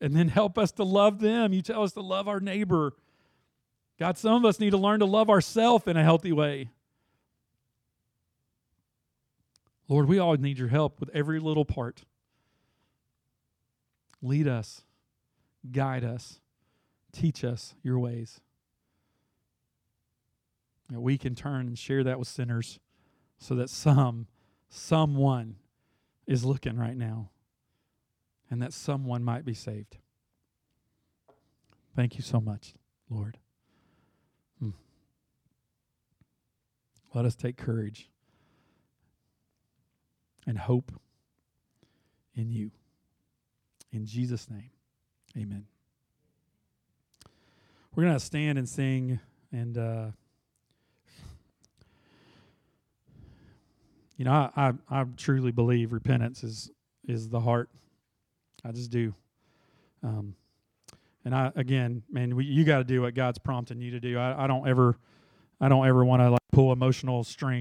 And 0.00 0.14
then 0.14 0.28
help 0.28 0.58
us 0.58 0.70
to 0.72 0.84
love 0.84 1.18
them. 1.18 1.52
You 1.52 1.60
tell 1.60 1.82
us 1.82 1.92
to 1.92 2.00
love 2.00 2.28
our 2.28 2.38
neighbor. 2.38 2.92
God, 3.98 4.16
some 4.16 4.34
of 4.34 4.44
us 4.44 4.60
need 4.60 4.70
to 4.70 4.78
learn 4.78 5.00
to 5.00 5.06
love 5.06 5.28
ourselves 5.28 5.88
in 5.88 5.96
a 5.96 6.04
healthy 6.04 6.30
way. 6.30 6.68
Lord, 9.88 10.06
we 10.06 10.20
all 10.20 10.36
need 10.36 10.58
your 10.58 10.68
help 10.68 11.00
with 11.00 11.10
every 11.12 11.40
little 11.40 11.64
part. 11.64 12.04
Lead 14.20 14.48
us, 14.48 14.82
guide 15.70 16.04
us, 16.04 16.40
teach 17.12 17.44
us 17.44 17.74
your 17.82 17.98
ways 17.98 18.40
that 20.90 21.00
we 21.00 21.18
can 21.18 21.34
turn 21.34 21.66
and 21.66 21.78
share 21.78 22.02
that 22.04 22.18
with 22.18 22.28
sinners 22.28 22.78
so 23.38 23.54
that 23.54 23.70
some, 23.70 24.26
someone 24.68 25.56
is 26.26 26.44
looking 26.44 26.76
right 26.76 26.96
now 26.96 27.30
and 28.50 28.62
that 28.62 28.72
someone 28.72 29.22
might 29.22 29.44
be 29.44 29.54
saved. 29.54 29.98
Thank 31.94 32.16
you 32.16 32.22
so 32.22 32.40
much, 32.40 32.74
Lord. 33.10 33.38
Hmm. 34.60 34.70
Let 37.12 37.24
us 37.24 37.34
take 37.34 37.56
courage 37.56 38.08
and 40.46 40.58
hope 40.58 40.92
in 42.34 42.50
you. 42.50 42.70
In 43.92 44.06
Jesus' 44.06 44.48
name, 44.50 44.70
amen. 45.36 45.66
We're 47.94 48.04
going 48.04 48.16
to 48.16 48.20
stand 48.20 48.58
and 48.58 48.68
sing 48.68 49.20
and. 49.52 49.78
Uh, 49.78 50.06
you 54.18 54.24
know, 54.24 54.32
I, 54.32 54.50
I, 54.90 55.00
I 55.00 55.04
truly 55.16 55.52
believe 55.52 55.92
repentance 55.92 56.44
is 56.44 56.70
is 57.06 57.30
the 57.30 57.40
heart. 57.40 57.70
I 58.64 58.72
just 58.72 58.90
do. 58.90 59.14
Um, 60.02 60.34
and 61.24 61.34
I 61.34 61.52
again, 61.56 62.02
man, 62.10 62.36
we, 62.36 62.44
you 62.44 62.64
got 62.64 62.78
to 62.78 62.84
do 62.84 63.02
what 63.02 63.14
God's 63.14 63.38
prompting 63.38 63.80
you 63.80 63.92
to 63.92 64.00
do. 64.00 64.18
I, 64.18 64.44
I 64.44 64.46
don't 64.46 64.68
ever, 64.68 64.98
I 65.60 65.68
don't 65.68 65.86
ever 65.86 66.04
want 66.04 66.20
to 66.20 66.30
like 66.30 66.40
pull 66.52 66.72
emotional 66.72 67.24
strings. 67.24 67.56